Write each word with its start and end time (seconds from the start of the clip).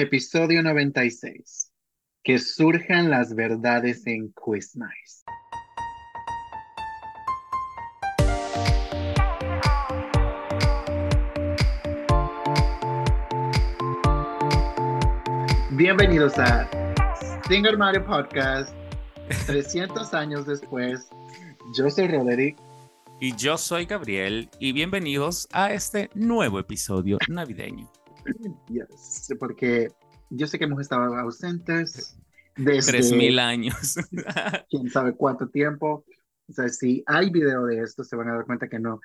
Episodio 0.00 0.62
96. 0.62 1.70
Que 2.24 2.38
surjan 2.38 3.10
las 3.10 3.34
verdades 3.34 4.06
en 4.06 4.32
Quiz 4.32 4.74
Nice. 4.74 5.22
Bienvenidos 15.72 16.38
a 16.38 16.66
Singer 17.46 17.76
Mario 17.76 18.06
Podcast. 18.06 18.74
300 19.48 20.14
años 20.14 20.46
después, 20.46 21.10
yo 21.76 21.90
soy 21.90 22.08
Roderick. 22.08 22.56
Y 23.20 23.36
yo 23.36 23.58
soy 23.58 23.84
Gabriel. 23.84 24.48
Y 24.58 24.72
bienvenidos 24.72 25.46
a 25.52 25.74
este 25.74 26.08
nuevo 26.14 26.58
episodio 26.58 27.18
navideño. 27.28 27.99
Yes, 28.68 29.34
porque 29.38 29.92
yo 30.30 30.46
sé 30.46 30.58
que 30.58 30.64
hemos 30.64 30.80
estado 30.80 31.14
ausentes 31.16 32.16
desde... 32.56 32.92
Tres 32.92 33.12
mil 33.12 33.38
años. 33.38 33.96
quién 34.70 34.90
sabe 34.90 35.14
cuánto 35.14 35.48
tiempo. 35.48 36.04
O 36.48 36.52
sea, 36.52 36.68
si 36.68 37.02
hay 37.06 37.30
video 37.30 37.64
de 37.66 37.80
esto, 37.80 38.04
se 38.04 38.16
van 38.16 38.28
a 38.28 38.34
dar 38.34 38.46
cuenta 38.46 38.68
que 38.68 38.78
no, 38.78 39.00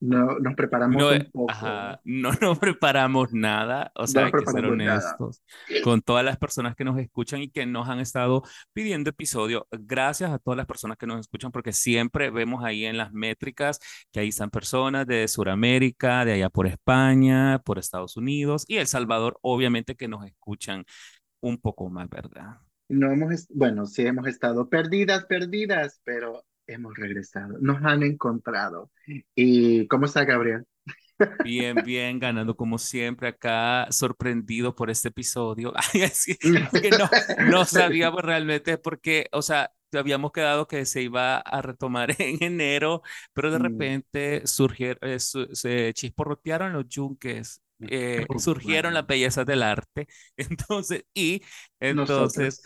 no 0.00 0.38
nos 0.38 0.54
preparamos 0.54 0.96
no, 0.96 1.10
un 1.10 1.30
poco. 1.32 1.50
Ajá, 1.50 2.00
no 2.04 2.32
nos 2.40 2.58
preparamos 2.58 3.32
nada, 3.32 3.90
o 3.94 4.06
sea, 4.06 4.22
No 4.22 4.26
hay 4.26 4.34
que 4.34 4.46
ser 4.46 4.68
nada. 4.72 4.72
honestos 4.72 5.42
con 5.82 6.02
todas 6.02 6.24
las 6.24 6.36
personas 6.38 6.76
que 6.76 6.84
nos 6.84 6.98
escuchan 6.98 7.42
y 7.42 7.50
que 7.50 7.66
nos 7.66 7.88
han 7.88 7.98
estado 8.00 8.42
pidiendo 8.72 9.10
episodio. 9.10 9.66
Gracias 9.72 10.30
a 10.30 10.38
todas 10.38 10.56
las 10.56 10.66
personas 10.66 10.98
que 10.98 11.06
nos 11.06 11.20
escuchan 11.20 11.50
porque 11.52 11.72
siempre 11.72 12.30
vemos 12.30 12.64
ahí 12.64 12.84
en 12.84 12.96
las 12.96 13.12
métricas 13.12 13.80
que 14.12 14.20
ahí 14.20 14.28
están 14.28 14.50
personas 14.50 15.06
de 15.06 15.26
Sudamérica, 15.28 16.24
de 16.24 16.32
allá 16.34 16.50
por 16.50 16.66
España, 16.66 17.60
por 17.64 17.78
Estados 17.78 18.16
Unidos 18.16 18.64
y 18.68 18.76
El 18.76 18.86
Salvador, 18.86 19.38
obviamente 19.42 19.96
que 19.96 20.08
nos 20.08 20.24
escuchan 20.24 20.84
un 21.40 21.58
poco 21.58 21.88
más, 21.90 22.08
¿verdad? 22.08 22.58
No 22.88 23.12
hemos, 23.12 23.46
bueno, 23.50 23.84
sí 23.86 24.06
hemos 24.06 24.26
estado 24.26 24.68
perdidas, 24.68 25.26
perdidas, 25.26 26.00
pero 26.04 26.44
hemos 26.68 26.94
regresado. 26.96 27.58
Nos 27.60 27.82
han 27.84 28.02
encontrado. 28.04 28.90
¿Y 29.34 29.86
cómo 29.88 30.06
está 30.06 30.24
Gabriel? 30.24 30.64
Bien, 31.42 31.82
bien, 31.84 32.18
ganando 32.20 32.54
como 32.56 32.78
siempre 32.78 33.28
acá, 33.28 33.88
sorprendido 33.90 34.74
por 34.74 34.88
este 34.90 35.08
episodio. 35.08 35.72
Que 36.80 36.90
no, 36.90 37.08
no 37.50 37.64
sabíamos 37.64 38.22
realmente 38.22 38.78
porque, 38.78 39.28
o 39.32 39.42
sea, 39.42 39.72
habíamos 39.92 40.32
quedado 40.32 40.68
que 40.68 40.84
se 40.86 41.02
iba 41.02 41.38
a 41.38 41.62
retomar 41.62 42.10
en 42.20 42.42
enero, 42.42 43.02
pero 43.32 43.50
de 43.50 43.58
Mm. 43.58 43.62
repente 43.62 44.46
surgieron, 44.46 44.98
eh, 45.02 45.18
su- 45.20 45.48
se 45.54 45.92
chisporrotearon 45.94 46.72
los 46.72 46.88
yunques, 46.88 47.62
eh, 47.86 48.26
surgieron 48.38 48.94
las 48.94 49.06
bellezas 49.06 49.46
del 49.46 49.62
arte. 49.62 50.06
Entonces, 50.36 51.04
y 51.14 51.42
entonces 51.80 52.60
Nosotros. 52.60 52.62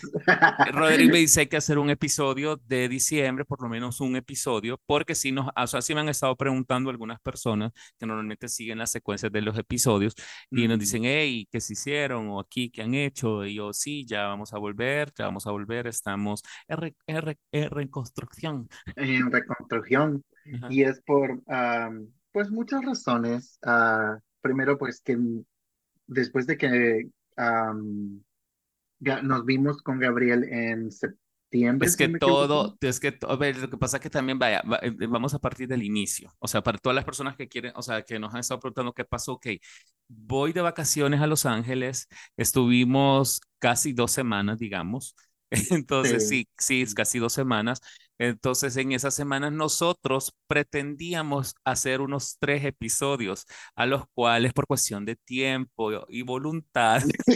Rodrigo 0.73 1.13
me 1.13 1.19
dice 1.19 1.41
hay 1.41 1.47
que 1.49 1.57
hacer 1.57 1.79
un 1.79 1.91
episodio 1.91 2.57
de 2.67 2.89
diciembre, 2.89 3.45
por 3.45 3.63
lo 3.63 3.69
menos 3.69 4.01
un 4.01 4.17
episodio, 4.17 4.81
porque 4.87 5.15
si 5.15 5.33
nos, 5.33 5.49
o 5.57 5.67
sea, 5.67 5.83
sí 5.83 5.95
me 5.95 6.01
han 6.01 6.09
estado 6.09 6.37
preguntando 6.37 6.91
algunas 6.91 7.21
personas 7.21 7.73
que 7.99 8.07
normalmente 8.07 8.49
siguen 8.49 8.79
las 8.79 8.91
secuencias 8.91 9.33
de 9.33 9.43
los 9.43 9.59
episodios 9.59 10.15
y 10.51 10.69
nos 10.69 10.79
Mm. 10.79 10.81
dicen, 10.81 11.03
hey, 11.05 11.49
¿qué 11.51 11.61
se 11.61 11.75
hicieron? 11.75 12.29
O 12.31 12.41
aquí, 12.41 12.71
¿qué 12.71 12.83
han 12.83 12.95
hecho? 12.95 13.45
Y 13.45 13.55
yo, 13.57 13.73
sí, 13.73 14.05
ya 14.07 14.27
vamos 14.27 14.53
a 14.55 14.59
volver, 14.59 15.13
ya 15.17 15.27
vamos 15.27 15.47
a 15.47 15.51
volver, 15.51 15.87
estamos 15.87 16.43
en, 16.69 16.77
re- 16.79 16.97
en 17.07 17.23
re- 17.23 17.39
en 17.53 17.71
reconstrucción. 17.71 18.69
en 18.97 19.31
reconstrucción 19.31 20.25
Ajá. 20.55 20.69
y 20.69 20.83
es 20.85 21.01
por 21.03 21.43
am, 21.49 22.09
pues 22.33 22.51
muchas 22.51 22.85
razones. 22.85 23.59
Ah, 23.65 24.19
primero 24.43 24.79
pues 24.79 25.01
que 25.03 25.19
después 26.07 26.47
de 26.47 26.57
que 26.57 27.11
ga- 29.01 29.23
nos 29.23 29.45
vimos 29.45 29.83
con 29.83 29.99
Gabriel 29.99 30.45
en 30.45 30.91
septiembre, 30.91 31.33
Es 31.81 31.97
que 31.97 32.09
todo, 32.09 32.77
es 32.81 33.01
que, 33.01 33.19
a 33.29 33.35
ver, 33.37 33.57
lo 33.59 33.69
que 33.69 33.77
pasa 33.77 33.97
es 33.97 34.03
que 34.03 34.11
también, 34.11 34.39
vaya, 34.39 34.63
va- 34.63 34.79
eh, 34.83 34.93
vamos 35.09 35.35
a 35.35 35.41
partir 35.41 35.67
del 35.67 35.83
inicio. 35.83 36.33
O 36.39 36.47
sea, 36.47 36.63
para 36.63 36.79
todas 36.79 36.95
las 36.95 37.05
personas 37.05 37.37
que 37.37 37.49
quieren, 37.49 37.73
o 37.75 37.83
sea, 37.83 38.03
que 38.03 38.21
nos 38.21 38.33
han 38.35 38.41
estado 38.41 38.61
preguntando 38.61 38.93
qué 38.93 39.05
pasó, 39.05 39.33
ok, 39.33 39.47
voy 40.09 40.53
de 40.53 40.61
vacaciones 40.61 41.21
a 41.21 41.27
Los 41.27 41.45
Ángeles, 41.45 42.09
estuvimos 42.37 43.41
casi 43.59 43.93
dos 43.93 44.13
semanas, 44.13 44.59
digamos. 44.61 45.17
Entonces, 45.71 46.25
Sí. 46.25 46.29
sí, 46.29 46.49
sí, 46.57 46.83
es 46.83 46.95
casi 46.95 47.19
dos 47.19 47.33
semanas. 47.33 47.81
Entonces, 48.19 48.77
en 48.77 48.93
esas 48.93 49.15
semanas 49.15 49.53
nosotros 49.53 50.33
pretendíamos 50.47 51.55
hacer 51.65 52.01
unos 52.01 52.37
tres 52.39 52.65
episodios, 52.65 53.47
a 53.75 53.87
los 53.87 54.05
cuales 54.15 54.53
por 54.53 54.67
cuestión 54.67 55.05
de 55.05 55.17
tiempo 55.17 55.91
y 56.09 56.23
voluntad 56.23 57.03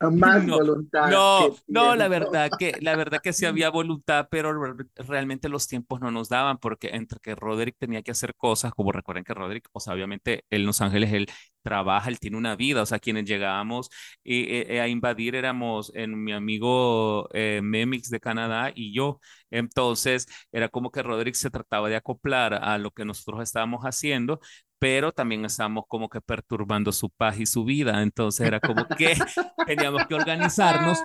Más 0.10 0.44
No, 0.44 0.58
voluntad 0.58 1.18
no, 1.40 1.56
no, 1.66 1.96
la 1.96 2.08
verdad 2.08 2.52
que, 2.56 2.76
la 2.80 2.96
verdad 2.96 3.20
que 3.22 3.32
sí 3.32 3.46
había 3.46 3.70
voluntad, 3.70 4.28
pero 4.30 4.52
re- 4.52 4.86
realmente 4.96 5.48
los 5.48 5.66
tiempos 5.68 6.00
no 6.00 6.10
nos 6.10 6.28
daban, 6.28 6.58
porque 6.58 6.90
entre 6.92 7.18
que 7.20 7.34
Roderick 7.34 7.76
tenía 7.78 8.02
que 8.02 8.12
hacer 8.12 8.34
cosas, 8.36 8.72
como 8.74 8.92
recuerden 8.92 9.24
que 9.24 9.34
Roderick, 9.34 9.68
o 9.72 9.80
sea, 9.80 9.94
obviamente 9.94 10.44
él 10.50 10.60
en 10.62 10.66
Los 10.66 10.80
Ángeles, 10.80 11.12
él 11.12 11.26
trabaja, 11.62 12.08
él 12.08 12.18
tiene 12.20 12.36
una 12.36 12.56
vida, 12.56 12.82
o 12.82 12.86
sea, 12.86 12.98
quienes 13.00 13.24
llegábamos 13.24 13.88
eh, 14.24 14.66
eh, 14.68 14.80
a 14.80 14.88
invadir 14.88 15.34
éramos 15.34 15.92
en 15.94 16.22
mi 16.22 16.32
amigo 16.32 17.28
eh, 17.32 17.60
Memix 17.62 18.08
de 18.10 18.20
Canadá 18.20 18.72
y 18.74 18.92
yo. 18.94 19.20
Entonces, 19.52 20.26
era 20.50 20.68
como 20.68 20.90
que 20.90 21.02
Roderick 21.02 21.34
se 21.34 21.50
trataba 21.50 21.88
de 21.88 21.96
acoplar 21.96 22.54
a 22.54 22.78
lo 22.78 22.90
que 22.90 23.04
nosotros 23.04 23.42
estábamos 23.42 23.82
haciendo, 23.84 24.40
pero 24.78 25.12
también 25.12 25.44
estábamos 25.44 25.84
como 25.86 26.08
que 26.08 26.20
perturbando 26.20 26.90
su 26.90 27.10
paz 27.10 27.38
y 27.38 27.46
su 27.46 27.64
vida. 27.64 28.02
Entonces, 28.02 28.46
era 28.46 28.58
como 28.60 28.86
que 28.86 29.14
teníamos 29.66 30.06
que 30.06 30.14
organizarnos, 30.14 31.00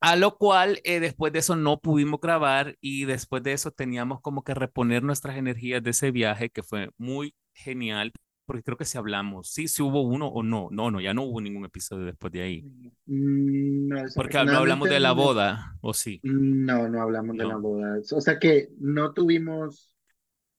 a 0.00 0.16
lo 0.16 0.36
cual 0.36 0.80
eh, 0.84 1.00
después 1.00 1.32
de 1.32 1.38
eso 1.40 1.56
no 1.56 1.80
pudimos 1.80 2.20
grabar 2.20 2.76
y 2.80 3.04
después 3.06 3.42
de 3.42 3.52
eso 3.52 3.70
teníamos 3.70 4.20
como 4.20 4.42
que 4.44 4.54
reponer 4.54 5.02
nuestras 5.02 5.36
energías 5.36 5.82
de 5.82 5.90
ese 5.90 6.10
viaje 6.10 6.50
que 6.50 6.62
fue 6.62 6.90
muy 6.98 7.34
genial, 7.54 8.12
porque 8.46 8.62
creo 8.62 8.76
que 8.78 8.84
si 8.86 8.98
hablamos, 8.98 9.48
sí, 9.50 9.68
si 9.68 9.82
hubo 9.82 10.02
uno 10.02 10.28
o 10.28 10.42
no, 10.42 10.68
no, 10.70 10.90
no, 10.90 11.00
ya 11.00 11.14
no 11.14 11.22
hubo 11.24 11.40
ningún 11.40 11.64
episodio 11.66 12.04
después 12.06 12.32
de 12.32 12.42
ahí, 12.42 12.66
Mm, 13.06 13.88
No, 13.88 13.96
porque 14.14 14.44
no 14.44 14.58
hablamos 14.58 14.88
de 14.88 15.00
la 15.00 15.12
boda, 15.12 15.76
¿o 15.80 15.94
sí? 15.94 16.22
No, 16.22 16.88
no 16.88 17.02
hablamos 17.02 17.36
de 17.36 17.46
la 17.46 17.56
No. 17.56 17.60
boda. 17.60 18.00
O 18.12 18.20
sea 18.20 18.38
que 18.38 18.68
no 18.78 19.12
tuvimos, 19.12 19.94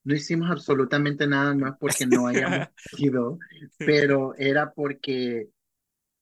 no 0.03 0.15
hicimos 0.15 0.51
absolutamente 0.51 1.27
nada, 1.27 1.55
no 1.55 1.67
es 1.67 1.75
porque 1.79 2.07
no 2.07 2.27
hayamos 2.27 2.67
ido, 2.97 3.39
pero 3.83 4.35
era 4.37 4.73
porque 4.73 5.49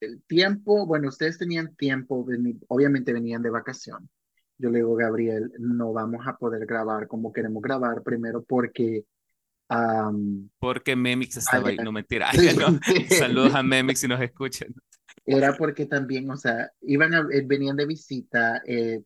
el 0.00 0.22
tiempo, 0.24 0.86
bueno, 0.86 1.08
ustedes 1.08 1.38
tenían 1.38 1.76
tiempo, 1.76 2.26
obviamente 2.68 3.12
venían 3.12 3.42
de 3.42 3.50
vacación. 3.50 4.10
Yo 4.58 4.70
le 4.70 4.78
digo, 4.78 4.94
Gabriel, 4.96 5.52
no 5.58 5.92
vamos 5.92 6.26
a 6.26 6.36
poder 6.38 6.66
grabar 6.66 7.08
como 7.08 7.32
queremos 7.32 7.62
grabar, 7.62 8.02
primero 8.02 8.42
porque 8.44 9.04
am, 9.68 10.48
Porque 10.58 10.94
Memix 10.96 11.36
estaba 11.36 11.68
ahí, 11.70 11.76
no 11.76 11.92
mentira, 11.92 12.28
ay, 12.30 12.56
no. 12.56 12.78
Saludos 13.16 13.54
a 13.54 13.62
Memix 13.62 14.00
si 14.00 14.08
nos 14.08 14.20
escuchan. 14.20 14.68
Era 15.24 15.54
porque 15.56 15.86
también, 15.86 16.30
o 16.30 16.36
sea, 16.36 16.70
iban 16.82 17.14
a, 17.14 17.26
eh, 17.32 17.42
venían 17.44 17.76
de 17.76 17.86
visita, 17.86 18.62
eh, 18.66 19.02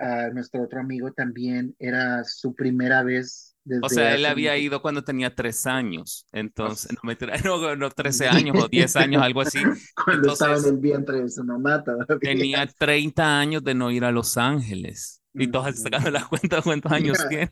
a 0.00 0.28
nuestro 0.30 0.62
otro 0.62 0.80
amigo 0.80 1.12
también 1.12 1.74
era 1.78 2.22
su 2.24 2.54
primera 2.54 3.02
vez 3.02 3.56
desde 3.64 3.80
O 3.84 3.88
sea, 3.88 4.14
él 4.14 4.24
había 4.24 4.52
mucho- 4.52 4.62
ido 4.62 4.82
cuando 4.82 5.02
tenía 5.04 5.34
tres 5.34 5.66
años, 5.66 6.26
entonces, 6.32 6.86
Pues- 6.88 6.98
no, 7.02 7.06
mentira, 7.08 7.32
no, 7.44 7.76
no 7.76 7.90
13 7.90 8.28
años 8.28 8.56
o 8.60 8.68
10 8.68 8.96
años, 8.96 9.22
algo 9.22 9.40
así. 9.42 9.58
cuando 10.04 10.32
estaba 10.32 10.52
en 10.52 10.58
Entonces- 10.58 10.72
el 10.72 10.78
vientre 10.78 11.20
de 11.22 11.28
su 11.28 11.44
mamá 11.44 11.82
todavía. 11.84 12.18
Tenía 12.20 12.66
30 12.66 13.38
años 13.40 13.62
de 13.64 13.74
no 13.74 13.90
ir 13.90 14.04
a 14.04 14.10
Los 14.12 14.36
Ángeles. 14.38 15.19
Y 15.34 15.48
todos 15.48 15.66
Ujú. 15.68 15.82
sacando 15.82 16.10
la 16.10 16.26
cuenta 16.26 16.56
de 16.56 16.62
cuántos 16.62 16.92
años 16.92 17.18
tiene. 17.28 17.48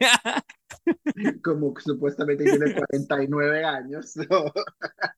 como 1.42 1.74
que 1.74 1.82
supuestamente 1.82 2.44
tiene 2.44 2.72
49 2.74 3.64
años. 3.64 4.12
so, 4.12 4.22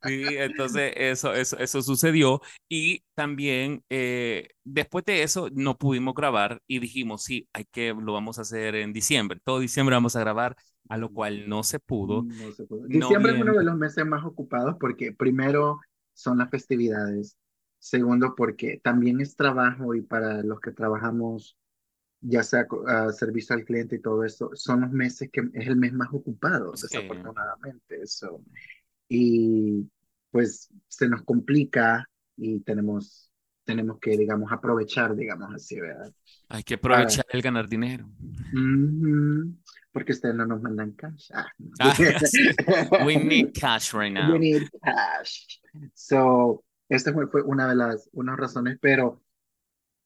Sí, 0.02 0.24
entonces 0.38 0.92
eso, 0.96 1.34
eso, 1.34 1.58
eso 1.58 1.82
sucedió. 1.82 2.40
Y 2.68 3.04
también 3.14 3.84
eh, 3.90 4.48
después 4.64 5.04
de 5.04 5.22
eso 5.22 5.48
no 5.52 5.76
pudimos 5.76 6.14
grabar 6.14 6.62
y 6.66 6.78
dijimos, 6.78 7.22
sí, 7.24 7.48
hay 7.52 7.66
que, 7.66 7.94
lo 7.94 8.14
vamos 8.14 8.38
a 8.38 8.42
hacer 8.42 8.76
en 8.76 8.92
diciembre. 8.94 9.40
Todo 9.44 9.58
diciembre 9.58 9.94
vamos 9.96 10.16
a 10.16 10.20
grabar, 10.20 10.56
a 10.88 10.96
lo 10.96 11.10
cual 11.12 11.48
no 11.48 11.62
se 11.64 11.80
pudo. 11.80 12.22
no 12.22 12.50
se 12.52 12.64
puede. 12.64 12.88
Diciembre 12.88 13.32
es 13.32 13.42
uno 13.42 13.52
de 13.54 13.64
los 13.64 13.76
meses 13.76 14.06
más 14.06 14.24
ocupados 14.24 14.76
porque 14.80 15.12
primero 15.12 15.80
son 16.14 16.38
las 16.38 16.48
festividades, 16.50 17.36
segundo 17.78 18.34
porque 18.34 18.80
también 18.82 19.20
es 19.20 19.36
trabajo 19.36 19.94
y 19.94 20.00
para 20.00 20.42
los 20.42 20.60
que 20.60 20.72
trabajamos 20.72 21.56
ya 22.20 22.42
sea 22.42 22.66
a 22.86 23.12
servicio 23.12 23.54
al 23.56 23.64
cliente 23.64 23.96
y 23.96 24.00
todo 24.00 24.24
eso, 24.24 24.50
son 24.54 24.82
los 24.82 24.90
meses 24.90 25.30
que 25.32 25.40
es 25.54 25.66
el 25.66 25.76
mes 25.76 25.92
más 25.92 26.08
ocupado, 26.12 26.76
Sí. 26.76 26.86
desafortunadamente. 26.90 28.02
Eso. 28.02 28.42
Y 29.08 29.88
pues 30.30 30.68
se 30.88 31.08
nos 31.08 31.22
complica 31.24 32.06
y 32.36 32.60
tenemos, 32.60 33.30
tenemos 33.64 33.98
que, 34.00 34.16
digamos, 34.16 34.52
aprovechar, 34.52 35.16
digamos 35.16 35.52
así, 35.54 35.80
¿verdad? 35.80 36.12
Hay 36.48 36.62
que 36.62 36.74
aprovechar 36.74 37.24
el 37.30 37.42
ganar 37.42 37.68
dinero. 37.68 38.08
Ujú, 38.52 39.54
Porque 39.92 40.12
ustedes 40.12 40.34
no 40.34 40.46
nos 40.46 40.62
mandan 40.62 40.92
cash. 40.92 41.30
Ah. 41.34 41.46
Ah, 41.80 41.94
sí. 42.24 42.50
We 43.04 43.16
need 43.16 43.52
cash 43.52 43.92
right 43.92 44.12
now. 44.12 44.32
We 44.32 44.38
need 44.38 44.68
cash. 44.82 45.60
So, 45.94 46.64
esta 46.88 47.12
fue, 47.12 47.26
fue 47.28 47.42
una 47.42 47.68
de 47.68 47.74
las 47.76 48.08
unas 48.12 48.36
razones, 48.38 48.78
pero 48.80 49.22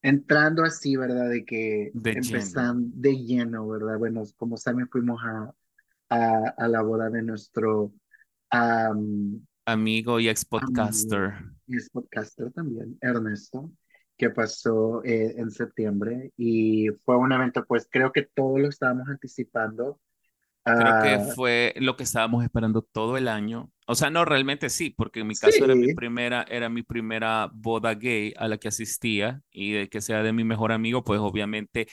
entrando 0.04 0.64
así, 0.64 0.96
¿verdad? 0.96 1.30
De 1.30 1.44
que 1.46 1.94
de 1.94 2.16
lleno. 2.20 2.38
empezando 2.38 2.90
de 2.94 3.14
lleno, 3.24 3.66
¿verdad? 3.68 3.98
Bueno, 3.98 4.22
como 4.36 4.56
saben, 4.58 4.88
fuimos 4.88 5.20
a, 5.24 5.54
a, 6.10 6.54
a 6.58 6.68
la 6.68 6.82
boda 6.82 7.10
de 7.10 7.22
nuestro 7.22 7.92
am, 8.50 9.46
Amigo 9.66 10.20
y 10.20 10.28
ex 10.28 10.46
amigo, 10.50 10.50
podcaster. 10.50 11.32
y 11.66 11.76
es 11.76 11.88
podcaster 11.90 12.52
también, 12.52 12.98
Ernesto, 13.00 13.72
que 14.18 14.30
pasó 14.30 15.02
eh, 15.04 15.34
en 15.38 15.50
septiembre 15.50 16.32
y 16.36 16.88
fue 17.04 17.16
un 17.16 17.32
evento, 17.32 17.64
pues 17.66 17.88
creo 17.90 18.12
que 18.12 18.22
todos 18.34 18.60
lo 18.60 18.68
estábamos 18.68 19.08
anticipando. 19.08 20.00
Creo 20.72 20.98
que 20.98 21.18
Ah, 21.18 21.34
fue 21.34 21.72
lo 21.76 21.96
que 21.96 22.02
estábamos 22.02 22.42
esperando 22.44 22.82
todo 22.82 23.16
el 23.16 23.28
año. 23.28 23.70
O 23.86 23.94
sea, 23.94 24.10
no, 24.10 24.24
realmente 24.24 24.70
sí, 24.70 24.90
porque 24.90 25.20
en 25.20 25.28
mi 25.28 25.36
caso 25.36 25.64
era 25.64 25.76
mi 25.76 25.88
sí, 25.88 25.94
primera, 25.94 26.44
era 26.48 26.68
mi 26.68 26.82
primera 26.82 27.48
boda 27.54 27.94
gay 27.94 28.34
a 28.36 28.48
la 28.48 28.58
que 28.58 28.68
asistía 28.68 29.40
y 29.52 29.72
de 29.72 29.88
que 29.88 30.00
sea 30.00 30.22
de 30.24 30.32
mi 30.32 30.42
mejor 30.44 30.72
amigo, 30.72 31.04
pues 31.04 31.20
obviamente 31.20 31.86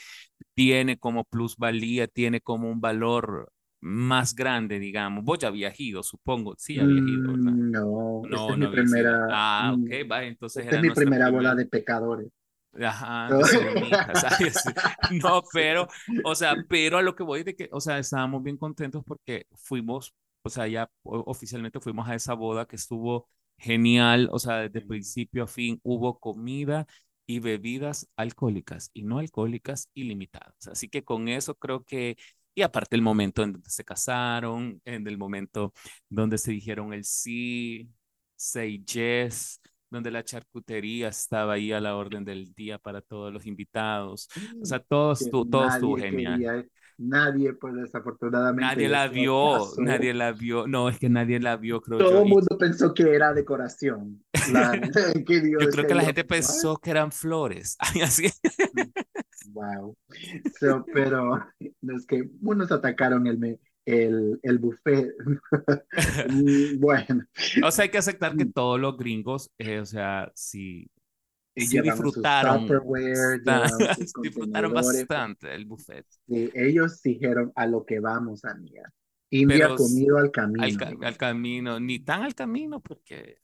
tiene 0.54 0.98
como 0.98 1.24
plusvalía, 1.24 2.08
tiene 2.08 2.40
como 2.40 2.70
un 2.70 2.80
valor 2.80 3.52
más 3.80 4.34
grande, 4.34 4.78
digamos. 4.80 5.24
Vos 5.24 5.38
ya 5.40 5.48
habías 5.48 5.78
ido, 5.80 6.02
supongo. 6.02 6.54
Sí, 6.58 6.80
habías 6.80 7.06
ido, 7.06 7.32
¿verdad? 7.32 7.58
mm, 7.58 7.70
no, 7.70 8.28
esta 8.30 8.52
No, 8.52 8.52
es 8.52 8.58
no 8.58 8.58
mi 8.58 8.68
primera, 8.68 9.28
Ah, 9.28 9.72
ok, 9.76 9.88
mm, 9.88 10.10
va, 10.10 10.24
entonces 10.24 10.66
esta 10.66 10.76
es 10.76 10.80
era 10.80 10.82
mi 10.82 10.90
nuestra 10.90 11.12
primera 11.12 11.30
boda 11.30 11.54
primera. 11.54 11.56
de 11.56 11.66
pecadores. 11.66 12.30
Ajá. 12.80 13.28
No, 15.22 15.42
pero, 15.52 15.88
o 16.24 16.34
sea, 16.34 16.56
pero 16.68 16.98
a 16.98 17.02
lo 17.02 17.14
que 17.14 17.22
voy 17.22 17.42
de 17.42 17.54
que, 17.54 17.68
o 17.72 17.80
sea, 17.80 17.98
estábamos 17.98 18.42
bien 18.42 18.56
contentos 18.56 19.02
porque 19.06 19.46
fuimos, 19.54 20.14
o 20.42 20.48
sea, 20.50 20.66
ya 20.66 20.90
oficialmente 21.02 21.80
fuimos 21.80 22.08
a 22.08 22.14
esa 22.14 22.34
boda 22.34 22.66
que 22.66 22.76
estuvo 22.76 23.28
genial, 23.58 24.28
o 24.32 24.38
sea, 24.38 24.58
desde 24.68 24.80
principio 24.86 25.44
a 25.44 25.46
fin 25.46 25.78
hubo 25.82 26.18
comida 26.18 26.86
y 27.26 27.38
bebidas 27.40 28.08
alcohólicas 28.16 28.90
y 28.92 29.02
no 29.02 29.18
alcohólicas 29.18 29.88
ilimitadas. 29.94 30.54
Así 30.68 30.88
que 30.88 31.04
con 31.04 31.28
eso 31.28 31.54
creo 31.54 31.84
que, 31.84 32.16
y 32.54 32.62
aparte 32.62 32.96
el 32.96 33.02
momento 33.02 33.42
en 33.42 33.52
donde 33.52 33.70
se 33.70 33.84
casaron, 33.84 34.80
en 34.84 35.06
el 35.06 35.18
momento 35.18 35.72
donde 36.08 36.38
se 36.38 36.52
dijeron 36.52 36.92
el 36.92 37.04
sí, 37.04 37.88
say 38.36 38.82
yes 38.84 39.60
donde 39.92 40.10
la 40.10 40.24
charcutería 40.24 41.08
estaba 41.08 41.54
ahí 41.54 41.72
a 41.72 41.80
la 41.80 41.96
orden 41.96 42.24
del 42.24 42.52
día 42.54 42.78
para 42.78 43.00
todos 43.02 43.32
los 43.32 43.46
invitados. 43.46 44.28
O 44.60 44.64
sea, 44.66 44.80
todo 44.80 45.12
que 45.18 45.24
estuvo, 45.24 45.46
todo 45.46 45.68
estuvo 45.68 45.96
genial. 45.96 46.40
quería, 46.40 46.64
nadie 46.98 47.52
pues 47.54 47.74
desafortunadamente 47.74 48.66
Nadie 48.66 48.88
la 48.88 49.08
vio, 49.08 49.74
casó. 49.76 49.82
nadie 49.82 50.14
la 50.14 50.32
vio. 50.32 50.66
No, 50.66 50.88
es 50.88 50.98
que 50.98 51.08
nadie 51.08 51.40
la 51.40 51.56
vio, 51.56 51.80
creo. 51.80 51.98
Todo 51.98 52.22
el 52.22 52.28
Y 52.28 52.28
mundo 52.28 52.58
pensó 52.58 52.94
que 52.94 53.14
era 53.14 53.32
decoración. 53.34 54.24
La, 54.44 54.72
que 55.26 55.40
Dios 55.40 55.64
yo 55.64 55.70
creo 55.70 55.86
que 55.86 55.94
la 55.94 56.02
gente 56.04 56.24
what? 56.24 56.28
pensó 56.28 56.76
que 56.78 56.90
eran 56.90 57.12
flores. 57.12 57.76
Así. 58.02 58.28
Wow. 59.44 59.96
So, 60.60 60.88
pero 60.92 61.38
es 61.82 62.06
que 62.06 62.30
unos 62.42 62.70
atacaron 62.72 63.26
el, 63.26 63.38
me- 63.38 63.58
el, 63.86 64.40
el 64.42 64.58
buffet. 64.58 65.14
Mm, 66.26 66.80
Bueno, 66.80 67.24
O 67.60 67.70
sea, 67.70 67.84
hay 67.84 67.90
que 67.90 67.98
aceptar 67.98 68.36
que 68.36 68.46
todos 68.46 68.80
los 68.80 68.96
gringos, 68.96 69.50
eh, 69.58 69.78
o 69.80 69.86
sea, 69.86 70.30
sí, 70.34 70.90
y 71.54 71.66
sí 71.66 71.80
disfrutaron, 71.80 72.78
sus 73.94 74.12
disfrutaron 74.12 74.12
contenedores. 74.12 74.72
bastante 74.72 75.54
el 75.54 75.66
buffet. 75.66 76.06
Y 76.26 76.50
ellos 76.58 77.00
dijeron 77.02 77.52
a 77.54 77.66
lo 77.66 77.84
que 77.84 78.00
vamos, 78.00 78.44
amiga. 78.44 78.92
India 79.30 79.68
Pero 79.68 79.76
comido 79.76 80.18
al 80.18 80.30
al, 80.56 80.76
camino, 80.76 80.76
ca- 80.76 80.86
dijo. 80.86 81.02
al 81.02 81.16
camino, 81.16 81.80
ni 81.80 82.00
tan 82.00 82.22
al 82.22 82.34
camino, 82.34 82.80
porque, 82.80 83.38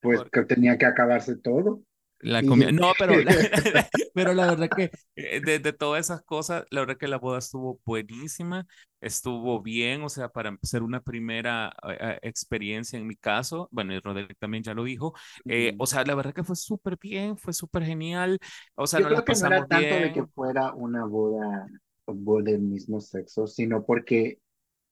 Pues 0.00 0.20
porque 0.20 0.30
que 0.30 0.44
tenía 0.44 0.78
que 0.78 0.86
acabarse 0.86 1.36
todo. 1.36 1.82
La 2.24 2.42
comida. 2.42 2.70
Y 2.70 2.72
No, 2.72 2.92
pero 2.98 3.16
la, 3.20 3.32
pero 4.14 4.32
la 4.34 4.46
verdad 4.46 4.68
que 4.74 4.90
eh, 5.16 5.40
de, 5.40 5.58
de 5.58 5.72
todas 5.72 6.00
esas 6.06 6.22
cosas, 6.22 6.64
la 6.70 6.80
verdad 6.80 6.96
que 6.96 7.08
la 7.08 7.18
boda 7.18 7.38
estuvo 7.38 7.80
buenísima, 7.84 8.66
estuvo 9.00 9.60
bien, 9.62 10.02
o 10.02 10.08
sea, 10.08 10.28
para 10.30 10.56
ser 10.62 10.82
una 10.82 11.00
primera 11.02 11.72
eh, 11.88 11.96
eh, 12.00 12.18
experiencia 12.22 12.98
en 12.98 13.06
mi 13.06 13.16
caso, 13.16 13.68
bueno, 13.70 13.92
y 13.94 14.00
Roderick 14.00 14.38
también 14.38 14.62
ya 14.64 14.74
lo 14.74 14.84
dijo, 14.84 15.12
eh, 15.46 15.74
o 15.78 15.86
sea, 15.86 16.04
la 16.04 16.14
verdad 16.14 16.32
que 16.32 16.44
fue 16.44 16.56
súper 16.56 16.96
bien, 17.00 17.36
fue 17.36 17.52
súper 17.52 17.84
genial, 17.84 18.38
o 18.74 18.86
sea, 18.86 19.00
Yo 19.00 19.04
nos 19.04 19.12
la 19.12 19.22
creo 19.22 19.24
que 19.24 19.36
no 19.36 19.46
era 19.46 19.56
pasamos 19.56 19.68
tanto 19.68 19.94
de 20.00 20.12
que 20.12 20.26
fuera 20.26 20.72
una 20.74 21.04
boda, 21.04 21.66
boda 22.06 22.52
del 22.52 22.62
mismo 22.62 23.00
sexo, 23.00 23.46
sino 23.46 23.84
porque 23.84 24.40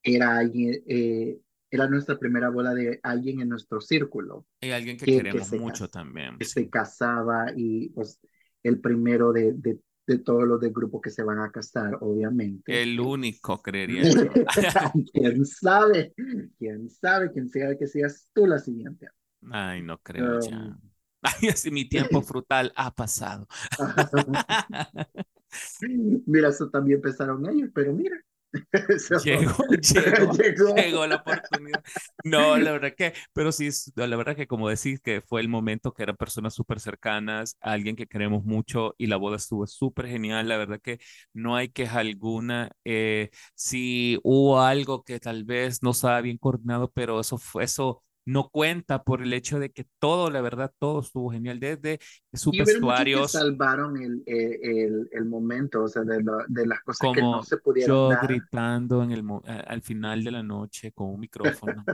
era 0.02 0.38
alguien, 0.38 0.82
eh, 0.87 1.38
era 1.72 1.88
nuestra 1.88 2.19
primera 2.19 2.50
boda 2.50 2.74
de 2.74 3.00
alguien 3.02 3.40
en 3.40 3.48
nuestro 3.48 3.80
círculo 3.80 4.46
y 4.60 4.70
alguien 4.70 4.98
que 4.98 5.06
que, 5.06 5.12
que 5.12 5.16
queremos 5.16 5.48
se 5.48 5.58
mucho 5.58 5.88
también, 5.88 6.38
que 6.38 6.44
se 6.44 6.69
casaba 6.69 7.46
y 7.56 7.88
pues 7.88 8.20
el 8.62 8.78
primero 8.78 9.32
de, 9.32 9.54
de, 9.54 9.80
de 10.06 10.19
todos 10.19 10.44
los 10.44 10.60
del 10.60 10.72
grupo 10.72 11.00
que 11.00 11.08
se 11.08 11.22
van 11.22 11.38
a 11.40 11.50
casar, 11.50 11.96
obviamente. 12.00 12.82
El 12.82 13.00
único, 13.00 13.62
creería 13.62 14.02
yo. 14.10 14.30
¿Quién 15.12 15.46
sabe? 15.46 16.12
¿Quién 16.58 16.90
sabe? 16.90 17.32
¿Quién 17.32 17.48
sabe 17.48 17.78
que 17.78 17.86
seas 17.86 18.28
tú 18.34 18.46
la 18.46 18.58
siguiente? 18.58 19.08
Ay, 19.50 19.82
no 19.82 19.98
creo 19.98 20.34
Um, 20.34 20.40
ya. 20.40 20.78
Ay, 21.22 21.48
así 21.48 21.70
mi 21.70 21.88
tiempo 21.88 22.20
frutal 22.22 22.72
ha 22.76 22.94
pasado. 22.94 23.46
mira, 26.26 26.48
eso 26.50 26.69
también 26.69 27.00
pensaron 27.00 27.48
ellos, 27.48 27.70
pero 27.74 27.92
mira, 27.92 28.16
Llegó, 29.25 29.54
llegó, 29.81 30.32
llegó. 30.32 30.75
llegó 30.75 31.06
la 31.06 31.16
oportunidad. 31.16 31.82
No, 32.22 32.56
la 32.58 32.72
verdad 32.72 32.93
que, 32.96 33.12
pero 33.32 33.52
sí, 33.52 33.69
la 33.94 34.16
verdad 34.16 34.37
que 34.37 34.46
como 34.46 34.69
decís 34.69 35.00
que 35.00 35.20
fue 35.22 35.40
el 35.40 35.49
momento 35.49 35.93
que 35.93 36.02
eran 36.02 36.16
personas 36.16 36.54
súper 36.54 36.81
cercanas, 36.81 37.56
alguien 37.60 37.96
que 37.96 38.06
queremos 38.06 38.44
mucho 38.44 38.94
y 38.99 39.06
la 39.06 39.16
boda 39.16 39.37
estuvo 39.37 39.66
súper 39.66 40.06
genial, 40.08 40.49
la 40.49 40.56
verdad 40.56 40.81
que 40.82 40.99
no 41.32 41.56
hay 41.56 41.69
queja 41.69 42.00
alguna. 42.00 42.70
Eh, 42.84 43.31
sí 43.54 44.19
hubo 44.22 44.60
algo 44.60 45.02
que 45.05 45.20
tal 45.20 45.44
vez 45.44 45.82
no 45.82 45.90
estaba 45.90 46.20
bien 46.20 46.38
coordinado, 46.38 46.90
pero 46.93 47.20
eso 47.20 47.38
fue, 47.38 47.64
eso 47.64 48.02
no 48.24 48.48
cuenta 48.50 49.02
por 49.02 49.22
el 49.22 49.32
hecho 49.32 49.58
de 49.58 49.70
que 49.70 49.86
todo, 49.98 50.30
la 50.30 50.40
verdad, 50.40 50.72
todo 50.78 51.00
estuvo 51.00 51.30
genial, 51.30 51.58
desde 51.58 51.98
sus 52.32 52.56
vestuarios, 52.56 53.32
salvaron 53.32 54.00
el, 54.00 54.22
eh, 54.26 54.58
el, 54.62 55.08
el 55.10 55.24
momento, 55.24 55.84
o 55.84 55.88
sea, 55.88 56.02
de, 56.02 56.24
de 56.48 56.66
las 56.66 56.80
cosas 56.82 57.10
que 57.12 57.20
no 57.20 57.32
como 57.32 57.42
se 57.42 57.56
pudieron 57.58 57.96
yo 57.96 58.08
dar, 58.08 58.26
gritando 58.26 59.02
en 59.02 59.12
el, 59.12 59.24
al 59.44 59.82
final 59.82 60.22
de 60.24 60.30
la 60.30 60.42
noche 60.42 60.92
con 60.92 61.10
un 61.10 61.20
micrófono. 61.20 61.84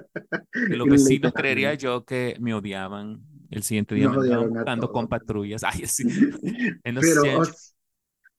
que 0.53 0.77
los 0.77 0.89
vecinos 0.89 1.33
creería 1.33 1.75
yo 1.75 2.05
que 2.05 2.37
me 2.41 2.55
odiaban. 2.55 3.23
El 3.51 3.63
siguiente 3.63 3.95
día 3.95 4.09
nos 4.09 4.27
me 4.27 4.37
buscando 4.47 4.93
con 4.93 5.09
patrullas. 5.09 5.63
Ay, 5.65 5.87
sí. 5.87 6.05
En 6.85 6.95
los 6.95 7.05
Pero 7.05 7.43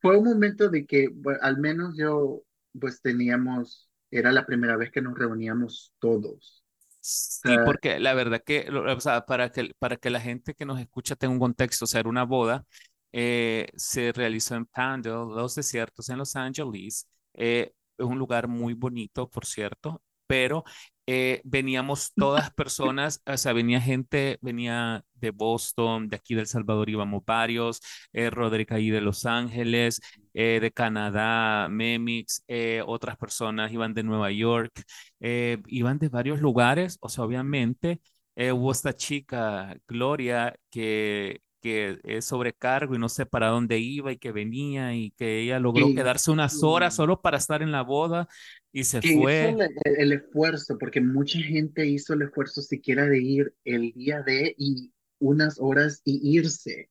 fue 0.02 0.18
un 0.18 0.26
momento 0.26 0.70
de 0.70 0.86
que, 0.86 1.10
bueno, 1.14 1.40
al 1.42 1.58
menos 1.58 1.96
yo, 1.98 2.44
pues 2.80 3.02
teníamos, 3.02 3.90
era 4.12 4.32
la 4.32 4.46
primera 4.46 4.78
vez 4.78 4.92
que 4.92 5.02
nos 5.02 5.18
reuníamos 5.18 5.94
todos. 6.00 6.59
Sí, 7.02 7.58
porque 7.64 8.00
la 8.00 8.14
verdad 8.14 8.42
que, 8.46 8.70
o 8.70 9.00
sea, 9.00 9.26
para 9.26 9.52
que, 9.52 9.74
para 9.80 9.96
que 9.98 10.10
la 10.10 10.20
gente 10.20 10.54
que 10.54 10.66
nos 10.66 10.80
escucha 10.80 11.16
tenga 11.16 11.34
un 11.34 11.40
contexto, 11.40 11.86
o 11.86 11.88
sea, 11.88 12.02
era 12.02 12.10
una 12.10 12.24
boda, 12.26 12.66
eh, 13.14 13.70
se 13.76 14.12
realizó 14.12 14.56
en 14.56 14.66
Pandale, 14.66 15.16
Los 15.34 15.56
Desiertos, 15.56 16.10
en 16.10 16.18
Los 16.18 16.36
Ángeles. 16.36 17.08
Eh, 17.34 17.74
es 17.98 18.06
un 18.06 18.18
lugar 18.20 18.48
muy 18.50 18.74
bonito, 18.74 19.30
por 19.30 19.46
cierto, 19.46 20.02
pero 20.28 20.64
eh, 21.12 21.42
veníamos 21.44 22.14
todas 22.14 22.52
personas, 22.54 23.20
o 23.26 23.36
sea, 23.36 23.52
venía 23.54 23.82
gente, 23.82 24.38
venía 24.42 25.04
de 25.16 25.32
Boston, 25.32 26.08
de 26.08 26.18
aquí 26.18 26.36
de 26.36 26.42
El 26.42 26.48
Salvador 26.48 26.88
íbamos 26.88 27.24
varios, 27.26 27.82
eh, 28.14 28.30
Roderick 28.30 28.72
ahí 28.74 28.92
de 28.92 29.02
Los 29.02 29.26
Ángeles, 29.26 30.02
eh, 30.36 30.60
de 30.62 30.72
Canadá, 30.72 31.68
Memix, 31.68 32.44
eh, 32.48 32.84
otras 32.86 33.18
personas 33.18 33.72
iban 33.72 33.96
de 33.96 34.04
Nueva 34.04 34.32
York 34.32 34.84
iban 35.20 35.98
de 36.00 36.10
varios 36.10 36.42
lugares, 36.42 36.98
o 37.02 37.10
sea, 37.10 37.24
obviamente 37.26 38.02
hubo 38.36 38.72
esta 38.72 38.94
chica, 38.96 39.76
Gloria, 39.88 40.56
que, 40.70 41.42
que 41.62 42.00
es 42.04 42.26
sobrecargo 42.26 42.96
y 42.96 43.00
no 43.00 43.10
sé 43.10 43.26
para 43.26 43.50
dónde 43.50 43.80
iba 43.80 44.12
y 44.12 44.18
que 44.18 44.32
venía 44.32 44.96
y 44.96 45.12
que 45.12 45.42
ella 45.42 45.60
logró 45.60 45.94
quedarse 45.94 46.32
unas 46.32 46.64
horas 46.64 46.96
solo 46.96 47.22
para 47.22 47.38
estar 47.38 47.62
en 47.62 47.72
la 47.72 47.82
boda 47.84 48.28
y 48.72 48.84
se 48.84 49.00
que 49.00 49.10
hizo 49.10 49.20
fue. 49.22 49.50
el, 49.50 49.70
el 49.98 50.12
esfuerzo, 50.14 50.78
porque 50.78 51.02
mucha 51.02 51.40
gente 51.40 51.86
hizo 51.86 52.14
el 52.14 52.24
esfuerzo 52.24 52.62
siquiera 52.62 53.06
de 53.06 53.20
ir 53.20 53.54
el 53.64 53.92
día 53.94 54.22
de 54.22 54.54
y 54.58 54.92
unas 55.20 55.60
horas 55.60 56.02
y 56.06 56.38
irse. 56.38 56.90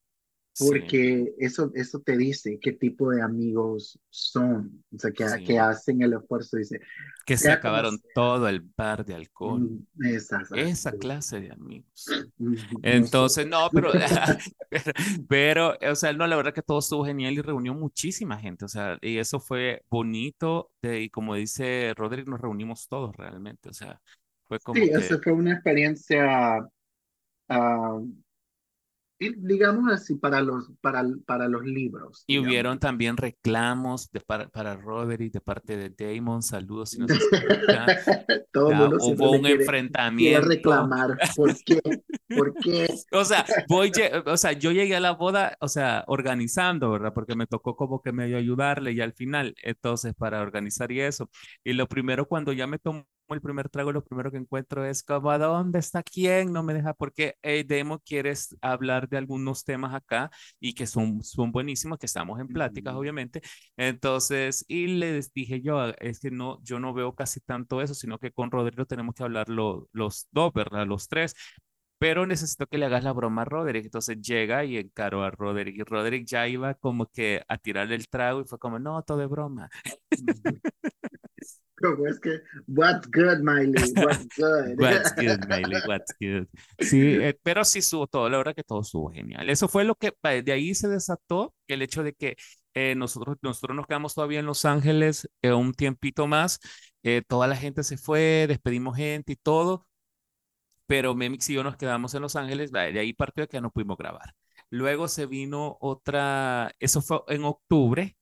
Sí, 0.58 0.66
Porque 0.66 1.34
eso, 1.38 1.70
eso 1.74 2.00
te 2.00 2.16
dice 2.16 2.58
qué 2.60 2.72
tipo 2.72 3.10
de 3.10 3.22
amigos 3.22 3.98
son, 4.10 4.84
o 4.94 4.98
sea, 4.98 5.12
que, 5.12 5.24
que 5.44 5.56
sí, 5.56 5.56
hacen 5.58 6.02
el 6.02 6.14
esfuerzo, 6.14 6.56
dice, 6.56 6.80
que 7.24 7.36
se 7.36 7.52
acabaron 7.52 7.98
sea, 7.98 8.10
todo 8.12 8.48
el 8.48 8.60
bar 8.60 9.04
de 9.04 9.14
alcohol. 9.14 9.70
mm, 9.96 10.04
esas 10.04 10.50
Esa 10.52 10.92
clase 10.96 11.40
de 11.40 11.52
amigos. 11.52 12.06
Entonces, 12.82 13.46
no, 13.46 13.70
pero, 13.74 13.92
pero, 15.28 15.76
o 15.90 15.94
sea, 15.94 16.12
no, 16.12 16.26
la 16.26 16.36
verdad 16.36 16.54
que 16.54 16.62
todo 16.62 16.78
estuvo 16.78 17.04
genial 17.04 17.34
y 17.34 17.42
reunió 17.42 17.74
muchísima 17.74 18.38
gente, 18.38 18.64
o 18.64 18.68
sea, 18.68 18.98
y 19.02 19.18
eso 19.18 19.40
fue 19.40 19.82
bonito, 19.90 20.70
de, 20.82 21.02
y 21.02 21.10
como 21.10 21.34
dice 21.34 21.92
Roderick, 21.96 22.28
nos 22.28 22.40
reunimos 22.40 22.88
todos 22.88 23.16
realmente, 23.16 23.68
o 23.68 23.72
sea, 23.74 24.00
fue 24.46 24.58
Sí, 24.58 24.64
como 24.64 24.90
que, 24.90 24.90
esa 24.90 25.18
fue 25.18 25.32
una 25.32 25.52
experiencia, 25.54 26.68
y 27.48 28.27
digamos 29.18 29.92
así, 29.92 30.14
para 30.16 30.40
los, 30.40 30.70
para, 30.80 31.04
para 31.26 31.48
los 31.48 31.64
libros. 31.64 32.24
Y 32.26 32.38
digamos. 32.38 32.48
hubieron 32.48 32.78
también 32.78 33.16
reclamos 33.16 34.10
de 34.12 34.20
para, 34.20 34.48
para 34.48 34.76
Roderick 34.76 35.32
de 35.32 35.40
parte 35.40 35.76
de 35.76 35.90
Damon. 35.90 36.42
Saludos 36.42 36.90
si 36.90 36.98
nos. 36.98 37.08
Todo 38.52 38.70
Ya, 38.70 38.76
mundo 38.76 38.96
hubo 39.00 39.32
un 39.32 39.44
quiere, 39.44 39.58
quiere 39.58 39.62
enfrentamiento. 39.62 40.48
reclamar. 40.48 41.18
¿Por 41.36 41.54
qué? 41.64 41.80
¿Por 42.34 42.54
qué? 42.54 42.88
O 43.12 43.24
sea, 43.24 43.44
voy, 43.68 43.90
o 44.26 44.36
sea, 44.36 44.52
yo 44.52 44.70
llegué 44.72 44.96
a 44.96 45.00
la 45.00 45.12
boda, 45.12 45.56
o 45.60 45.68
sea, 45.68 46.04
organizando, 46.06 46.90
¿verdad? 46.90 47.12
Porque 47.14 47.34
me 47.34 47.46
tocó 47.46 47.76
como 47.76 48.00
que 48.02 48.12
medio 48.12 48.36
ayudarle 48.38 48.92
y 48.92 49.00
al 49.00 49.12
final, 49.14 49.54
entonces, 49.62 50.14
para 50.14 50.40
organizar 50.42 50.92
y 50.92 51.00
eso. 51.00 51.30
Y 51.64 51.72
lo 51.72 51.88
primero, 51.88 52.26
cuando 52.28 52.52
ya 52.52 52.66
me 52.66 52.78
tomo 52.78 53.06
el 53.34 53.40
primer 53.42 53.68
trago, 53.68 53.92
lo 53.92 54.04
primero 54.04 54.30
que 54.30 54.38
encuentro 54.38 54.84
es 54.84 55.02
como, 55.02 55.30
¿a 55.30 55.38
dónde 55.38 55.78
está 55.78 56.02
quién? 56.02 56.52
No 56.52 56.62
me 56.62 56.74
deja, 56.74 56.94
porque 56.94 57.34
eh, 57.42 57.64
Demo 57.66 58.00
quieres 58.00 58.56
hablar 58.62 59.08
de 59.08 59.18
algunos 59.18 59.64
temas 59.64 59.94
acá 59.94 60.30
y 60.60 60.74
que 60.74 60.86
son, 60.86 61.22
son 61.22 61.52
buenísimos, 61.52 61.98
que 61.98 62.06
estamos 62.06 62.40
en 62.40 62.48
pláticas, 62.48 62.92
Ujú. 62.94 63.00
obviamente. 63.00 63.40
Entonces, 63.76 64.64
y 64.68 64.86
les 64.88 65.32
dije 65.32 65.60
yo, 65.60 65.78
"Ah, 65.80 65.94
es 66.00 66.20
que 66.20 66.30
no, 66.30 66.60
yo 66.62 66.80
no 66.80 66.92
veo 66.94 67.14
casi 67.14 67.40
tanto 67.40 67.82
eso, 67.82 67.94
sino 67.94 68.18
que 68.18 68.32
con 68.32 68.50
Rodrigo 68.50 68.86
tenemos 68.86 69.14
que 69.14 69.22
hablar 69.24 69.48
lo- 69.48 69.88
los 69.92 70.26
dos, 70.32 70.52
¿verdad? 70.52 70.86
Los 70.86 71.08
tres 71.08 71.34
pero 71.98 72.26
necesito 72.26 72.66
que 72.66 72.78
le 72.78 72.86
hagas 72.86 73.02
la 73.04 73.12
broma 73.12 73.42
a 73.42 73.44
Roderick. 73.44 73.84
Entonces 73.86 74.20
llega 74.20 74.64
y 74.64 74.76
encaró 74.78 75.24
a 75.24 75.30
Roderick 75.30 75.76
y 75.78 75.82
Roderick 75.84 76.26
ya 76.26 76.46
iba 76.48 76.74
como 76.74 77.06
que 77.06 77.42
a 77.48 77.58
tirarle 77.58 77.96
el 77.96 78.08
trago 78.08 78.40
y 78.40 78.44
fue 78.44 78.58
como, 78.58 78.78
no, 78.78 79.02
todo 79.02 79.18
de 79.18 79.26
broma. 79.26 79.68
¿Cómo 81.80 82.06
es 82.06 82.18
que? 82.20 82.40
What's 82.66 83.08
good, 83.10 83.38
Miley? 83.40 83.92
What's 83.96 84.26
good? 84.36 84.78
What's 84.78 85.14
good, 85.14 85.46
Miley, 85.48 85.80
what's 85.86 86.14
good. 86.20 86.46
Sí, 86.80 87.16
eh, 87.16 87.38
pero 87.42 87.64
sí 87.64 87.78
estuvo 87.80 88.06
todo, 88.06 88.28
la 88.28 88.38
verdad 88.38 88.54
que 88.54 88.64
todo 88.64 88.80
estuvo 88.80 89.10
genial. 89.10 89.48
Eso 89.48 89.68
fue 89.68 89.84
lo 89.84 89.94
que, 89.94 90.12
de 90.42 90.52
ahí 90.52 90.74
se 90.74 90.88
desató 90.88 91.54
el 91.68 91.82
hecho 91.82 92.02
de 92.02 92.14
que 92.14 92.36
eh, 92.74 92.94
nosotros, 92.94 93.36
nosotros 93.42 93.76
nos 93.76 93.86
quedamos 93.86 94.14
todavía 94.14 94.40
en 94.40 94.46
Los 94.46 94.64
Ángeles 94.64 95.28
eh, 95.42 95.52
un 95.52 95.74
tiempito 95.74 96.26
más, 96.26 96.60
eh, 97.02 97.22
toda 97.26 97.46
la 97.48 97.56
gente 97.56 97.82
se 97.82 97.96
fue, 97.96 98.46
despedimos 98.48 98.96
gente 98.96 99.32
y 99.32 99.36
todo, 99.36 99.86
pero 100.86 101.14
Memix 101.14 101.48
y 101.50 101.54
yo 101.54 101.62
nos 101.64 101.76
quedamos 101.76 102.14
en 102.14 102.22
Los 102.22 102.36
Ángeles, 102.36 102.72
de 102.72 102.98
ahí 102.98 103.12
partió 103.12 103.48
que 103.48 103.60
no 103.60 103.70
pudimos 103.70 103.96
grabar. 103.98 104.34
Luego 104.70 105.08
se 105.08 105.26
vino 105.26 105.78
otra, 105.80 106.72
eso 106.78 107.02
fue 107.02 107.20
en 107.28 107.44
octubre, 107.44 108.17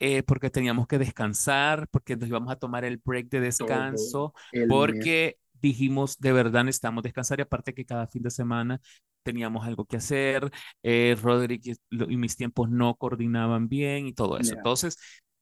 eh, 0.00 0.22
porque 0.22 0.50
teníamos 0.50 0.86
que 0.86 0.98
descansar, 0.98 1.86
porque 1.90 2.16
nos 2.16 2.28
íbamos 2.28 2.50
a 2.52 2.56
tomar 2.56 2.84
el 2.84 2.96
break 2.98 3.28
de 3.28 3.40
descanso, 3.40 4.34
el 4.52 4.66
mes. 4.66 4.68
porque 4.68 5.38
dijimos, 5.60 6.18
de 6.18 6.32
verdad 6.32 6.64
necesitamos 6.64 7.02
descansar 7.02 7.38
y 7.38 7.42
aparte 7.42 7.74
que 7.74 7.84
cada 7.84 8.06
fin 8.06 8.22
de 8.22 8.30
semana 8.30 8.80
teníamos 9.22 9.66
algo 9.66 9.84
que 9.84 9.98
hacer, 9.98 10.50
eh, 10.82 11.16
Roderick 11.22 11.66
y, 11.66 11.74
y 11.90 12.16
mis 12.16 12.36
tiempos 12.36 12.70
no 12.70 12.94
coordinaban 12.96 13.68
bien 13.68 14.06
y 14.06 14.14
todo 14.14 14.38
eso. 14.38 14.52
Yeah. 14.52 14.58
Entonces, 14.58 14.96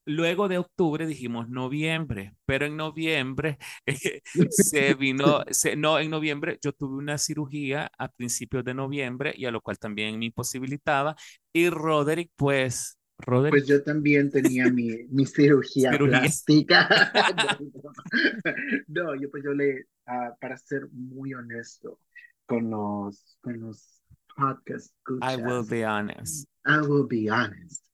luego 0.08 0.48
de 0.48 0.58
octubre 0.58 1.06
dijimos 1.06 1.48
noviembre, 1.50 2.34
pero 2.46 2.66
en 2.66 2.76
noviembre 2.76 3.58
eh, 3.86 4.22
se 4.50 4.94
vino, 4.94 5.44
se, 5.50 5.76
no, 5.76 5.98
en 5.98 6.10
noviembre 6.10 6.58
yo 6.62 6.72
tuve 6.72 6.96
una 6.96 7.18
cirugía 7.18 7.90
a 7.98 8.08
principios 8.08 8.64
de 8.64 8.74
noviembre 8.74 9.34
y 9.36 9.44
a 9.44 9.50
lo 9.50 9.60
cual 9.60 9.78
también 9.78 10.18
me 10.18 10.26
imposibilitaba 10.26 11.14
y 11.52 11.68
Roderick, 11.70 12.32
pues, 12.36 12.97
Roderick 13.18 13.50
Pues 13.50 13.66
yo 13.66 13.82
también 13.82 14.30
tenía 14.30 14.70
mi, 14.70 15.04
mi 15.10 15.26
cirugía 15.26 15.92
Cirugía. 15.92 16.20
plástica. 16.20 16.88
No, 17.34 17.60
no. 17.74 17.92
No, 18.88 19.14
yo 19.16 19.30
pues 19.30 19.44
yo 19.44 19.52
le, 19.54 19.86
ah, 20.06 20.34
para 20.40 20.56
ser 20.56 20.88
muy 20.92 21.34
honesto 21.34 22.00
con 22.46 22.70
los, 22.70 23.38
con 23.40 23.60
los 23.60 24.02
podcast 24.36 24.94
I 25.20 25.36
will 25.36 25.64
escuchas, 25.64 25.68
be 25.68 25.84
honest. 25.84 26.48
I 26.66 26.78
will 26.86 27.06
be 27.08 27.30
honest. 27.30 27.84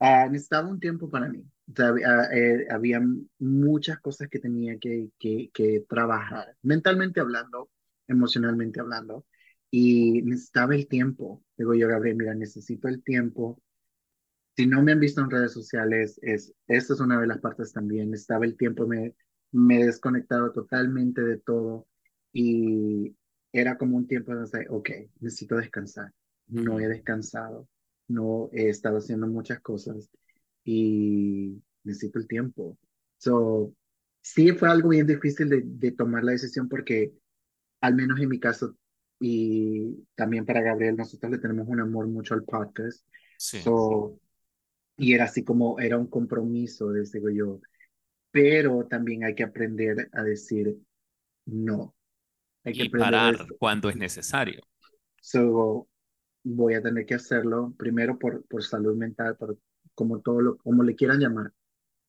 Ah, 0.00 0.28
necesitaba 0.30 0.68
un 0.68 0.80
tiempo 0.80 1.10
para 1.10 1.28
mí. 1.28 1.44
O 1.70 1.72
sea, 1.76 1.88
había, 1.88 2.24
eh, 2.32 2.66
había 2.70 3.00
muchas 3.38 3.98
cosas 4.00 4.28
que 4.28 4.38
tenía 4.38 4.78
que, 4.78 5.10
que, 5.18 5.50
que 5.52 5.84
trabajar, 5.88 6.56
mentalmente 6.62 7.20
hablando, 7.20 7.70
emocionalmente 8.06 8.80
hablando, 8.80 9.26
y 9.70 10.22
necesitaba 10.22 10.74
el 10.74 10.88
tiempo. 10.88 11.44
Digo 11.56 11.74
yo, 11.74 11.88
Gabriel, 11.88 12.16
mira, 12.16 12.34
necesito 12.34 12.88
el 12.88 13.02
tiempo. 13.02 13.60
Si 14.58 14.66
no 14.66 14.82
me 14.82 14.90
han 14.90 14.98
visto 14.98 15.20
en 15.20 15.30
redes 15.30 15.52
sociales, 15.52 16.18
es, 16.20 16.52
esta 16.66 16.92
es 16.92 16.98
una 16.98 17.20
de 17.20 17.28
las 17.28 17.38
partes 17.38 17.72
también. 17.72 18.12
Estaba 18.12 18.44
el 18.44 18.56
tiempo, 18.56 18.88
me, 18.88 19.14
me 19.52 19.80
he 19.80 19.86
desconectado 19.86 20.50
totalmente 20.50 21.22
de 21.22 21.38
todo 21.38 21.86
y 22.32 23.14
era 23.52 23.78
como 23.78 23.96
un 23.96 24.08
tiempo 24.08 24.34
de 24.34 24.40
decir, 24.40 24.66
ok, 24.68 24.90
necesito 25.20 25.54
descansar. 25.54 26.12
No 26.48 26.80
he 26.80 26.88
descansado, 26.88 27.68
no 28.08 28.50
he 28.52 28.68
estado 28.68 28.98
haciendo 28.98 29.28
muchas 29.28 29.60
cosas 29.60 30.10
y 30.64 31.62
necesito 31.84 32.18
el 32.18 32.26
tiempo. 32.26 32.76
So, 33.18 33.72
sí 34.22 34.50
fue 34.50 34.70
algo 34.70 34.88
bien 34.88 35.06
difícil 35.06 35.50
de, 35.50 35.62
de 35.64 35.92
tomar 35.92 36.24
la 36.24 36.32
decisión 36.32 36.68
porque, 36.68 37.12
al 37.80 37.94
menos 37.94 38.18
en 38.18 38.28
mi 38.28 38.40
caso, 38.40 38.76
y 39.20 40.04
también 40.16 40.44
para 40.44 40.62
Gabriel, 40.62 40.96
nosotros 40.96 41.30
le 41.30 41.38
tenemos 41.38 41.68
un 41.68 41.78
amor 41.78 42.08
mucho 42.08 42.34
al 42.34 42.42
podcast. 42.42 43.06
Sí. 43.36 43.60
So, 43.60 44.18
y 44.98 45.14
era 45.14 45.24
así 45.24 45.44
como, 45.44 45.78
era 45.78 45.96
un 45.96 46.08
compromiso, 46.08 46.92
digo 46.92 47.30
yo. 47.30 47.60
Pero 48.32 48.86
también 48.86 49.24
hay 49.24 49.34
que 49.34 49.44
aprender 49.44 50.10
a 50.12 50.22
decir 50.22 50.76
no. 51.46 51.94
Hay 52.64 52.74
que 52.74 52.82
Y 52.84 52.86
a 52.88 52.90
parar 52.90 53.36
cuando 53.58 53.88
es 53.88 53.96
necesario. 53.96 54.60
so, 55.20 55.88
voy 56.42 56.74
a 56.74 56.82
tener 56.82 57.06
que 57.06 57.14
hacerlo 57.14 57.74
primero 57.78 58.18
por, 58.18 58.44
por 58.46 58.64
salud 58.64 58.96
mental, 58.96 59.36
por 59.36 59.56
como 59.94 60.20
todo 60.20 60.40
lo, 60.40 60.58
como 60.58 60.82
le 60.82 60.96
quieran 60.96 61.20
llamar. 61.20 61.52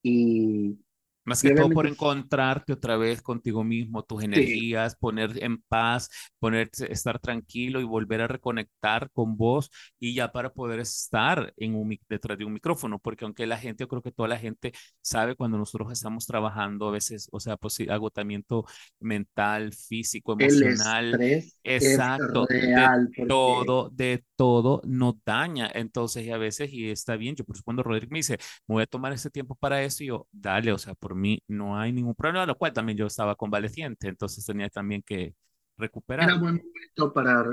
Y, 0.02 0.80
Más 1.26 1.42
que 1.42 1.54
todo 1.54 1.70
por 1.70 1.86
encontrarte 1.86 2.74
otra 2.74 2.98
vez 2.98 3.22
contigo 3.22 3.64
mismo, 3.64 4.04
tus 4.04 4.20
sí, 4.20 4.26
energías, 4.26 4.96
poner 4.96 5.44
en 5.44 5.62
paz, 5.62 6.10
poner, 6.40 6.70
estar 6.90 7.20
tranquilo 7.20 7.80
y 7.82 7.84
volver 7.84 8.22
a 8.22 8.28
reconectar 8.28 9.10
con 9.12 9.38
vos 9.38 9.70
y 10.00 10.16
ya 10.16 10.32
para 10.32 10.52
poder 10.52 10.80
estar 10.80 11.54
en 11.58 11.76
un, 11.76 11.98
detrás 12.08 12.38
de 12.38 12.46
un 12.46 12.54
micrófono, 12.54 13.00
porque 13.00 13.26
aunque 13.26 13.46
la 13.46 13.58
gente, 13.58 13.84
yo 13.84 13.88
creo 13.88 14.02
que 14.02 14.12
toda 14.12 14.28
la 14.30 14.38
gente 14.38 14.72
sabe 15.02 15.36
cuando 15.36 15.58
nosotros 15.58 15.92
estamos 15.92 16.26
trabajando 16.26 16.88
a 16.88 16.92
veces, 16.92 17.28
o 17.32 17.40
sea, 17.40 17.58
pues 17.58 17.76
sí, 17.76 17.88
agotamiento 17.90 18.66
mental, 19.00 19.74
físico, 19.74 20.36
el 20.40 20.64
emocional, 20.64 21.22
es 21.22 21.60
exacto, 21.64 22.46
de 22.48 22.62
real 22.62 23.10
porque 23.16 23.28
todo, 23.28 23.90
de 23.90 24.24
todo 24.36 24.82
nos 24.86 25.16
daña. 25.26 25.70
Entonces, 25.74 26.26
y 26.26 26.32
a 26.32 26.38
veces, 26.38 26.72
y 26.72 26.90
está 26.90 27.16
bien, 27.16 27.36
yo 27.36 27.46
por 27.46 27.56
eso 27.56 27.64
cuando 27.64 27.84
Rodrigo 27.84 28.12
me 28.12 28.20
dice, 28.20 28.38
me 28.68 28.76
voy 28.76 28.84
a 28.84 28.88
tomar 28.88 29.14
ese 29.14 29.30
tiempo 29.30 29.56
para 29.56 29.84
eso, 29.84 30.04
y 30.04 30.08
yo, 30.08 30.28
dale, 30.32 30.72
o 30.72 30.78
sea, 30.78 30.94
por 30.96 31.09
mí 31.16 31.42
no 31.48 31.78
hay 31.78 31.92
ningún 31.92 32.16
problema, 32.16 32.46
lo 32.46 32.58
cual 32.58 32.74
también 32.74 32.98
yo 32.98 33.08
estaba 33.08 33.36
convaleciente, 33.36 34.08
entonces 34.08 34.46
tenía 34.46 34.70
también 34.70 35.02
que 35.06 35.24
era 35.24 35.36
recuperarme. 35.78 36.40
buen 36.40 36.56
momento 36.56 37.14
para, 37.14 37.46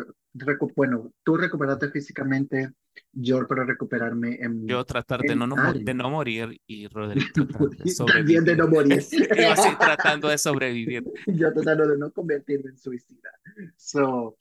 bueno, 0.74 1.12
tú 1.22 1.36
recuperarte 1.36 1.90
físicamente, 1.90 2.72
yo 3.12 3.46
para 3.46 3.64
recuperarme 3.64 4.36
en, 4.40 4.66
Yo 4.66 4.84
tratar 4.84 5.20
de 5.20 5.36
no, 5.36 5.46
no, 5.46 5.56
de 5.72 5.94
no 5.94 6.10
morir 6.10 6.60
y 6.66 6.88
tratar 6.88 7.16
de 7.16 7.94
También 8.06 8.44
de 8.44 8.56
no 8.56 8.68
morir. 8.68 9.00
Yo 9.38 9.52
así 9.52 9.76
tratando 9.78 10.28
de 10.28 10.38
sobrevivir. 10.38 11.04
Yo 11.26 11.52
tratando 11.52 11.88
de 11.88 11.98
no 11.98 12.10
convertirme 12.10 12.70
en 12.70 12.78
suicida. 12.78 13.30
So, 13.76 14.36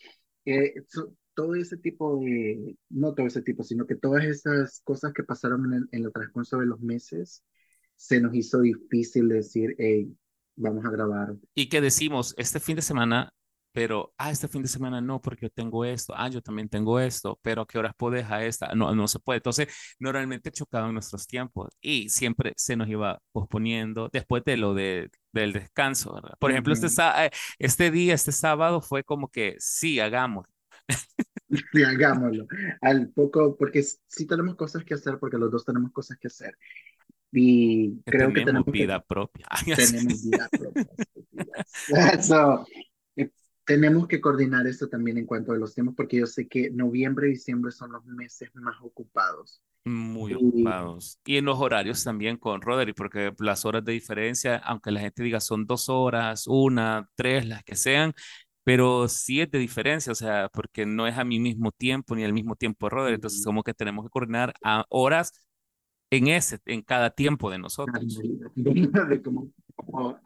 eh, 0.46 0.74
so, 0.88 1.14
todo 1.36 1.56
ese 1.56 1.78
tipo 1.78 2.20
de, 2.20 2.78
no 2.90 3.14
todo 3.14 3.28
ese 3.28 3.42
tipo, 3.42 3.64
sino 3.64 3.86
que 3.86 3.96
todas 3.96 4.24
esas 4.24 4.82
cosas 4.84 5.14
que 5.14 5.24
pasaron 5.24 5.66
en 5.66 5.74
el, 5.74 5.90
en 5.92 6.06
el 6.06 6.12
transcurso 6.12 6.58
de 6.58 6.66
los 6.66 6.80
meses, 6.80 7.44
se 7.96 8.20
nos 8.22 8.34
hizo 8.36 8.62
difícil 8.62 9.30
decir, 9.30 9.76
hey, 9.78 10.16
vamos 10.56 10.86
a 10.86 10.90
grabar. 10.92 11.36
Y 11.54 11.70
que 11.70 11.82
decimos, 11.82 12.34
este 12.38 12.60
fin 12.60 12.76
de 12.76 12.82
semana, 12.82 13.34
pero, 13.72 14.14
ah, 14.18 14.32
este 14.32 14.48
fin 14.48 14.62
de 14.62 14.68
semana 14.70 15.02
no, 15.02 15.22
porque 15.22 15.44
yo 15.48 15.50
tengo 15.50 15.84
esto, 15.86 16.14
ah, 16.16 16.30
yo 16.30 16.42
también 16.42 16.70
tengo 16.70 17.00
esto, 17.00 17.40
pero 17.42 17.62
¿a 17.64 17.68
qué 17.68 17.78
horas 17.78 17.94
puedes 17.98 18.30
a 18.32 18.44
esta? 18.46 18.74
No, 18.76 18.94
no 18.96 19.08
se 19.08 19.20
puede. 19.20 19.38
Entonces, 19.38 19.68
normalmente 20.00 20.52
chocaban 20.52 20.94
nuestros 20.94 21.28
tiempos 21.28 21.70
y 21.82 22.10
siempre 22.10 22.54
se 22.58 22.76
nos 22.78 22.88
iba 22.90 23.20
posponiendo 23.34 24.10
después 24.12 24.44
de 24.46 24.58
lo 24.58 24.74
de, 24.74 25.10
del 25.34 25.54
descanso, 25.54 26.14
¿verdad? 26.16 26.36
Por 26.40 26.52
ejemplo, 26.52 26.74
este, 26.74 26.88
Ujú. 26.88 26.96
sá- 26.96 27.26
eh, 27.26 27.32
este 27.60 27.92
día, 27.92 28.14
este 28.14 28.32
sábado 28.32 28.82
fue 28.82 29.04
como 29.04 29.30
que 29.30 29.56
sí, 29.60 30.00
hagamos. 30.00 30.46
Sí, 31.72 31.84
hagámoslo. 31.84 32.48
Al 32.82 33.10
poco, 33.10 33.56
porque 33.58 33.84
sí 33.84 34.26
tenemos 34.28 34.56
cosas 34.56 34.84
que 34.84 34.94
hacer, 34.96 35.20
porque 35.20 35.38
los 35.38 35.52
dos 35.52 35.66
tenemos 35.66 35.92
cosas 35.92 36.18
que 36.18 36.28
hacer. 36.28 36.58
Y 37.36 38.02
creo 38.06 38.30
que 38.30 38.46
tenemos 38.46 38.46
tenemos 38.46 38.66
que 38.66 38.72
vida 38.72 39.04
propia. 39.04 39.46
Tenemos 39.76 40.24
vida 40.24 40.50
propia. 40.52 40.88
So, 42.22 42.66
eh, 43.16 43.30
tenemos 43.66 44.08
que 44.08 44.22
coordinar 44.22 44.66
esto 44.68 44.88
también 44.88 45.18
en 45.18 45.26
cuanto 45.26 45.52
a 45.52 45.58
los 45.58 45.76
temas, 45.76 45.96
porque 45.96 46.18
yo 46.18 46.26
sé 46.26 46.48
que 46.48 46.70
noviembre 46.72 47.28
y 47.28 47.32
diciembre 47.32 47.72
son 47.72 47.92
los 47.92 48.06
meses 48.06 48.50
más 48.56 48.78
ocupados. 48.82 49.62
Muy 49.84 50.32
Y 50.32 50.36
ocupados. 50.36 51.20
Y 51.26 51.38
en 51.38 51.46
los 51.46 51.60
horarios 51.60 52.04
también 52.04 52.38
con 52.38 52.62
Roderick, 52.62 52.96
porque 52.96 53.34
las 53.40 53.66
horas 53.66 53.86
de 53.86 53.92
diferencia, 53.92 54.58
aunque 54.58 54.92
la 54.92 55.02
gente 55.02 55.22
diga 55.22 55.40
son 55.40 55.68
dos 55.68 55.90
horas, 55.90 56.48
una, 56.48 57.08
tres, 57.16 57.46
las 57.46 57.64
que 57.64 57.76
sean, 57.76 58.14
pero 58.64 59.08
sí 59.08 59.42
es 59.42 59.52
de 59.52 59.60
diferencia, 59.60 60.12
o 60.12 60.16
sea, 60.16 60.50
porque 60.52 60.88
no 60.88 61.06
es 61.06 61.18
a 61.20 61.24
mi 61.24 61.40
mismo 61.40 61.72
tiempo 61.72 62.16
ni 62.16 62.24
al 62.24 62.34
mismo 62.34 62.56
tiempo 62.56 62.90
Roderick, 62.90 63.18
entonces 63.18 63.46
como 63.46 63.62
que 63.62 63.76
tenemos 63.76 64.06
que 64.06 64.10
coordinar 64.10 64.56
a 64.64 64.86
horas 64.90 65.45
en 66.10 66.28
ese, 66.28 66.60
en 66.66 66.82
cada 66.82 67.12
tiempo 67.12 67.52
de 67.52 67.60
nosotros. 67.60 68.26
de 68.56 69.22
cómo, 69.24 69.50
cómo- 69.76 70.20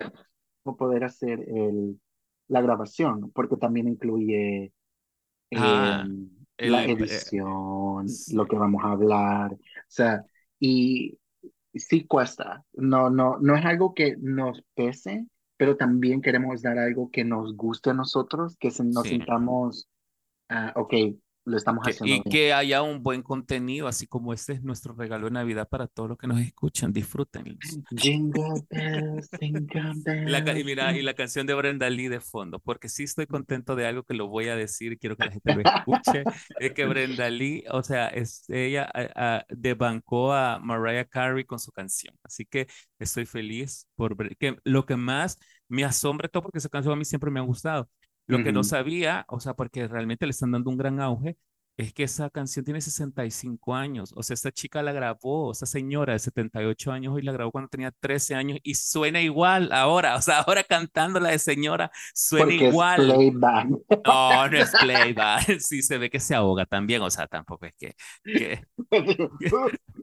cómo 0.63 0.77
poder 0.77 1.03
hacer 1.03 1.41
el, 1.49 1.99
la 2.47 2.61
grabación, 2.61 3.31
porque 3.33 3.57
también 3.57 3.87
incluye 3.87 4.73
eh, 5.51 5.93
Ah, 5.93 6.07
la 6.63 6.85
el, 6.85 7.05
eh, 7.09 7.25
edición, 7.31 8.19
sí, 8.19 8.25
lo 8.27 8.47
que 8.47 8.57
vamos 8.57 8.83
a 8.85 8.91
hablar, 8.93 9.53
o 9.53 9.57
sea, 9.87 10.25
y 10.59 11.19
sí 11.75 12.05
cuesta, 12.07 12.65
no, 12.73 13.09
no, 13.09 13.37
no 13.39 13.55
es 13.57 13.65
algo 13.65 13.93
que 13.95 14.15
nos 14.19 14.63
pese, 14.75 15.27
pero 15.57 15.77
también 15.77 16.21
queremos 16.21 16.61
dar 16.61 16.79
algo 16.79 17.11
que 17.11 17.23
nos 17.25 17.55
guste 17.57 17.91
a 17.91 17.93
nosotros, 17.93 18.57
que 18.59 18.71
nos 18.83 19.07
sí. 19.07 19.09
sintamos, 19.09 19.89
ah, 20.49 20.73
ok, 20.77 20.93
lo 21.45 21.57
estamos 21.57 21.83
Que, 21.83 21.89
haciendo 21.91 22.15
y 22.15 22.19
bien. 22.23 22.23
que 22.29 22.53
haya 22.53 22.81
un 22.83 23.01
buen 23.03 23.21
contenido, 23.23 23.87
así 23.87 24.07
como 24.07 24.33
este 24.33 24.53
es 24.53 24.63
nuestro 24.63 24.93
regalo 24.93 25.25
de 25.27 25.31
Navidad 25.31 25.67
para 25.69 25.87
todos 25.87 26.09
los 26.09 26.17
que 26.17 26.27
nos 26.27 26.39
escuchan, 26.39 26.93
jingle 27.97 28.63
Y 30.55 30.63
mira, 30.63 30.95
y 30.95 31.01
la 31.01 31.13
canción 31.13 31.47
de 31.47 31.53
Brenda 31.53 31.89
Lee 31.89 32.07
de 32.07 32.19
fondo, 32.19 32.59
porque 32.59 32.89
sí 32.89 33.03
estoy 33.03 33.27
contento 33.27 33.75
de 33.75 33.85
algo 33.87 34.03
que 34.03 34.13
lo 34.13 34.27
voy 34.27 34.47
a 34.47 34.55
decir 34.55 34.91
y 34.93 34.97
quiero 34.97 35.15
que 35.17 35.23
la 35.23 35.31
gente 35.31 35.51
lo 35.51 35.61
escuche, 35.61 36.27
es 36.57 36.73
que 36.73 36.85
Brenda 36.85 37.29
Lee, 37.29 37.63
o 37.71 37.83
sea, 37.83 38.07
es, 38.09 38.43
ella 38.49 38.89
a, 38.93 39.37
a- 39.37 39.45
debancó 39.49 40.33
a 40.33 40.59
Mariah 40.59 41.05
Carey 41.05 41.45
con 41.45 41.59
su 41.59 41.71
canción, 41.71 42.15
así 42.23 42.45
que 42.45 42.67
estoy 42.99 43.25
feliz 43.25 43.87
por 43.95 44.15
ver 44.15 44.35
que 44.37 44.57
lo 44.63 44.85
que 44.85 44.95
más 44.95 45.37
me 45.67 45.83
asombra 45.85 46.27
todo, 46.27 46.43
porque 46.43 46.57
esa 46.59 46.69
canción 46.69 46.93
a 46.93 46.97
mí 46.97 47.05
siempre 47.05 47.31
me 47.31 47.39
ha 47.39 47.43
gustado, 47.43 47.89
lo 48.29 48.41
que 48.41 48.53
no 48.53 48.63
sabía, 48.63 49.25
o 49.29 49.39
sea, 49.41 49.55
porque 49.55 49.87
realmente 49.89 50.25
le 50.27 50.31
están 50.31 50.51
dando 50.53 50.71
un 50.71 50.77
gran 50.77 51.01
auge, 51.01 51.37
es 51.77 51.93
que 51.93 52.03
esa 52.03 52.29
canción 52.29 52.65
tiene 52.65 52.81
65 52.81 53.75
años, 53.75 54.13
o 54.15 54.23
sea, 54.23 54.33
esta 54.35 54.51
chica 54.51 54.83
la 54.83 54.91
grabó, 54.93 55.51
esa 55.53 55.65
señora 55.65 56.13
de 56.13 56.19
78 56.19 56.91
años 56.91 57.13
hoy 57.15 57.21
la 57.23 57.31
grabó 57.33 57.51
cuando 57.51 57.69
tenía 57.69 57.91
13 57.99 58.35
años 58.35 58.59
y 58.63 58.75
suena 58.75 59.21
igual 59.21 59.71
ahora, 59.73 60.15
o 60.17 60.21
sea, 60.21 60.39
ahora 60.41 60.63
cantándola 60.63 61.29
de 61.31 61.39
señora, 61.39 61.91
suena 62.13 62.53
Porque 62.53 62.67
es 62.69 62.85
igual. 62.85 62.95
playback. 62.95 63.67
No, 64.05 64.47
no 64.49 64.57
es 64.57 64.75
playback, 64.77 65.59
sí 65.59 65.81
se 65.83 65.97
ve 65.97 66.09
que 66.09 66.19
se 66.19 66.35
ahoga 66.35 66.65
también, 66.65 67.01
o 67.01 67.09
sea, 67.11 67.27
tampoco 67.27 67.65
es 67.67 67.73
que, 67.77 67.95
que, 68.33 68.63
que- 69.39 69.57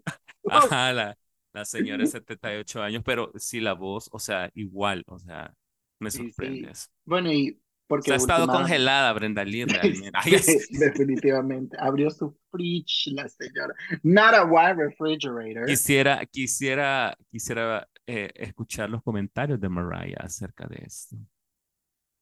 ajá, 0.47 0.93
la, 0.93 1.19
la 1.53 1.65
señora 1.65 2.03
de 2.03 2.07
78 2.07 2.83
años, 2.83 3.03
pero 3.05 3.33
sí 3.37 3.61
la 3.61 3.75
voz, 3.75 4.09
o 4.13 4.19
sea, 4.19 4.51
igual, 4.55 5.05
o 5.07 5.19
sea, 5.19 5.55
me 5.99 6.11
Sí, 6.11 6.31
sorprende 6.31 6.71
sí. 6.71 6.73
eso. 6.73 6.89
Bueno, 7.05 7.33
y 7.33 7.61
porque 7.87 8.13
ha 8.13 8.17
estado 8.17 8.45
última, 8.45 8.61
congelada 8.61 9.13
Brenda 9.13 9.45
Lee 9.45 9.65
sí, 10.43 10.59
definitivamente, 10.79 11.77
abrió 11.79 12.11
su 12.11 12.37
fridge 12.51 13.09
la 13.13 13.29
señora. 13.29 13.75
Not 14.03 14.35
a 14.35 14.45
wide 14.45 14.75
refrigerator. 14.75 15.67
Quisiera, 15.67 16.25
quisiera, 16.27 17.17
quisiera 17.31 17.89
eh, 18.07 18.31
escuchar 18.35 18.91
los 18.91 19.03
comentarios 19.03 19.61
de 19.61 19.69
Mariah 19.69 20.19
acerca 20.21 20.67
de 20.67 20.83
esto. 20.85 21.17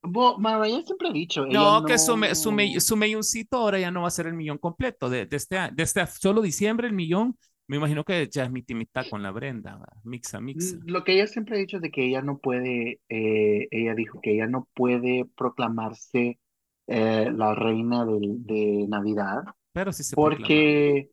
Bo- 0.02 0.38
Mariah 0.38 0.82
siempre 0.82 1.08
ha 1.08 1.12
dicho, 1.12 1.44
ella 1.46 1.58
No, 1.58 1.84
que 1.84 1.98
su, 1.98 2.12
su, 2.34 2.52
no, 2.52 2.80
su 2.80 2.96
milloncito 2.96 3.56
ahora 3.56 3.78
ya 3.78 3.90
no 3.90 4.02
va 4.02 4.08
a 4.08 4.10
ser 4.10 4.26
el 4.26 4.34
millón 4.34 4.58
completo. 4.58 5.08
De, 5.08 5.24
de 5.26 5.36
este, 5.36 5.56
de 5.72 5.82
este 5.82 6.06
solo 6.06 6.42
diciembre 6.42 6.86
el 6.86 6.92
millón, 6.92 7.38
me 7.66 7.76
imagino 7.76 8.04
que 8.04 8.28
ya 8.28 8.44
es 8.44 8.50
mi 8.50 8.62
timita 8.62 9.04
con 9.08 9.22
la 9.22 9.30
Brenda. 9.30 9.78
Mixa, 10.04 10.40
mixa. 10.40 10.76
Lo 10.86 11.02
que 11.04 11.14
ella 11.14 11.26
siempre 11.26 11.56
ha 11.56 11.58
dicho 11.58 11.76
es 11.76 11.82
de 11.82 11.90
que 11.90 12.04
ella 12.06 12.22
no 12.22 12.38
puede, 12.38 13.00
eh, 13.08 13.68
ella 13.70 13.94
dijo 13.94 14.20
que 14.20 14.32
ella 14.34 14.46
no 14.46 14.68
puede 14.74 15.24
proclamarse 15.36 16.38
eh, 16.86 17.30
la 17.34 17.54
reina 17.54 18.04
del- 18.04 18.44
de 18.44 18.86
Navidad 18.88 19.44
Pero 19.72 19.90
sí 19.92 20.02
se 20.04 20.14
proclama. 20.14 20.38
porque, 20.46 21.10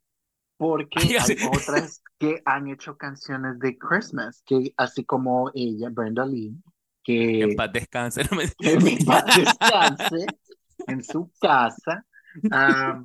porque 0.58 1.00
Ay, 1.02 1.16
hay 1.20 1.38
otras 1.54 2.04
que 2.20 2.42
han 2.46 2.68
hecho 2.68 2.98
canciones 2.98 3.60
de 3.60 3.78
Christmas, 3.78 4.44
que 4.46 4.74
así 4.78 5.06
como 5.06 5.52
ella, 5.54 5.90
Brenda 5.90 6.26
Lee, 6.26 6.54
Que 7.04 7.42
en 7.44 7.56
paz 7.56 7.72
descanse. 7.74 8.24
no 8.30 8.38
me- 8.38 8.48
que 8.58 8.74
en 8.74 9.06
paz 9.06 9.26
descanse 9.36 10.28
en 10.88 11.04
su 11.04 11.32
casa, 11.40 12.06
ah, 12.52 13.04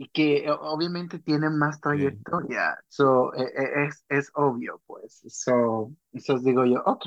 y 0.00 0.08
que 0.10 0.46
obviamente 0.50 1.18
tiene 1.18 1.50
más 1.50 1.80
Sí. 1.90 2.24
trayectoria. 2.26 2.78
So, 2.88 3.34
eh, 3.34 3.42
eh, 3.56 3.86
es, 3.88 4.04
es 4.08 4.30
obvio, 4.34 4.80
pues. 4.86 5.22
So, 5.28 5.92
eso 6.12 6.38
digo 6.38 6.64
yo, 6.64 6.82
ok, 6.86 7.06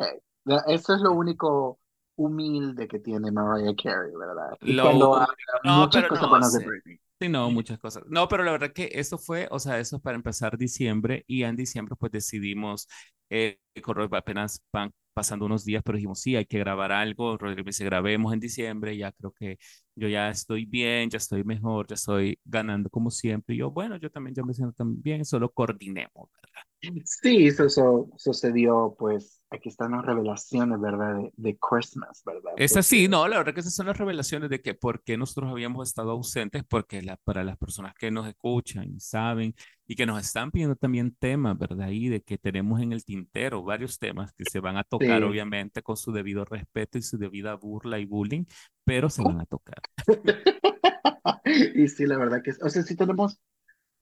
eso 0.68 0.96
es 0.96 1.02
lo 1.02 1.14
único 1.14 1.80
humilde 2.16 2.88
que 2.88 3.00
tiene 3.00 3.32
Mariah 3.32 3.74
Carey, 3.82 4.12
¿verdad? 4.16 4.58
Y 4.64 4.76
Lo 4.76 4.76
cuando 4.78 5.16
habla 5.16 5.36
no, 5.64 5.90
muchas 5.90 6.06
pero 6.06 6.08
cosas 6.08 6.30
no 6.30 6.30
buenas 6.30 6.54
de 6.54 6.60
sé. 6.60 6.60
Britney. 6.60 7.00
Sí, 7.20 7.30
no, 7.30 7.52
muchas 7.52 7.80
cosas. 7.80 8.04
No, 8.08 8.28
pero 8.28 8.44
la 8.44 8.52
verdad 8.52 8.74
que 8.74 8.90
eso 8.94 9.18
fue, 9.18 9.48
o 9.52 9.60
sea, 9.60 9.80
eso 9.80 10.00
para 10.02 10.16
empezar 10.16 10.58
diciembre 10.58 11.24
y 11.28 11.44
en 11.44 11.56
diciembre 11.56 11.96
pues 11.98 12.12
decidimos, 12.12 12.88
eh, 13.30 13.60
correr 13.84 14.10
apenas 14.16 14.62
van 14.74 14.92
pasando 15.14 15.46
unos 15.46 15.66
días, 15.66 15.84
pero 15.84 15.98
dijimos, 15.98 16.20
sí, 16.22 16.36
hay 16.36 16.46
que 16.46 16.60
grabar 16.60 16.92
algo. 16.92 17.38
Rodrigo 17.38 17.66
me 17.66 17.70
dice, 17.70 17.86
grabemos 17.86 18.34
en 18.34 18.40
diciembre, 18.40 18.98
ya 18.98 19.12
creo 19.12 19.32
que 19.32 19.58
yo 19.96 20.08
ya 20.08 20.30
estoy 20.30 20.66
bien, 20.66 21.10
ya 21.10 21.18
estoy 21.18 21.44
mejor, 21.44 21.88
ya 21.88 21.96
estoy 21.96 22.40
ganando 22.46 22.90
como 22.90 23.12
siempre. 23.12 23.56
Y 23.56 23.60
yo, 23.60 23.72
bueno, 23.72 23.98
yo 23.98 24.10
también 24.10 24.36
ya 24.36 24.44
me 24.44 24.54
siento 24.54 24.74
tan 24.74 25.02
bien, 25.02 25.26
solo 25.26 25.50
coordinemos, 25.52 26.30
¿verdad? 26.34 27.04
Sí, 27.06 27.48
eso, 27.48 27.66
eso 27.66 28.10
sucedió, 28.18 28.96
pues, 28.98 29.44
aquí 29.52 29.70
están 29.70 29.92
las 29.92 30.04
revelaciones, 30.04 30.82
¿verdad? 30.82 31.16
De, 31.16 31.32
de 31.36 31.58
Christmas, 31.60 32.24
¿verdad? 32.26 32.54
Es 32.58 32.76
así, 32.76 33.08
no, 33.08 33.28
la 33.28 33.38
verdad 33.38 33.54
que 33.54 33.60
esas 33.60 33.76
son 33.76 33.86
las 33.86 33.98
revelaciones 33.98 34.50
de 34.50 34.62
que 34.62 34.74
por 34.74 35.04
qué 35.04 35.16
nosotros 35.16 35.52
habíamos 35.52 35.88
estado 35.88 36.12
ausentes, 36.12 36.64
porque 36.68 37.04
la, 37.04 37.18
para 37.18 37.44
las 37.44 37.58
personas 37.58 37.94
que 37.94 38.10
nos 38.10 38.28
escuchan 38.28 38.92
y 38.96 39.00
saben 39.00 39.54
y 39.92 39.96
que 39.98 40.06
nos 40.06 40.22
están 40.26 40.52
pidiendo 40.52 40.78
también 40.78 41.14
temas, 41.14 41.58
¿verdad? 41.58 41.90
Y 41.90 42.08
de 42.08 42.22
que 42.22 42.38
tenemos 42.38 42.80
en 42.80 42.94
el 42.94 43.04
tintero 43.04 43.62
varios 43.62 44.00
temas 44.00 44.32
que 44.32 44.46
se 44.46 44.62
van 44.62 44.78
a 44.78 44.86
tocar, 44.86 45.22
sí. 45.22 45.28
obviamente, 45.30 45.82
con 45.84 45.98
su 45.98 46.14
debido 46.14 46.46
respeto 46.46 46.98
y 46.98 47.02
su 47.02 47.18
debida 47.18 47.56
burla 47.56 48.00
y 48.00 48.06
bullying, 48.06 48.46
pero 48.86 49.10
se 49.10 49.22
van 49.22 49.42
a 49.42 49.46
tocar. 49.46 49.82
Y 51.76 51.90
sí, 51.90 52.06
la 52.06 52.18
verdad 52.18 52.42
que, 52.42 52.52
o 52.62 52.70
sea, 52.70 52.84
sí 52.84 52.96
tenemos, 52.96 53.38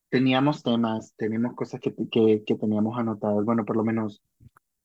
teníamos 0.10 0.62
temas, 0.62 1.16
teníamos 1.18 1.56
cosas 1.56 1.80
que, 1.80 1.96
que, 2.12 2.44
que 2.46 2.56
teníamos 2.56 2.96
anotadas, 2.96 3.44
bueno, 3.44 3.66
por 3.66 3.76
lo 3.76 3.84
menos 3.84 4.22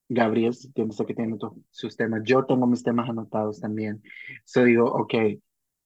Gabriel, 0.08 0.56
tiene- 0.74 0.92
sé 0.92 1.04
que 1.04 1.14
tiene 1.14 1.36
sus 1.70 1.96
temas. 1.98 2.22
Yo 2.24 2.46
tengo 2.46 2.66
mis 2.66 2.82
temas 2.82 3.10
anotados 3.10 3.60
también. 3.60 4.02
So 4.44 4.64
digo, 4.64 4.86
ok, 4.86 5.14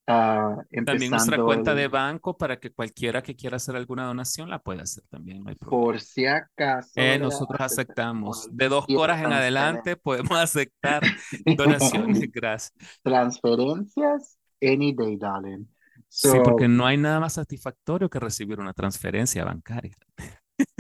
ah, 0.09 0.57
También 0.85 1.11
nuestra 1.11 1.43
cuenta 1.43 1.75
de 1.75 1.89
banco 1.89 2.37
para 2.37 2.59
que 2.59 2.73
cualquiera 2.73 3.23
que 3.23 3.37
quiera 3.37 3.57
hacer 3.57 3.77
alguna 3.77 4.05
donación 4.07 4.51
la 4.51 4.59
pueda 4.59 4.83
hacer 4.83 5.05
también, 5.09 5.43
no 5.43 5.51
hay 5.51 5.57
por 5.57 6.01
si 6.01 6.27
acaso, 6.27 6.91
Eh, 6.97 7.19
nosotros 7.19 7.61
Aceptamos 7.61 8.39
aceptamos. 8.39 8.49
De 8.51 8.69
dos 8.69 8.87
coras 8.87 9.23
en 9.23 9.33
adelante 9.33 9.97
podemos 9.97 10.33
aceptar 10.39 11.03
donaciones. 11.57 12.21
Gracias. 12.33 12.73
Transferencias, 13.03 14.39
any 14.61 14.93
day, 14.95 15.17
darling. 15.17 15.67
Sí, 16.09 16.29
porque 16.43 16.65
So, 16.65 16.69
no 16.69 16.87
hay 16.87 16.97
nada 16.97 17.21
más 17.21 17.35
satisfactorio 17.35 18.09
que 18.09 18.19
recibir 18.19 18.59
una 18.61 18.73
transferencia 18.73 19.45
bancaria. 19.45 19.95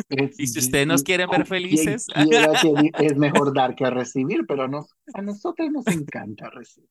es, 0.09 0.39
Y 0.39 0.47
si 0.47 0.59
ustedes 0.59 0.87
nos 0.87 1.03
quieren 1.03 1.29
ver 1.31 1.45
quien 1.45 1.47
felices, 1.47 2.07
que 2.07 3.07
es 3.07 3.17
mejor 3.17 3.55
dar 3.55 3.75
que 3.75 3.89
recibir, 3.91 4.47
pero 4.47 4.69
nos, 4.69 4.95
a 5.15 5.23
nosotros 5.23 5.71
nos 5.71 5.87
encanta 5.89 6.51
recibir. 6.51 6.91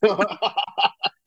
So, 0.00 0.18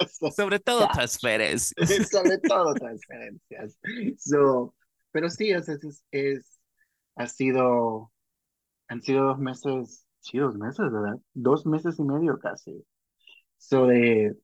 so, 0.08 0.32
sobre 0.32 0.60
todo 0.60 0.88
transferencias. 0.90 1.74
sobre 2.12 2.38
todo 2.40 2.74
transferencias. 2.74 3.78
So, 4.18 4.76
pero 5.12 5.30
sí, 5.30 5.52
es, 5.52 5.70
es, 5.70 6.04
es- 6.12 6.60
ha 7.16 7.28
sido, 7.28 8.12
han 8.88 9.02
sido 9.02 9.26
dos 9.28 9.40
meses, 9.40 10.06
sí, 10.22 10.40
dos 10.40 10.56
meses, 10.58 10.92
¿verdad? 10.92 11.18
Dos 11.34 11.66
meses 11.66 12.00
y 12.00 12.04
medio 12.04 12.40
casi. 12.40 12.86
So, 13.58 13.88
de, 13.88 14.36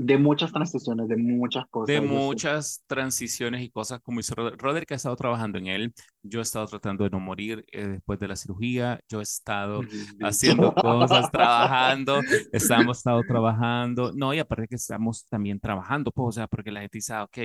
de 0.00 0.16
muchas 0.16 0.52
transiciones, 0.52 1.08
de 1.08 1.16
muchas 1.16 1.64
de 1.64 1.70
cosas. 1.70 1.96
Sé. 1.96 2.00
muchas 2.00 2.84
transiciones 2.86 3.62
y 3.62 3.70
cosas 3.70 4.00
como 4.00 4.20
hizo 4.20 4.34
Roderick. 4.34 4.62
Roderick 4.62 4.92
ha 4.92 4.94
estado 4.94 5.16
trabajando 5.16 5.58
en 5.58 5.66
él. 5.66 5.94
Yo 6.22 6.38
he 6.38 6.42
estado 6.42 6.66
tratando 6.68 7.04
de 7.04 7.10
no 7.10 7.18
morir 7.20 7.64
eh, 7.72 7.86
después 7.88 8.18
de 8.20 8.28
la 8.28 8.36
cirugía. 8.36 9.00
Yo 9.08 9.18
he 9.20 9.24
estado 9.24 9.80
haciendo 10.22 10.72
cosas, 10.72 11.30
trabajando. 11.32 12.20
Estamos 12.52 12.98
estado 12.98 13.22
trabajando. 13.26 14.12
No, 14.14 14.32
y 14.32 14.38
aparte 14.38 14.68
que 14.68 14.76
estamos 14.76 15.26
también 15.28 15.58
trabajando, 15.60 16.12
pues, 16.12 16.28
o 16.28 16.32
sea, 16.32 16.46
porque 16.46 16.70
la 16.70 16.80
gente 16.80 16.98
dice, 16.98 17.14
ah, 17.14 17.24
ok, 17.24 17.38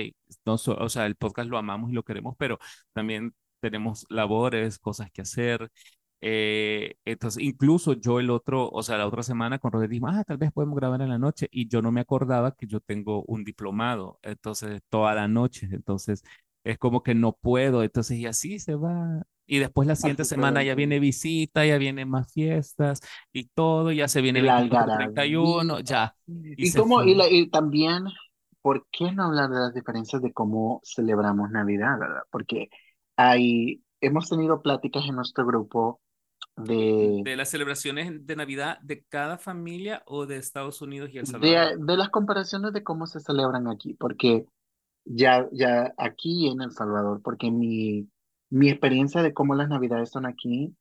no 0.46 0.56
so- 0.56 0.76
o 0.78 0.88
sea, 0.88 1.06
el 1.06 1.16
podcast 1.16 1.48
lo 1.50 1.58
amamos 1.58 1.90
y 1.90 1.94
lo 1.94 2.04
queremos, 2.04 2.36
pero 2.38 2.58
también 2.92 3.34
tenemos 3.60 4.06
labores, 4.10 4.78
cosas 4.78 5.10
que 5.10 5.22
hacer. 5.22 5.70
Eh, 6.26 6.96
entonces, 7.04 7.42
incluso 7.42 7.92
yo 7.94 8.18
el 8.20 8.30
otro, 8.30 8.70
o 8.70 8.82
sea, 8.82 8.96
la 8.96 9.06
otra 9.06 9.22
semana 9.22 9.58
con 9.58 9.72
Rodri 9.72 9.88
dijimos, 9.88 10.12
ah, 10.14 10.24
tal 10.24 10.38
vez 10.38 10.52
podemos 10.52 10.76
grabar 10.76 11.02
en 11.02 11.10
la 11.10 11.18
noche. 11.18 11.48
Y 11.50 11.68
yo 11.68 11.82
no 11.82 11.92
me 11.92 12.00
acordaba 12.00 12.52
que 12.56 12.66
yo 12.66 12.80
tengo 12.80 13.24
un 13.26 13.44
diplomado, 13.44 14.18
entonces, 14.22 14.80
toda 14.88 15.14
la 15.14 15.28
noche. 15.28 15.68
Entonces, 15.70 16.22
es 16.64 16.78
como 16.78 17.02
que 17.02 17.14
no 17.14 17.32
puedo, 17.36 17.82
entonces 17.82 18.18
y 18.18 18.26
así 18.26 18.58
se 18.58 18.74
va. 18.74 19.22
Y 19.46 19.58
después 19.58 19.86
la 19.86 19.96
siguiente 19.96 20.24
semana 20.24 20.62
ya 20.62 20.74
viene 20.74 20.98
visita, 20.98 21.66
ya 21.66 21.76
vienen 21.78 22.08
más 22.08 22.32
fiestas 22.32 23.00
y 23.32 23.44
todo, 23.48 23.92
ya 23.92 24.08
se 24.08 24.22
viene 24.22 24.40
24, 24.42 24.92
31, 24.94 25.80
algarabía. 25.80 25.80
ya, 25.80 26.16
y 26.56 26.66
Y 26.66 26.72
cómo, 26.74 27.02
y, 27.04 27.14
la- 27.14 27.28
y 27.28 27.50
también, 27.50 28.04
¿por 28.62 28.86
qué 28.90 29.12
no 29.12 29.24
hablar 29.24 29.50
de 29.50 29.56
las 29.60 29.74
diferencias 29.74 30.22
de 30.22 30.32
cómo 30.32 30.80
celebramos 30.84 31.50
Navidad, 31.50 31.98
verdad? 31.98 32.22
Porque 32.30 32.68
hay, 33.16 33.84
hemos 34.00 34.28
tenido 34.28 34.62
pláticas 34.62 35.04
en 35.06 35.16
nuestro 35.16 35.46
grupo 35.46 36.00
de, 36.56 37.20
De 37.24 37.36
las 37.36 37.50
celebraciones 37.50 38.26
de 38.26 38.36
Navidad 38.36 38.78
de 38.80 39.04
cada 39.04 39.38
familia 39.38 40.02
o 40.06 40.26
de 40.26 40.36
Estados 40.36 40.80
Unidos 40.82 41.10
y 41.12 41.18
El 41.18 41.26
Salvador. 41.26 41.78
de, 41.78 41.84
de 41.84 41.96
las 41.96 42.10
comparaciones 42.10 42.72
de 42.72 42.82
cómo 42.82 43.06
se 43.06 43.20
celebran 43.20 43.68
aquí, 43.68 43.94
porque 43.94 44.46
ya, 45.04 45.48
ya 45.52 45.94
aquí 45.96 46.48
en 46.48 46.62
El 46.62 46.70
Salvador, 46.72 47.20
porque 47.22 47.50
mi, 47.50 48.08
mi 48.50 48.70
experiencia 48.70 49.22
de 49.22 49.34
cómo 49.34 49.54
las 49.54 49.68
Navidades 49.68 50.10
son 50.10 50.26
aquí 50.26 50.74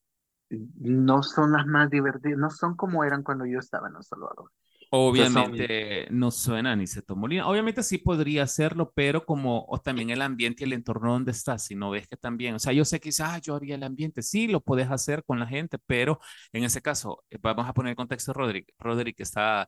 no 0.49 1.23
son 1.23 1.51
las 1.53 1.65
más 1.65 1.89
divertidas, 1.89 2.38
no 2.38 2.49
son 2.49 2.75
como 2.75 3.03
eran 3.03 3.23
cuando 3.23 3.45
yo 3.45 3.59
estaba 3.59 3.88
en 3.88 3.95
El 3.95 4.03
Salvador. 4.03 4.51
Obviamente 4.95 6.06
no 6.12 6.29
suena 6.29 6.75
ni 6.75 6.86
se 6.86 7.01
tomolina. 7.01 7.47
Obviamente 7.47 7.82
sí 7.82 7.97
podría 7.97 8.43
hacerlo, 8.43 8.91
pero 8.93 9.25
como 9.25 9.65
o 9.67 9.79
también 9.79 10.12
el 10.12 10.21
ambiente 10.21 10.63
y 10.63 10.65
el 10.65 10.73
entorno 10.73 11.13
donde 11.13 11.32
estás, 11.32 11.65
si 11.65 11.73
no 11.73 11.89
ves 11.89 12.08
que 12.08 12.15
también, 12.15 12.53
o 12.53 12.60
sea, 12.60 12.73
yo 12.73 12.86
sé 12.86 12.99
que 12.99 13.10
dices, 13.10 13.25
ah, 13.27 13.39
yo 13.39 13.56
haría 13.56 13.73
el 13.73 13.82
ambiente, 13.82 14.21
sí, 14.21 14.47
lo 14.47 14.62
puedes 14.62 14.91
hacer 14.91 15.23
con 15.23 15.39
la 15.39 15.47
gente, 15.47 15.79
pero 15.88 16.19
en 16.51 16.63
ese 16.63 16.84
caso, 16.84 17.23
eh, 17.32 17.39
vamos 17.41 17.67
a 17.67 17.73
poner 17.73 17.89
el 17.89 17.95
contexto 17.95 18.34
de 18.34 18.38
Roderick. 18.38 18.73
Roderick 18.77 19.19
está 19.19 19.67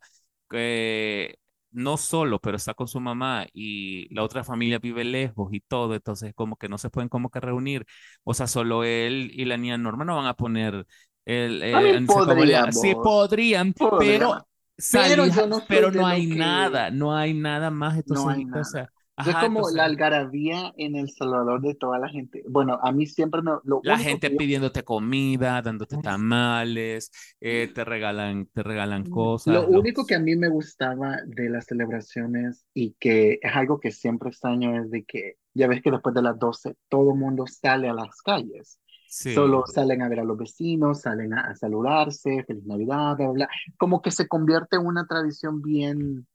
eh, 0.52 1.36
no 1.72 1.98
solo, 1.98 2.40
pero 2.40 2.58
está 2.58 2.76
con 2.76 2.88
su 2.88 3.00
mamá 3.00 3.48
y 3.52 4.14
la 4.14 4.22
otra 4.22 4.44
familia 4.44 4.78
vive 4.78 5.04
lejos 5.04 5.52
y 5.52 5.60
todo, 5.62 5.96
entonces 5.96 6.36
como 6.36 6.56
que 6.56 6.70
no 6.70 6.78
se 6.78 6.92
pueden 6.92 7.10
como 7.10 7.32
que 7.32 7.40
reunir. 7.40 7.84
O 8.24 8.36
sea, 8.36 8.46
solo 8.46 8.84
él 8.84 9.32
y 9.34 9.46
la 9.46 9.58
niña 9.58 9.78
Norma 9.80 10.06
no 10.06 10.18
van 10.18 10.28
a 10.28 10.36
poner 10.36 10.86
el, 11.26 11.64
eh, 11.64 11.96
en 11.96 12.08
Secobolea. 12.08 12.72
Sí 12.72 12.94
podríamos, 12.94 13.74
podrían, 13.74 13.74
podríamos, 13.74 14.44
pero 14.92 15.26
yo 15.28 15.48
no 15.48 15.62
pero 15.68 15.92
no 15.92 16.06
hay 16.06 16.28
que 16.30 16.36
nada, 16.36 16.92
no 16.92 17.16
hay 17.16 17.34
nada 17.34 17.70
más, 17.72 17.96
no 17.96 18.00
entonces, 18.00 18.28
hay 18.28 18.46
o 18.46 18.64
sea, 18.64 18.82
nada. 18.82 18.92
Es 19.18 19.36
como 19.38 19.70
la 19.70 19.86
algarabía 19.86 20.74
en 20.76 20.98
El 20.98 21.10
Salvador 21.10 21.62
de 21.62 21.74
toda 21.74 21.98
la 22.00 22.10
gente. 22.10 22.44
Bueno, 22.50 22.78
a 22.82 22.92
mí 22.92 23.06
siempre 23.06 23.42
me, 23.42 23.52
lo 23.64 23.80
la 23.82 23.98
gente 23.98 24.30
yo 24.30 24.38
pidiéndote 24.38 24.84
comida, 24.84 25.62
dándote 25.62 25.98
tamales, 25.98 27.12
eh, 27.40 27.72
te 27.74 27.86
regalan, 27.86 28.48
te 28.48 28.62
regalan 28.62 29.06
Lo 29.06 29.12
cosas, 29.12 29.66
único 29.70 30.06
que 30.06 30.16
a 30.16 30.20
mí 30.20 30.36
me 30.36 30.50
gustaba 30.50 31.20
de 31.26 31.50
las 31.50 31.66
celebraciones 31.66 32.66
y 32.74 32.96
que 33.00 33.40
es 33.42 33.56
algo 33.56 33.80
que 33.80 33.92
siempre 33.92 34.30
extraño 34.30 34.82
es 34.82 34.92
de 34.92 35.06
que 35.06 35.38
ya 35.54 35.68
ves 35.68 35.82
que 35.82 35.92
después 35.92 36.14
de 36.14 36.22
las 36.22 36.38
12 36.38 36.76
todo 36.90 37.12
el 37.14 37.18
mundo 37.18 37.46
sale 37.48 37.88
a 37.88 37.94
las 37.94 38.22
calles. 38.22 38.80
Sí, 39.16 39.34
Solo 39.34 39.66
salen 39.68 40.02
a 40.02 40.10
ver 40.10 40.22
a 40.22 40.24
los 40.24 40.38
vecinos, 40.38 41.02
salen 41.02 41.34
a, 41.34 41.42
a 41.52 41.56
saludarse, 41.56 42.44
feliz 42.46 42.66
Navidad, 42.66 43.18
bla, 43.18 43.30
bla. 43.32 43.50
Como 43.78 44.02
que 44.02 44.12
se 44.12 44.28
convierte 44.28 44.78
en 44.78 44.86
una 44.86 45.08
tradición 45.08 45.62
bien, 45.62 46.28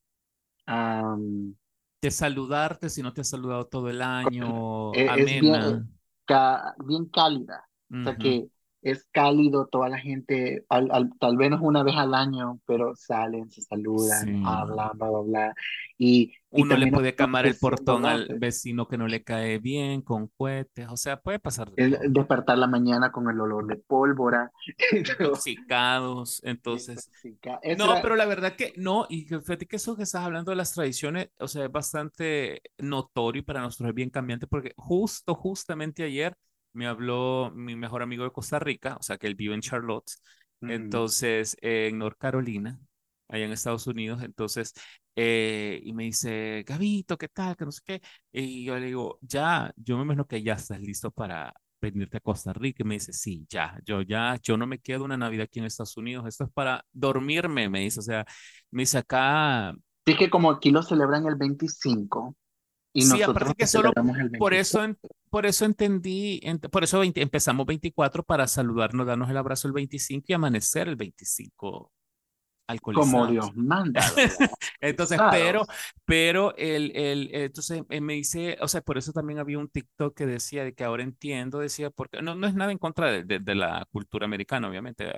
am, 0.67 1.57
de 2.03 2.11
saludarte 2.11 2.89
si 2.91 3.03
no 3.03 3.13
te 3.13 3.21
has 3.23 3.29
saludado 3.29 3.67
todo 3.67 3.89
el 3.91 4.03
año, 4.03 4.47
es 4.93 5.39
bien, 5.39 5.63
amena. 5.63 5.87
ca- 6.25 6.75
bien 6.85 7.07
cálida. 7.07 7.69
O 8.01 8.03
sea 8.03 8.17
que 8.17 8.49
es 8.83 9.07
cálido, 9.13 9.67
toda 9.69 9.89
la 9.89 9.99
gente, 9.99 10.65
al, 10.69 10.91
al- 10.93 11.11
tal 11.19 11.37
vez 11.37 11.51
no 11.51 11.57
es 11.57 11.63
una 11.63 11.83
vez 11.83 11.97
al 11.97 12.15
año, 12.15 12.61
pero 12.67 12.95
salen, 12.97 13.51
se 13.51 13.63
saludan, 13.63 14.39
Sí. 14.39 14.41
hablan, 14.43 14.97
bla, 14.99 15.09
bla, 15.11 15.21
bla. 15.21 15.55
Y, 15.99 16.33
y 16.55 16.65
Uno 16.65 16.77
le 16.77 16.87
también 16.87 16.89
puede 16.89 17.15
camar 17.15 17.47
el 17.47 17.59
portón 17.59 18.07
al 18.07 18.31
vecino 18.37 18.87
que 18.89 18.99
no 18.99 19.07
le 19.09 19.23
cae 19.25 19.59
bien 19.59 20.03
con 20.03 20.29
cohetes, 20.29 20.89
o 20.91 20.97
sea, 20.97 21.21
puede 21.21 21.39
pasar 21.39 21.71
de 21.71 21.77
El, 21.77 21.99
despertar 22.13 22.59
la 22.59 22.69
mañana 22.69 23.11
con 23.11 23.29
el 23.29 23.41
olor 23.41 23.67
de 23.67 23.75
pólvora. 23.77 24.53
Intoxicados, 24.93 26.41
entonces. 26.45 27.11
Eso 27.63 27.87
No, 27.87 27.91
era, 27.91 28.03
pero 28.03 28.17
la 28.17 28.27
verdad 28.27 28.57
que 28.57 28.73
no, 28.77 29.07
y 29.09 29.27
que 29.27 29.41
fíjate 29.41 29.67
que 29.67 29.77
eso 29.77 29.97
que 29.97 30.03
estás 30.05 30.25
hablando 30.25 30.51
de 30.51 30.57
las 30.57 30.73
tradiciones, 30.75 31.31
o 31.39 31.49
sea, 31.49 31.65
es 31.67 31.73
bastante 31.73 32.63
notorio 32.79 33.41
y 33.41 33.45
para 33.45 33.61
nosotros 33.61 33.91
es 33.91 33.95
bien 33.95 34.11
cambiante 34.11 34.47
porque 34.49 34.73
justo, 34.77 35.35
justamente 35.37 36.03
ayer 36.05 36.35
me 36.73 36.87
habló 36.87 37.51
mi 37.55 37.77
mejor 37.77 38.03
amigo 38.03 38.25
de 38.25 38.33
Costa 38.33 38.59
Rica, 38.59 38.97
o 38.99 39.03
sea, 39.03 39.19
que 39.19 39.27
él 39.27 39.35
vive 39.35 39.55
en 39.55 39.61
Charlotte, 39.61 40.11
ujú. 40.63 40.73
entonces 40.73 41.57
eh, 41.61 41.89
en 41.89 41.99
North 41.99 42.19
Carolina, 42.19 42.79
allá 43.29 43.45
en 43.45 43.53
Estados 43.53 43.87
Unidos, 43.87 44.23
entonces, 44.23 44.73
eh, 45.17 45.81
y 45.85 45.93
me 45.93 46.05
dice, 46.05 46.65
Gabito, 46.67 47.17
¿qué 47.19 47.29
tal? 47.29 47.57
Que 47.57 47.65
no 47.65 47.73
sé 47.73 47.83
qué, 47.85 48.03
y 48.33 48.65
yo 48.65 48.79
le 48.79 48.87
digo, 48.87 49.19
ya, 49.23 49.73
yo 49.77 49.97
me 49.97 50.03
imagino 50.05 50.27
que 50.27 50.43
ya 50.43 50.55
estás 50.55 50.81
listo 50.81 51.11
para 51.11 51.53
venirte 51.81 52.19
a 52.19 52.21
Costa 52.21 52.53
Rica 52.53 52.83
y 52.83 52.87
me 52.87 52.95
dice, 52.95 53.13
sí, 53.13 53.47
ya, 53.49 53.79
yo 53.85 54.03
ya, 54.03 54.37
yo 54.43 54.57
no 54.57 54.67
me 54.67 54.79
quedo 54.79 55.05
una 55.05 55.17
Navidad 55.17 55.45
aquí 55.45 55.61
en 55.61 55.65
Estados 55.67 55.97
Unidos, 55.97 56.27
esto 56.27 56.45
es 56.45 56.51
para 56.53 56.85
dormirme, 56.93 57.69
me 57.69 57.81
dice, 57.81 58.01
o 58.01 58.03
sea, 58.03 58.25
me 58.71 58.83
dice 58.83 58.99
acá, 58.99 59.75
Sí 60.07 60.17
que 60.17 60.31
como 60.31 60.51
aquí 60.51 60.71
lo 60.71 60.83
celebran 60.83 61.27
el 61.27 61.37
25 61.37 62.37
y 62.93 63.03
sí, 63.03 63.23
aparte 63.23 63.55
que 63.55 63.65
lo 63.65 63.69
solo 63.69 63.93
por 64.39 64.55
eso, 64.55 64.79
24 64.81 64.85
en- 64.85 64.99
por 65.31 65.47
eso 65.47 65.65
entendí, 65.65 66.41
ent- 66.43 66.69
por 66.71 66.83
eso 66.85 66.99
20 66.99 67.23
empezamos 67.23 67.67
24 67.67 68.23
para 68.25 68.47
saludarnos, 68.49 69.07
darnos 69.07 69.31
el 69.31 69.37
abrazo 69.37 69.69
el 69.69 69.75
25 69.75 70.27
y 70.29 70.33
amanecer 70.33 70.89
el 70.89 70.97
25 70.97 71.93
como 72.79 73.27
Dios 73.27 73.47
alcoholizados. 73.47 73.57
manda. 73.57 74.01
Entonces, 74.81 75.21
pero, 75.31 75.61
Pesados. 75.61 75.69
pero 76.05 76.57
el, 76.57 76.93
el, 76.97 77.31
entonces 77.33 77.83
él 77.89 78.03
me 78.03 78.15
dice, 78.15 78.57
o 78.61 78.69
sea, 78.69 78.81
por 78.81 78.99
eso 78.99 79.13
también 79.13 79.39
había 79.39 79.59
un 79.59 79.69
TikTok 79.69 80.17
que 80.17 80.27
decía 80.27 80.65
de 80.65 80.75
que 80.75 80.85
ahora 80.85 81.03
entiendo, 81.03 81.59
decía, 81.59 81.91
porque 81.91 82.23
no, 82.23 82.35
no 82.35 82.47
es 82.47 82.55
nada 82.55 82.73
en 82.73 82.79
contra 82.79 83.11
de, 83.11 83.25
de, 83.25 83.39
de 83.39 83.55
la 83.55 83.87
cultura 83.91 84.25
americana, 84.25 84.69
obviamente, 84.69 85.11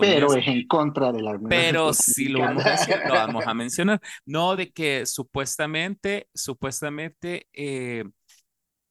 pero 0.00 0.34
es 0.34 0.46
en 0.46 0.66
contra 0.66 1.12
de 1.12 1.22
la 1.22 1.38
pero 1.48 1.92
si 1.94 2.28
lo 2.28 2.40
vamos 2.40 2.64
a 2.64 2.70
decir, 2.70 2.96
lo 3.06 3.14
vamos 3.14 3.46
a 3.46 3.54
mencionar, 3.54 4.00
no 4.24 4.56
de 4.56 4.70
que 4.72 5.06
supuestamente, 5.06 6.28
supuestamente, 6.34 7.48
eh, 7.52 8.04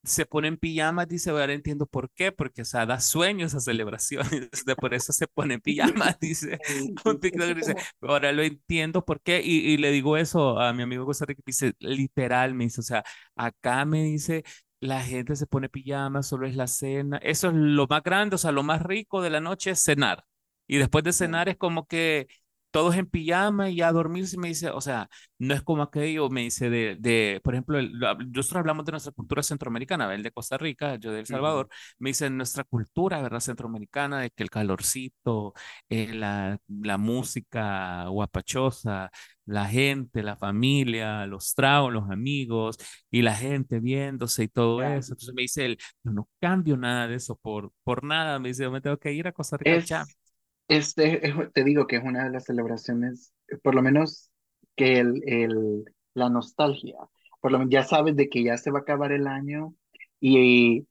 se 0.05 0.25
pone 0.25 0.47
en 0.47 0.57
pijamas, 0.57 1.07
dice, 1.07 1.29
ahora 1.31 1.53
entiendo 1.53 1.85
por 1.85 2.09
qué, 2.11 2.31
porque, 2.31 2.61
o 2.61 2.65
sea, 2.65 2.85
da 2.85 2.99
sueño 2.99 3.45
esas 3.45 3.65
celebraciones, 3.65 4.49
de 4.65 4.75
por 4.75 4.93
eso 4.93 5.13
se 5.13 5.27
pone 5.27 5.55
en 5.55 5.61
pijamas, 5.61 6.17
dice, 6.21 6.59
un 7.05 7.19
TikTok 7.19 7.55
dice, 7.55 7.75
ahora 8.01 8.31
lo 8.31 8.43
entiendo 8.43 9.03
por 9.05 9.21
qué, 9.21 9.41
y, 9.43 9.57
y 9.73 9.77
le 9.77 9.91
digo 9.91 10.17
eso 10.17 10.59
a 10.59 10.73
mi 10.73 10.83
amigo 10.83 11.05
Costa 11.05 11.25
Rica, 11.25 11.41
dice, 11.45 11.73
literal, 11.79 12.53
me 12.53 12.65
dice, 12.65 12.81
o 12.81 12.83
sea, 12.83 13.03
acá 13.35 13.85
me 13.85 14.03
dice, 14.03 14.43
la 14.79 15.01
gente 15.03 15.35
se 15.35 15.47
pone 15.47 15.69
pijamas, 15.69 16.27
solo 16.27 16.47
es 16.47 16.55
la 16.55 16.67
cena, 16.67 17.17
eso 17.17 17.47
es 17.49 17.53
lo 17.55 17.87
más 17.87 18.03
grande, 18.03 18.35
o 18.35 18.37
sea, 18.37 18.51
lo 18.51 18.63
más 18.63 18.81
rico 18.81 19.21
de 19.21 19.29
la 19.29 19.41
noche 19.41 19.71
es 19.71 19.83
cenar, 19.83 20.23
y 20.67 20.77
después 20.77 21.03
de 21.03 21.13
cenar 21.13 21.49
es 21.49 21.57
como 21.57 21.85
que 21.87 22.27
todos 22.75 22.95
en 22.97 23.05
pijama 23.07 23.69
y 23.69 23.81
a 23.81 23.91
dormirse, 23.93 24.37
me 24.37 24.49
dice, 24.49 24.69
o 24.69 24.81
sea, 24.81 25.09
no 25.39 25.53
es 25.53 25.61
como 25.63 25.81
aquello, 25.83 26.29
me 26.29 26.41
dice, 26.41 26.69
de, 26.69 26.97
de 26.99 27.39
por 27.43 27.53
ejemplo, 27.55 27.79
el- 27.79 27.93
nosotros 27.99 28.55
hablamos 28.59 28.85
de 28.85 28.91
nuestra 28.91 29.13
cultura 29.13 29.43
centroamericana, 29.43 30.13
él 30.13 30.23
de 30.23 30.31
Costa 30.31 30.57
Rica, 30.57 30.95
yo 30.97 31.11
de 31.13 31.21
El 31.21 31.25
Salvador, 31.27 31.69
me 31.99 32.09
dice, 32.09 32.29
nuestra 32.29 32.63
cultura, 32.65 33.21
¿verdad? 33.21 33.39
Centroamericana, 33.39 34.19
de 34.21 34.29
que 34.31 34.43
el 34.43 34.49
calorcito, 34.49 35.53
eh, 35.89 36.13
la, 36.13 36.57
la 36.67 36.97
música 36.97 38.07
guapachosa, 38.09 39.11
la 39.45 39.65
gente, 39.67 40.23
la 40.23 40.35
familia, 40.35 41.25
los 41.27 41.53
tragos, 41.55 41.93
los 41.93 42.09
amigos 42.09 42.77
y 43.11 43.21
la 43.21 43.35
gente 43.35 43.79
viéndose 43.79 44.43
y 44.43 44.47
todo 44.47 44.81
ya. 44.81 44.97
eso. 44.97 45.13
Entonces 45.13 45.33
me 45.35 45.43
dice 45.43 45.65
él, 45.65 45.77
yo 46.03 46.11
no 46.11 46.29
cambio 46.41 46.77
nada 46.77 47.07
de 47.07 47.15
eso 47.15 47.35
por, 47.37 47.71
por 47.83 48.03
nada, 48.03 48.39
me 48.39 48.49
dice, 48.49 48.63
yo 48.63 48.71
me 48.71 48.81
tengo 48.81 48.97
que 48.97 49.13
ir 49.13 49.27
a 49.27 49.31
Costa 49.31 49.57
Rica. 49.57 49.77
Es, 49.77 50.17
este, 50.67 51.27
es- 51.27 51.35
te 51.53 51.63
digo 51.63 51.87
que 51.87 51.97
es 51.97 52.03
una 52.03 52.23
de 52.25 52.31
las 52.31 52.45
celebraciones, 52.45 53.33
eh, 53.47 53.57
por 53.57 53.75
lo 53.75 53.81
menos 53.81 54.31
que 54.75 54.99
el, 54.99 55.21
el, 55.27 55.85
la 56.13 56.29
nostalgia, 56.29 56.95
por 57.41 57.51
lo 57.51 57.59
menos 57.59 57.71
ya 57.73 57.83
sabes 57.83 58.15
de 58.15 58.29
que 58.29 58.43
ya 58.43 58.57
se 58.57 58.71
va 58.71 58.79
a 58.79 58.81
acabar 58.83 59.11
el 59.11 59.27
año 59.27 59.75
y, 60.19 60.87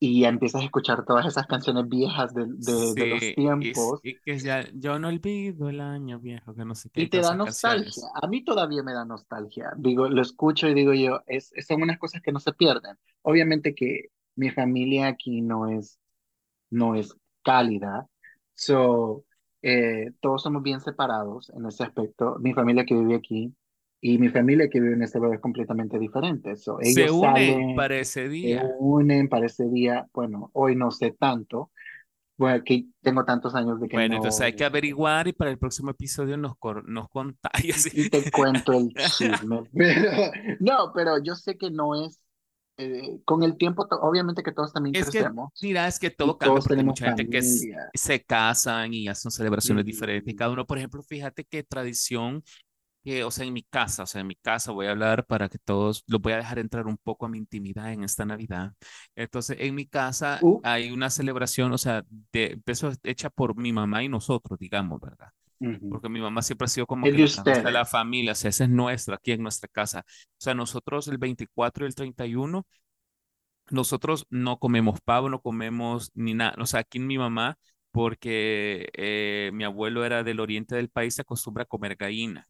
y 0.00 0.24
empiezas 0.26 0.62
a 0.62 0.64
escuchar 0.66 1.04
todas 1.06 1.26
esas 1.26 1.46
canciones 1.46 1.88
viejas 1.88 2.34
de, 2.34 2.46
de, 2.48 2.94
de 2.96 3.06
los 3.06 3.32
Sí, 3.32 3.38
y, 3.60 3.72
tiempos 3.74 4.02
y 4.02 4.20
que 4.20 4.38
ya, 4.38 4.68
yo 4.74 4.98
no 4.98 5.08
olvido 5.08 5.68
el 5.68 5.80
año 5.80 6.18
viejo, 6.20 6.54
que 6.54 6.64
no 6.64 6.74
sé 6.74 6.90
qué, 6.90 7.08
y 7.08 7.10
te 7.10 7.20
da 7.20 7.34
nostalgia. 7.34 7.92
canciones. 7.94 8.14
A 8.14 8.26
mí 8.26 8.44
todavía 8.44 8.82
me 8.82 8.92
da 8.92 9.04
nostalgia. 9.04 9.72
Digo, 9.76 10.08
lo 10.08 10.20
escucho 10.22 10.68
y 10.68 10.74
digo 10.74 10.92
yo, 10.94 11.22
es, 11.26 11.52
son 11.66 11.82
unas 11.82 11.98
cosas 11.98 12.22
que 12.22 12.32
no 12.32 12.40
se 12.40 12.52
pierden. 12.52 12.96
Obviamente 13.22 13.74
que 13.74 14.06
mi 14.36 14.50
familia 14.50 15.08
aquí 15.08 15.40
no 15.42 15.68
es 15.68 15.98
no 16.70 16.94
es 16.96 17.16
cálida. 17.44 18.08
So, 18.58 19.24
eh, 19.62 20.12
todos 20.20 20.42
somos 20.42 20.62
bien 20.62 20.80
separados 20.80 21.50
en 21.50 21.66
ese 21.66 21.84
aspecto. 21.84 22.36
Mi 22.40 22.54
familia 22.54 22.84
que 22.84 22.94
vive 22.94 23.14
aquí 23.14 23.54
y 24.00 24.18
mi 24.18 24.28
familia 24.28 24.68
que 24.68 24.80
vive 24.80 24.94
en 24.94 25.02
este 25.02 25.18
lugar 25.18 25.34
es 25.36 25.40
completamente 25.40 25.98
diferente. 25.98 26.56
So, 26.56 26.78
Se 26.82 27.04
ellos 27.04 27.12
unen 27.12 27.20
salen, 27.34 27.76
para 27.76 27.96
ese 27.98 28.22
se 28.24 28.28
día. 28.28 28.62
unen 28.80 29.28
para 29.28 29.46
ese 29.46 29.68
día. 29.68 30.08
Bueno, 30.12 30.50
hoy 30.54 30.76
no 30.76 30.90
sé 30.90 31.12
tanto. 31.12 31.70
Bueno, 32.36 32.56
aquí 32.56 32.92
tengo 33.02 33.24
tantos 33.24 33.54
años 33.54 33.80
de 33.80 33.88
que 33.88 33.96
Bueno, 33.96 34.16
entonces 34.16 34.40
no 34.40 34.46
hay 34.46 34.52
que 34.54 34.64
averiguar 34.64 35.26
y 35.28 35.32
para 35.32 35.50
el 35.50 35.58
próximo 35.58 35.90
episodio 35.90 36.36
nos, 36.36 36.54
nos 36.86 37.08
contáis. 37.08 37.92
y, 37.94 38.02
y 38.02 38.10
te 38.10 38.30
cuento 38.30 38.72
el 38.72 38.88
chisme. 39.16 39.62
Pero, 39.74 40.12
no, 40.60 40.92
pero 40.94 41.18
yo 41.22 41.34
sé 41.34 41.56
que 41.58 41.70
no 41.70 41.94
es 42.04 42.20
eh, 42.78 43.20
con 43.24 43.42
el 43.42 43.56
tiempo, 43.58 43.86
obviamente 44.02 44.42
que 44.42 44.52
todos 44.52 44.72
también 44.72 44.94
Es 44.94 45.10
que, 45.10 45.18
crecemos 45.20 45.52
mira, 45.60 45.86
es 45.88 45.98
que 45.98 46.10
todo 46.10 46.38
cambia 46.38 46.54
todos 46.54 46.64
porque 46.64 46.82
mucha 46.84 47.06
gente 47.06 47.28
que 47.28 47.42
familia. 47.42 47.90
se 47.94 48.24
casan 48.24 48.94
y 48.94 49.08
hacen 49.08 49.30
celebraciones 49.30 49.84
diferentes. 49.84 50.32
Y 50.32 50.36
cada 50.36 50.50
uno, 50.52 50.66
por 50.66 50.78
ejemplo, 50.78 51.02
fíjate 51.02 51.44
qué 51.44 51.62
tradición 51.62 52.42
que, 53.04 53.24
o 53.24 53.30
sea, 53.30 53.46
en 53.46 53.52
mi 53.52 53.62
casa, 53.62 54.02
o 54.04 54.06
sea, 54.06 54.20
en 54.20 54.26
mi 54.26 54.36
casa 54.36 54.72
voy 54.72 54.86
a 54.86 54.90
hablar 54.92 55.26
para 55.26 55.48
que 55.48 55.58
todos, 55.58 56.04
los 56.08 56.20
voy 56.20 56.32
a 56.34 56.38
dejar 56.38 56.58
entrar 56.58 56.86
un 56.86 56.98
poco 56.98 57.26
a 57.26 57.28
mi 57.28 57.38
intimidad 57.38 57.92
en 57.92 58.04
esta 58.04 58.24
Navidad. 58.24 58.72
Entonces, 59.16 59.56
en 59.60 59.74
mi 59.74 59.86
casa 59.86 60.40
Uh, 60.42 60.60
hay 60.62 60.90
una 60.90 61.10
celebración, 61.10 61.72
o 61.72 61.78
sea, 61.78 62.04
de 62.32 62.60
eso 62.66 62.88
es 62.90 62.98
hecha 63.04 63.30
por 63.30 63.56
mi 63.56 63.72
mamá 63.72 64.02
y 64.04 64.08
nosotros, 64.08 64.58
digamos, 64.58 65.00
¿verdad? 65.00 65.30
Porque 65.90 66.08
mi 66.08 66.20
mamá 66.20 66.42
siempre 66.42 66.66
ha 66.66 66.68
sido 66.68 66.86
como 66.86 67.04
que 67.04 67.12
de 67.12 67.72
la 67.72 67.84
familia, 67.84 68.32
o 68.32 68.34
sea, 68.34 68.50
esa 68.50 68.64
es 68.64 68.70
nuestra, 68.70 69.16
aquí 69.16 69.32
en 69.32 69.42
nuestra 69.42 69.68
casa. 69.68 70.04
O 70.06 70.36
sea, 70.38 70.54
nosotros 70.54 71.08
el 71.08 71.18
24 71.18 71.84
y 71.84 71.88
el 71.88 71.94
31 71.94 72.66
nosotros 73.70 74.26
no 74.30 74.58
comemos 74.58 75.00
pavo, 75.00 75.28
no 75.28 75.40
comemos 75.40 76.10
ni 76.14 76.34
nada. 76.34 76.54
O 76.58 76.66
sea, 76.66 76.80
aquí 76.80 76.98
mi 76.98 77.18
mamá, 77.18 77.58
porque 77.90 78.88
eh, 78.94 79.50
mi 79.52 79.64
abuelo 79.64 80.04
era 80.04 80.22
del 80.22 80.40
oriente 80.40 80.76
del 80.76 80.88
país, 80.88 81.14
se 81.14 81.22
acostumbra 81.22 81.64
a 81.64 81.66
comer 81.66 81.96
gallina. 81.96 82.46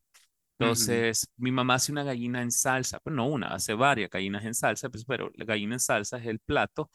Entonces, 0.59 1.29
mi 1.37 1.53
mamá 1.53 1.75
hace 1.75 1.93
una 1.93 2.03
gallina 2.03 2.43
en 2.43 2.51
salsa, 2.51 2.99
pero 3.05 3.15
no 3.15 3.29
una, 3.29 3.49
hace 3.49 3.75
varias 3.75 4.11
gallinas 4.11 4.45
en 4.45 4.55
salsa, 4.55 4.89
pues, 4.89 5.05
pero 5.05 5.31
la 5.35 5.45
gallina 5.45 5.75
en 5.77 5.81
salsa 5.81 6.19
es 6.19 6.27
el 6.27 6.41
plato 6.41 6.91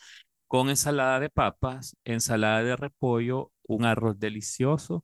con 0.47 0.69
ensalada 0.69 1.19
de 1.19 1.29
papas, 1.29 1.95
ensalada 2.03 2.61
de 2.63 2.75
repollo, 2.75 3.51
un 3.63 3.85
arroz 3.85 4.19
delicioso 4.19 5.03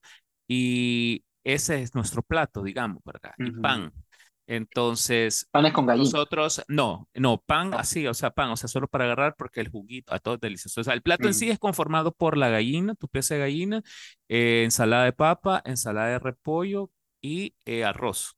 y 0.50 1.26
ese 1.46 1.84
es 1.84 1.96
nuestro 1.96 2.24
plato, 2.24 2.64
digamos, 2.64 3.04
¿verdad? 3.06 3.36
Y 3.44 3.52
ujú. 3.52 3.54
pan. 3.54 3.94
Entonces, 4.48 5.50
Panes 5.52 5.74
con 5.74 5.86
gallina. 5.86 6.20
nosotros, 6.20 6.64
no, 6.70 7.10
no, 7.16 7.42
pan 7.42 7.74
No. 7.74 7.78
así, 7.78 8.08
o 8.08 8.16
sea, 8.16 8.32
pan, 8.32 8.52
o 8.52 8.58
sea, 8.58 8.70
solo 8.70 8.88
para 8.90 9.06
agarrar 9.06 9.36
porque 9.38 9.62
el 9.62 9.70
juguito, 9.70 10.14
a 10.14 10.20
todo 10.20 10.36
es 10.36 10.42
delicioso. 10.42 10.82
O 10.82 10.86
sea, 10.86 10.96
el 10.96 11.04
plato 11.04 11.28
en 11.28 11.36
sí 11.36 11.50
Ujú, 11.50 11.52
es 11.52 11.60
conformado 11.60 12.14
por 12.14 12.38
la 12.38 12.50
gallina, 12.50 12.96
tu 12.96 13.10
pieza 13.10 13.36
de 13.36 13.42
gallina, 13.42 13.84
eh, 14.30 14.64
ensalada 14.66 15.06
de 15.06 15.14
papa, 15.14 15.62
ensalada 15.66 16.10
de 16.10 16.20
repollo 16.20 16.92
y 17.22 17.56
eh, 17.66 17.86
arroz. 17.86 18.38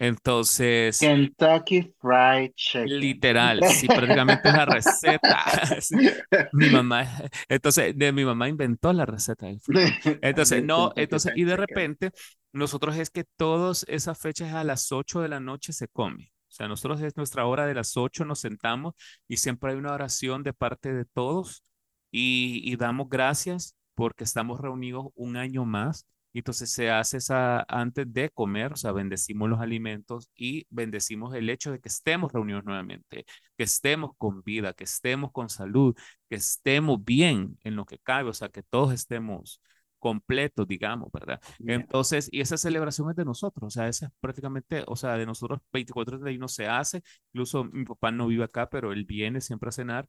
Entonces, 0.00 1.00
Kentucky 1.00 1.92
Fried 2.00 2.52
Chicken. 2.54 3.00
literal, 3.00 3.60
sí, 3.64 3.88
prácticamente 3.88 4.48
es 4.48 4.54
la 4.54 4.64
receta. 4.64 5.80
Sí. 5.80 5.96
Mi 6.52 6.70
mamá, 6.70 7.04
entonces, 7.48 7.98
de 7.98 8.12
mi 8.12 8.24
mamá 8.24 8.48
inventó 8.48 8.92
la 8.92 9.04
receta 9.04 9.46
del 9.46 9.60
frijol. 9.60 10.18
Entonces, 10.22 10.62
no, 10.62 10.92
entonces, 10.94 11.32
y 11.34 11.42
de 11.42 11.56
repente, 11.56 12.12
nosotros 12.52 12.96
es 12.96 13.10
que 13.10 13.24
todas 13.36 13.84
esas 13.88 14.16
fechas 14.18 14.54
a 14.54 14.62
las 14.62 14.92
8 14.92 15.20
de 15.20 15.28
la 15.28 15.40
noche 15.40 15.72
se 15.72 15.88
come. 15.88 16.32
O 16.48 16.50
sea, 16.50 16.68
nosotros 16.68 17.00
es 17.00 17.16
nuestra 17.16 17.44
hora 17.46 17.66
de 17.66 17.74
las 17.74 17.96
8 17.96 18.24
nos 18.24 18.38
sentamos 18.38 18.94
y 19.26 19.38
siempre 19.38 19.72
hay 19.72 19.76
una 19.76 19.92
oración 19.92 20.44
de 20.44 20.52
parte 20.52 20.94
de 20.94 21.04
todos 21.06 21.64
y, 22.12 22.62
y 22.64 22.76
damos 22.76 23.08
gracias 23.08 23.76
porque 23.94 24.22
estamos 24.22 24.60
reunidos 24.60 25.06
un 25.16 25.36
año 25.36 25.64
más. 25.64 26.06
Y 26.32 26.38
entonces 26.40 26.70
se 26.70 26.90
hace 26.90 27.18
esa 27.18 27.64
antes 27.68 28.12
de 28.12 28.30
comer, 28.30 28.72
o 28.72 28.76
sea, 28.76 28.92
bendecimos 28.92 29.48
los 29.48 29.60
alimentos 29.60 30.30
y 30.34 30.66
bendecimos 30.70 31.34
el 31.34 31.48
hecho 31.50 31.72
de 31.72 31.80
que 31.80 31.88
estemos 31.88 32.32
reunidos 32.32 32.64
nuevamente, 32.64 33.24
que 33.56 33.64
estemos 33.64 34.10
con 34.18 34.42
vida, 34.42 34.72
que 34.74 34.84
estemos 34.84 35.32
con 35.32 35.48
salud, 35.48 35.96
que 36.28 36.36
estemos 36.36 37.02
bien 37.04 37.58
en 37.64 37.76
lo 37.76 37.86
que 37.86 37.98
cabe, 37.98 38.30
o 38.30 38.34
sea, 38.34 38.48
que 38.50 38.62
todos 38.62 38.92
estemos 38.92 39.60
completos, 39.98 40.66
digamos, 40.66 41.10
¿verdad? 41.12 41.40
Yeah. 41.58 41.74
Entonces, 41.76 42.28
y 42.30 42.40
esa 42.40 42.56
celebración 42.56 43.10
es 43.10 43.16
de 43.16 43.24
nosotros, 43.24 43.66
o 43.66 43.70
sea, 43.70 43.88
esa 43.88 44.06
es 44.06 44.12
prácticamente, 44.20 44.84
o 44.86 44.96
sea, 44.96 45.16
de 45.16 45.26
nosotros 45.26 45.60
24 45.72 46.18
de 46.18 46.22
31 46.22 46.48
se 46.48 46.66
hace, 46.66 47.02
incluso 47.32 47.64
mi 47.64 47.84
papá 47.84 48.10
no 48.10 48.26
vive 48.26 48.44
acá, 48.44 48.68
pero 48.68 48.92
él 48.92 49.04
viene 49.04 49.40
siempre 49.40 49.68
a 49.68 49.72
cenar 49.72 50.08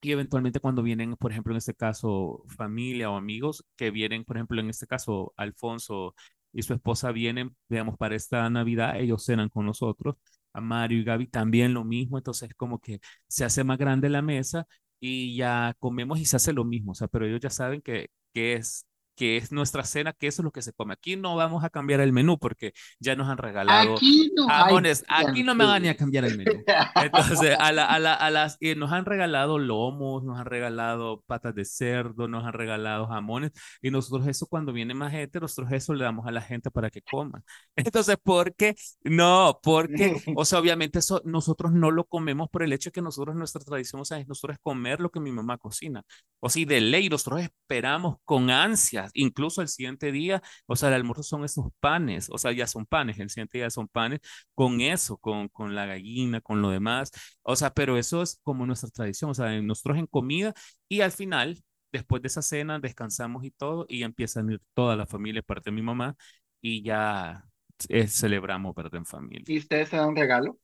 y 0.00 0.12
eventualmente 0.12 0.60
cuando 0.60 0.82
vienen, 0.82 1.16
por 1.16 1.32
ejemplo, 1.32 1.52
en 1.52 1.58
este 1.58 1.74
caso, 1.74 2.44
familia 2.56 3.10
o 3.10 3.16
amigos 3.16 3.64
que 3.76 3.90
vienen, 3.90 4.24
por 4.24 4.36
ejemplo, 4.36 4.60
en 4.60 4.70
este 4.70 4.86
caso, 4.86 5.32
Alfonso 5.36 6.14
y 6.52 6.62
su 6.62 6.72
esposa 6.74 7.12
vienen, 7.12 7.56
digamos, 7.68 7.96
para 7.98 8.14
esta 8.16 8.48
Navidad, 8.50 9.00
ellos 9.00 9.24
cenan 9.24 9.48
con 9.48 9.66
nosotros. 9.66 10.16
A 10.52 10.60
Mario 10.60 10.98
y 10.98 11.04
Gaby 11.04 11.26
también 11.28 11.74
lo 11.74 11.84
mismo, 11.84 12.18
entonces 12.18 12.50
como 12.56 12.80
que 12.80 13.00
se 13.28 13.44
hace 13.44 13.64
más 13.64 13.78
grande 13.78 14.08
la 14.08 14.22
mesa 14.22 14.66
y 15.00 15.36
ya 15.36 15.74
comemos 15.78 16.18
y 16.18 16.24
se 16.24 16.36
hace 16.36 16.52
lo 16.52 16.64
mismo, 16.64 16.92
o 16.92 16.94
sea, 16.94 17.06
pero 17.08 17.26
ellos 17.26 17.40
ya 17.40 17.50
saben 17.50 17.80
que, 17.82 18.08
que 18.32 18.54
es 18.54 18.86
que 19.18 19.36
es 19.36 19.50
nuestra 19.50 19.82
cena, 19.82 20.12
que 20.12 20.28
eso 20.28 20.42
es 20.42 20.44
lo 20.44 20.52
que 20.52 20.62
se 20.62 20.72
come. 20.72 20.94
Aquí 20.94 21.16
no 21.16 21.34
vamos 21.34 21.64
a 21.64 21.70
cambiar 21.70 22.00
el 22.00 22.12
menú 22.12 22.38
porque 22.38 22.72
ya 23.00 23.16
nos 23.16 23.28
han 23.28 23.36
regalado 23.36 23.96
Aquí 23.96 24.30
no 24.36 24.48
hay 24.48 24.62
jamones. 24.64 25.04
Aquí 25.08 25.42
no 25.42 25.56
me 25.56 25.64
van 25.64 25.82
ni 25.82 25.88
a 25.88 25.96
cambiar 25.96 26.24
el 26.24 26.38
menú. 26.38 26.62
Entonces, 26.94 27.56
a, 27.58 27.72
la, 27.72 27.86
a, 27.86 27.98
la, 27.98 28.14
a 28.14 28.30
las, 28.30 28.56
eh, 28.60 28.76
nos 28.76 28.92
han 28.92 29.04
regalado 29.04 29.58
lomos, 29.58 30.22
nos 30.22 30.38
han 30.38 30.46
regalado 30.46 31.22
patas 31.26 31.52
de 31.56 31.64
cerdo, 31.64 32.28
nos 32.28 32.44
han 32.44 32.52
regalado 32.52 33.08
jamones, 33.08 33.50
y 33.82 33.90
nosotros 33.90 34.28
eso 34.28 34.46
cuando 34.46 34.72
viene 34.72 34.94
más 34.94 35.10
gente, 35.10 35.40
nosotros 35.40 35.72
eso 35.72 35.94
le 35.94 36.04
damos 36.04 36.24
a 36.26 36.30
la 36.30 36.40
gente 36.40 36.70
para 36.70 36.88
que 36.88 37.02
coman. 37.02 37.42
Entonces, 37.74 38.16
¿por 38.22 38.54
qué? 38.54 38.76
No, 39.02 39.58
porque, 39.62 40.22
o 40.36 40.44
sea, 40.44 40.60
obviamente 40.60 41.00
eso 41.00 41.20
nosotros 41.24 41.72
no 41.72 41.90
lo 41.90 42.04
comemos 42.04 42.48
por 42.50 42.62
el 42.62 42.72
hecho 42.72 42.90
de 42.90 42.92
que 42.92 43.02
nosotros, 43.02 43.34
nuestra 43.34 43.62
tradición, 43.62 44.00
o 44.00 44.04
sea, 44.04 44.18
es 44.20 44.28
nosotros 44.28 44.58
comer 44.62 45.00
lo 45.00 45.10
que 45.10 45.18
mi 45.18 45.32
mamá 45.32 45.58
cocina. 45.58 46.04
O 46.38 46.48
sea, 46.48 46.62
y 46.62 46.64
de 46.66 46.80
ley, 46.80 47.08
nosotros 47.08 47.40
esperamos 47.42 48.18
con 48.24 48.50
ansias, 48.50 49.07
incluso 49.14 49.62
el 49.62 49.68
siguiente 49.68 50.12
día, 50.12 50.42
o 50.66 50.76
sea, 50.76 50.88
el 50.88 50.94
almuerzo 50.96 51.22
son 51.22 51.44
esos 51.44 51.66
panes, 51.80 52.28
o 52.30 52.38
sea, 52.38 52.52
ya 52.52 52.66
son 52.66 52.86
panes, 52.86 53.18
el 53.18 53.30
siguiente 53.30 53.58
día 53.58 53.70
son 53.70 53.88
panes 53.88 54.20
con 54.54 54.80
eso, 54.80 55.16
con, 55.18 55.48
con 55.48 55.74
la 55.74 55.86
gallina, 55.86 56.40
con 56.40 56.62
lo 56.62 56.70
demás. 56.70 57.10
O 57.42 57.56
sea, 57.56 57.70
pero 57.74 57.96
eso 57.98 58.22
es 58.22 58.40
como 58.42 58.66
nuestra 58.66 58.90
tradición, 58.90 59.30
o 59.30 59.34
sea, 59.34 59.60
nosotros 59.62 59.98
en 59.98 60.06
comida 60.06 60.54
y 60.88 61.00
al 61.00 61.12
final, 61.12 61.62
después 61.92 62.22
de 62.22 62.28
esa 62.28 62.42
cena, 62.42 62.78
descansamos 62.78 63.44
y 63.44 63.50
todo 63.50 63.86
y 63.88 64.02
empiezan 64.02 64.48
a 64.48 64.52
ir 64.54 64.62
toda 64.74 64.96
la 64.96 65.06
familia, 65.06 65.42
parte 65.42 65.70
de 65.70 65.76
mi 65.76 65.82
mamá, 65.82 66.16
y 66.60 66.82
ya 66.82 67.44
eh, 67.88 68.06
celebramos, 68.08 68.74
¿verdad? 68.74 68.96
En 68.96 69.06
familia. 69.06 69.44
¿Y 69.46 69.58
ustedes 69.58 69.88
se 69.88 69.96
dan 69.96 70.08
un 70.08 70.16
regalo 70.16 70.58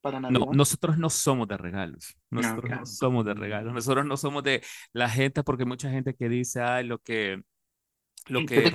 para 0.00 0.20
No, 0.20 0.46
nosotros 0.52 0.98
no 0.98 1.10
somos 1.10 1.48
de 1.48 1.56
regalos, 1.56 2.16
No, 2.30 2.42
nosotros 2.42 2.70
no 2.70 2.86
somos 2.86 3.24
de 3.24 3.34
regalos, 3.34 3.72
nosotros 3.72 4.06
no 4.06 4.16
somos 4.16 4.42
de 4.42 4.62
la 4.92 5.08
gente, 5.08 5.42
porque 5.42 5.64
mucha 5.64 5.90
gente 5.90 6.14
que 6.14 6.28
dice, 6.28 6.60
ay, 6.60 6.86
lo 6.86 6.98
que 6.98 7.42
lo 8.26 8.44
que 8.44 8.72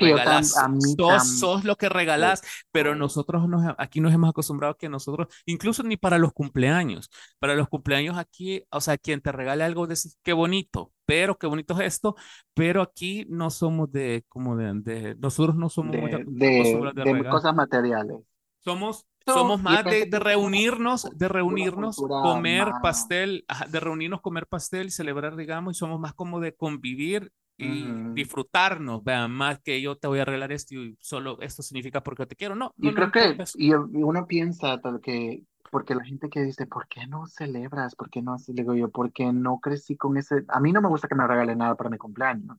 mí 0.69 0.95
sos, 0.97 1.37
sos 1.37 1.63
lo 1.65 1.75
que 1.77 1.89
regalas, 1.89 2.41
pero 2.71 2.95
nosotros 2.95 3.47
nos, 3.47 3.73
aquí 3.77 4.01
nos 4.01 4.13
hemos 4.13 4.29
acostumbrado 4.29 4.77
que 4.77 4.89
nosotros, 4.89 5.27
incluso 5.45 5.83
ni 5.83 5.97
para 5.97 6.17
los 6.17 6.33
cumpleaños, 6.33 7.09
para 7.39 7.55
los 7.55 7.67
cumpleaños 7.69 8.17
aquí, 8.17 8.63
o 8.71 8.81
sea, 8.81 8.97
quien 8.97 9.21
te 9.21 9.31
regale 9.31 9.63
algo, 9.63 9.87
decís, 9.87 10.17
qué 10.23 10.33
bonito, 10.33 10.93
pero 11.05 11.37
qué 11.37 11.47
bonito 11.47 11.73
es 11.81 11.87
esto, 11.95 12.15
pero 12.53 12.81
aquí 12.81 13.25
no 13.29 13.49
somos 13.49 13.91
de, 13.91 14.25
como 14.27 14.55
de, 14.55 14.71
de 14.75 15.15
nosotros 15.19 15.55
no 15.55 15.69
somos 15.69 15.97
De, 15.97 16.01
acos- 16.01 16.21
de, 16.27 16.47
acostumbrados 16.47 16.95
de 16.95 17.03
de 17.03 17.13
regalar. 17.13 17.29
cosas 17.29 17.55
materiales. 17.55 18.17
Somos, 18.59 19.05
So, 19.25 19.33
somos 19.33 19.61
más 19.61 19.87
de, 19.87 20.07
reunirnos, 20.11 21.07
de 21.13 21.27
reunirnos, 21.27 22.05
comer 22.19 22.77
pastel, 22.79 23.45
de 23.69 23.79
reunirnos, 23.79 24.21
comer 24.21 24.47
pastel 24.47 24.87
y 24.87 24.91
celebrar, 24.91 25.35
digamos, 25.35 25.75
y 25.77 25.79
somos 25.79 25.99
más 25.99 26.13
como 26.13 26.39
de 26.39 26.55
convivir 26.55 27.31
y 27.59 27.97
ujú. 27.97 28.15
disfrutarnos, 28.15 29.03
vean, 29.03 29.31
más 29.31 29.59
que 29.61 29.81
yo 29.81 29.97
te 29.97 30.07
voy 30.07 30.19
a 30.19 30.23
arreglar 30.23 30.51
esto 30.53 30.75
y 30.75 30.97
solo 31.01 31.39
esto 31.41 31.63
significa 31.63 32.03
porque 32.03 32.25
te 32.27 32.35
quiero. 32.37 32.55
No, 32.55 32.73
no 32.77 32.89
Y 32.89 32.93
creo 32.93 33.11
que 33.11 33.37
importa 33.37 33.43
eso. 33.43 33.55
y 33.55 33.73
uno 33.73 34.25
piensa 34.27 34.79
tal 34.81 35.01
que, 35.01 35.43
porque 35.71 35.95
la 35.95 36.03
gente 36.05 36.29
que 36.29 36.41
dice, 36.41 36.65
¿por 36.65 36.87
qué 36.87 37.05
no 37.07 37.25
celebras? 37.27 37.95
¿Por 37.95 38.09
qué 38.09 38.21
no 38.21 38.33
así? 38.33 38.53
Le 38.53 38.61
digo 38.63 38.73
yo, 38.75 38.89
porque 38.89 39.31
no 39.33 39.59
crecí 39.59 39.97
con 39.97 40.17
ese... 40.17 40.45
A 40.47 40.59
mí 40.59 40.71
no 40.71 40.81
me 40.81 40.87
gusta 40.89 41.07
que 41.07 41.15
me 41.15 41.27
regalen 41.27 41.57
nada 41.59 41.75
para 41.75 41.89
mi 41.89 41.97
cumpleaños. 41.97 42.57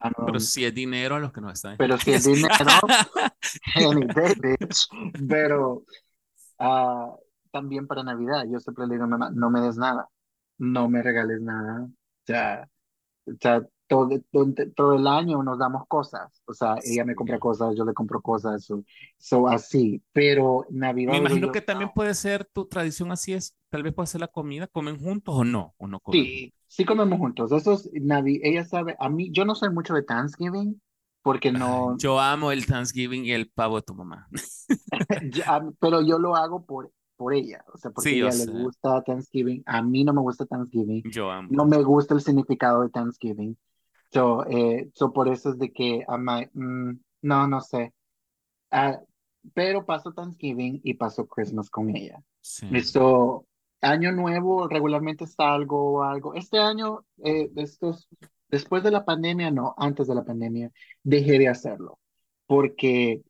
Ah, 0.00 0.10
Pero 0.24 0.40
no, 0.40 0.40
si 0.40 0.64
es 0.64 0.74
dinero 0.74 1.16
a 1.16 1.20
los 1.20 1.32
que 1.32 1.40
nos 1.40 1.52
están 1.54 1.76
pero 1.76 1.98
si 1.98 2.12
es 2.12 2.24
dinero, 2.24 2.50
any 3.76 4.08
day, 4.08 4.34
bitch. 4.34 4.88
Pero 5.28 5.84
ah, 6.58 7.14
también 7.52 7.86
para 7.86 8.02
Navidad, 8.04 8.44
yo 8.50 8.60
siempre 8.60 8.86
le 8.86 8.94
digo 8.94 9.04
a 9.04 9.06
mi 9.06 9.12
mamá, 9.12 9.30
no 9.34 9.50
me 9.50 9.60
des 9.62 9.76
nada, 9.78 10.08
no 10.58 10.88
me 10.88 11.02
regales 11.02 11.40
nada. 11.42 11.84
O 11.84 12.26
sea, 12.26 12.68
o 13.26 13.32
sea, 13.40 13.62
todo, 13.90 14.08
todo, 14.30 14.54
todo 14.76 14.94
el 14.94 15.06
año 15.08 15.42
nos 15.42 15.58
damos 15.58 15.82
cosas. 15.88 16.42
O 16.46 16.54
sea, 16.54 16.76
ella 16.84 17.04
me 17.04 17.16
compra 17.16 17.40
cosas, 17.40 17.74
yo 17.76 17.84
le 17.84 17.92
compro 17.92 18.22
cosas, 18.22 18.64
so, 18.64 18.84
so 19.18 19.48
así. 19.48 20.00
Pero 20.12 20.64
Navidad 20.70 21.10
Me 21.10 21.18
imagino 21.18 21.48
yo, 21.48 21.52
que 21.52 21.60
también 21.60 21.90
puede 21.92 22.14
ser 22.14 22.44
tu 22.44 22.66
tradición 22.66 23.10
así 23.10 23.32
es, 23.32 23.56
tal 23.68 23.82
vez 23.82 23.92
puede 23.92 24.06
ser 24.06 24.20
la 24.20 24.28
comida, 24.28 24.68
comen 24.68 24.96
juntos 24.96 25.34
o 25.36 25.42
no, 25.42 25.74
o 25.76 25.88
no 25.88 25.98
comen. 25.98 26.22
Sí, 26.22 26.54
sí 26.68 26.84
comemos 26.84 27.18
juntos. 27.18 27.50
Eso 27.50 27.72
es 27.72 27.90
Navi, 27.92 28.40
ella 28.44 28.64
sabe, 28.64 28.94
a 29.00 29.08
mí, 29.08 29.32
yo 29.32 29.44
no 29.44 29.56
soy 29.56 29.70
mucho 29.70 29.92
de 29.94 30.04
Thanksgiving, 30.04 30.80
porque 31.22 31.50
no, 31.50 31.98
yo 31.98 32.20
amo 32.20 32.52
el 32.52 32.66
Thanksgiving 32.66 33.24
y 33.24 33.32
el 33.32 33.50
pavo 33.50 33.74
de 33.74 33.82
tu 33.82 33.94
mamá. 33.94 34.28
pero 35.80 36.00
yo 36.00 36.20
lo 36.20 36.36
hago 36.36 36.64
por, 36.64 36.92
por 37.16 37.34
ella, 37.34 37.64
o 37.74 37.76
sea, 37.76 37.90
porque 37.90 38.10
Sí, 38.10 38.20
ella 38.20 38.30
le 38.30 38.62
gusta 38.62 39.02
Thanksgiving, 39.02 39.64
a 39.66 39.82
mí 39.82 40.04
no 40.04 40.14
me 40.14 40.20
gusta 40.20 40.46
Thanksgiving, 40.46 41.02
yo 41.10 41.28
amo 41.28 41.48
no 41.50 41.66
me 41.66 41.82
gusta 41.82 42.14
el 42.14 42.20
significado 42.20 42.82
de 42.82 42.90
Thanksgiving. 42.90 43.58
So, 44.12 44.44
eh, 44.46 44.90
so 44.94 45.12
por 45.12 45.28
eso 45.28 45.50
es 45.50 45.58
de 45.58 45.72
que, 45.72 46.04
I'm 46.08 46.24
like, 46.24 46.50
mm, 46.54 46.98
no, 47.22 47.46
no 47.46 47.60
sé. 47.60 47.92
Ah, 48.70 49.00
pero 49.54 49.84
paso 49.86 50.12
Thanksgiving 50.12 50.80
y 50.84 50.94
paso 50.94 51.26
Christmas 51.26 51.70
con 51.70 51.94
ella. 51.96 52.22
Sí. 52.40 52.66
Eso, 52.72 53.46
año 53.80 54.12
nuevo 54.12 54.68
regularmente 54.68 55.26
salgo 55.26 56.02
algo. 56.02 56.34
Este 56.34 56.58
año, 56.58 57.04
eh, 57.24 57.50
estos, 57.56 58.08
después 58.48 58.82
de 58.82 58.90
la 58.90 59.04
pandemia, 59.04 59.50
no, 59.50 59.74
antes 59.76 60.08
de 60.08 60.14
la 60.14 60.24
pandemia, 60.24 60.70
dejé 61.02 61.38
de 61.38 61.48
hacerlo 61.48 61.98
porque 62.46 63.22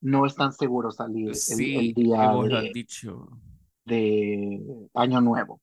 no 0.00 0.24
es 0.24 0.36
tan 0.36 0.52
seguro 0.52 0.92
salir 0.92 1.24
el, 1.24 1.30
el 1.30 1.34
Sí, 1.36 1.76
y 1.76 1.92
día 1.94 2.30
de, 2.30 2.70
dicho. 2.72 3.28
de 3.84 4.88
año 4.94 5.20
nuevo. 5.20 5.60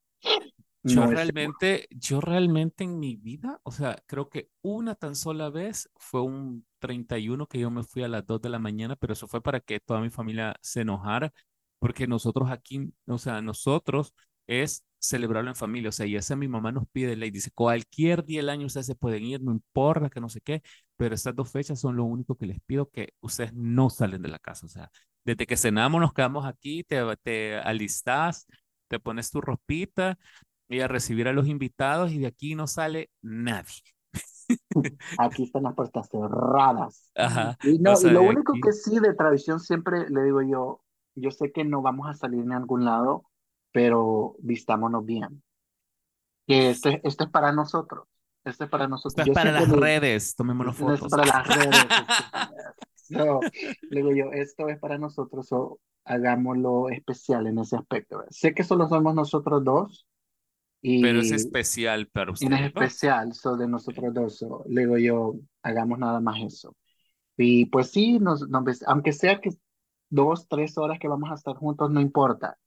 Yo 0.87 1.01
No 1.01 1.07
realmente, 1.07 1.87
yo 1.89 2.21
realmente 2.21 2.83
en 2.83 2.99
mi 2.99 3.15
vida, 3.15 3.59
o 3.63 3.71
sea, 3.71 4.03
creo 4.05 4.29
que 4.29 4.49
una 4.61 4.93
tan 4.93 5.15
sola 5.15 5.49
vez 5.49 5.89
fue 5.95 6.21
un 6.21 6.65
31 6.77 7.47
que 7.47 7.57
yo 7.59 7.71
me 7.71 7.83
fui 7.83 8.03
a 8.03 8.07
las 8.07 8.25
2 8.27 8.39
de 8.41 8.49
la 8.49 8.59
mañana, 8.59 8.95
pero 8.95 9.13
eso 9.13 9.27
fue 9.27 9.41
para 9.41 9.59
que 9.61 9.79
toda 9.79 9.99
mi 10.01 10.11
familia 10.11 10.55
se 10.61 10.81
enojara, 10.81 11.33
porque 11.79 12.05
nosotros 12.07 12.51
aquí, 12.51 12.93
o 13.07 13.17
sea, 13.17 13.41
nosotros 13.41 14.13
es 14.45 14.85
celebrarlo 14.99 15.49
en 15.49 15.55
familia, 15.55 15.89
o 15.89 15.91
sea, 15.91 16.05
y 16.05 16.15
esa 16.17 16.35
mi 16.35 16.47
mamá 16.47 16.71
nos 16.71 16.87
pide 16.89 17.15
ley, 17.15 17.31
dice, 17.31 17.49
cualquier 17.51 18.23
día 18.23 18.39
del 18.41 18.49
año 18.49 18.67
ustedes 18.67 18.85
se 18.85 18.95
pueden 18.95 19.23
ir, 19.23 19.41
no 19.41 19.51
importa 19.51 20.09
que 20.11 20.21
no 20.21 20.29
sé 20.29 20.41
qué, 20.41 20.61
pero 20.97 21.15
estas 21.15 21.35
dos 21.35 21.51
fechas 21.51 21.79
son 21.79 21.95
lo 21.95 22.03
único 22.05 22.35
que 22.35 22.45
les 22.45 22.59
pido 22.61 22.89
que 22.91 23.13
ustedes 23.21 23.53
no 23.53 23.89
salen 23.89 24.21
de 24.21 24.29
la 24.29 24.39
casa, 24.39 24.65
o 24.67 24.69
sea, 24.69 24.91
desde 25.23 25.47
que 25.47 25.57
cenamos 25.57 25.99
nos 25.99 26.13
quedamos 26.13 26.45
aquí, 26.45 26.83
te, 26.83 27.01
te 27.23 27.57
alistas, 27.57 28.45
te 28.87 28.99
pones 28.99 29.31
tu 29.31 29.41
ropita 29.41 30.17
y 30.69 30.79
a 30.81 30.87
recibir 30.87 31.27
a 31.27 31.33
los 31.33 31.47
invitados 31.47 32.11
y 32.11 32.19
de 32.19 32.27
aquí 32.27 32.55
no 32.55 32.67
sale 32.67 33.09
nadie. 33.21 33.81
Aquí 35.17 35.43
están 35.43 35.63
las 35.63 35.75
puertas 35.75 36.07
cerradas. 36.09 37.11
Ajá, 37.15 37.57
Y 37.61 37.79
no, 37.79 38.01
y 38.01 38.09
lo 38.09 38.23
único 38.23 38.53
aquí. 38.53 38.61
que 38.61 38.71
sí 38.73 38.99
de 38.99 39.13
tradición 39.13 39.59
siempre 39.59 40.09
le 40.09 40.23
digo 40.23 40.41
yo, 40.41 40.83
yo 41.15 41.31
sé 41.31 41.51
que 41.51 41.63
no 41.63 41.81
vamos 41.81 42.07
a 42.09 42.13
salir 42.13 42.41
en 42.41 42.51
algún 42.53 42.85
lado, 42.85 43.25
pero 43.71 44.35
vistámonos 44.39 45.05
bien. 45.05 45.43
Que 46.47 46.69
este, 46.71 47.01
este 47.03 47.25
es 47.25 47.29
para 47.29 47.51
nosotros. 47.51 48.07
Este 48.43 48.65
es 48.65 48.69
para 48.69 48.87
Esto 48.87 48.87
nosotros. 48.87 49.25
es 49.27 49.27
Yo 49.27 49.33
para 49.33 49.51
las 49.51 49.67
le, 49.67 49.69
redes, 49.69 50.35
tomémonos 50.35 50.75
esto 50.77 50.93
es 50.93 50.99
fotos. 50.99 51.09
para 51.09 51.25
las 51.25 51.47
redes. 51.47 51.87
Esto, 52.95 53.25
no, 53.25 53.51
le 53.89 54.01
digo 54.01 54.11
yo, 54.13 54.31
esto 54.33 54.69
es 54.69 54.79
para 54.79 54.97
nosotros, 54.97 55.51
o 55.51 55.79
hagámoslo 56.05 56.89
especial 56.89 57.47
en 57.47 57.59
ese 57.59 57.75
aspecto. 57.77 58.23
Sé 58.29 58.53
que 58.53 58.63
solo 58.63 58.87
somos 58.89 59.15
nosotros 59.15 59.63
dos 59.63 60.07
Pero 60.99 61.21
es 61.21 61.31
y 61.31 61.31
especial 61.31 62.07
para 62.07 62.31
en 62.39 62.53
ustedes 62.53 62.73
dos. 62.73 62.93
especial, 62.93 63.33
so 63.33 63.57
de 63.57 63.67
nosotros 63.67 64.13
dos, 64.13 64.37
so, 64.39 64.65
le 64.69 64.81
digo 64.81 64.97
yo, 64.99 65.35
hagamos 65.63 65.99
nada 65.99 66.19
más 66.21 66.37
eso. 66.43 66.75
Y 67.37 67.67
pues 67.67 67.91
sí, 67.91 68.19
nos, 68.19 68.47
nos 68.49 68.83
aunque 68.87 69.13
sea 69.13 69.41
que 69.41 69.51
dos, 70.09 70.47
tres 70.49 70.77
horas 70.77 70.99
que 70.99 71.07
vamos 71.09 71.31
a 71.31 71.35
estar 71.35 71.55
juntos, 71.57 71.91
no 71.91 72.01
importa. 72.01 72.57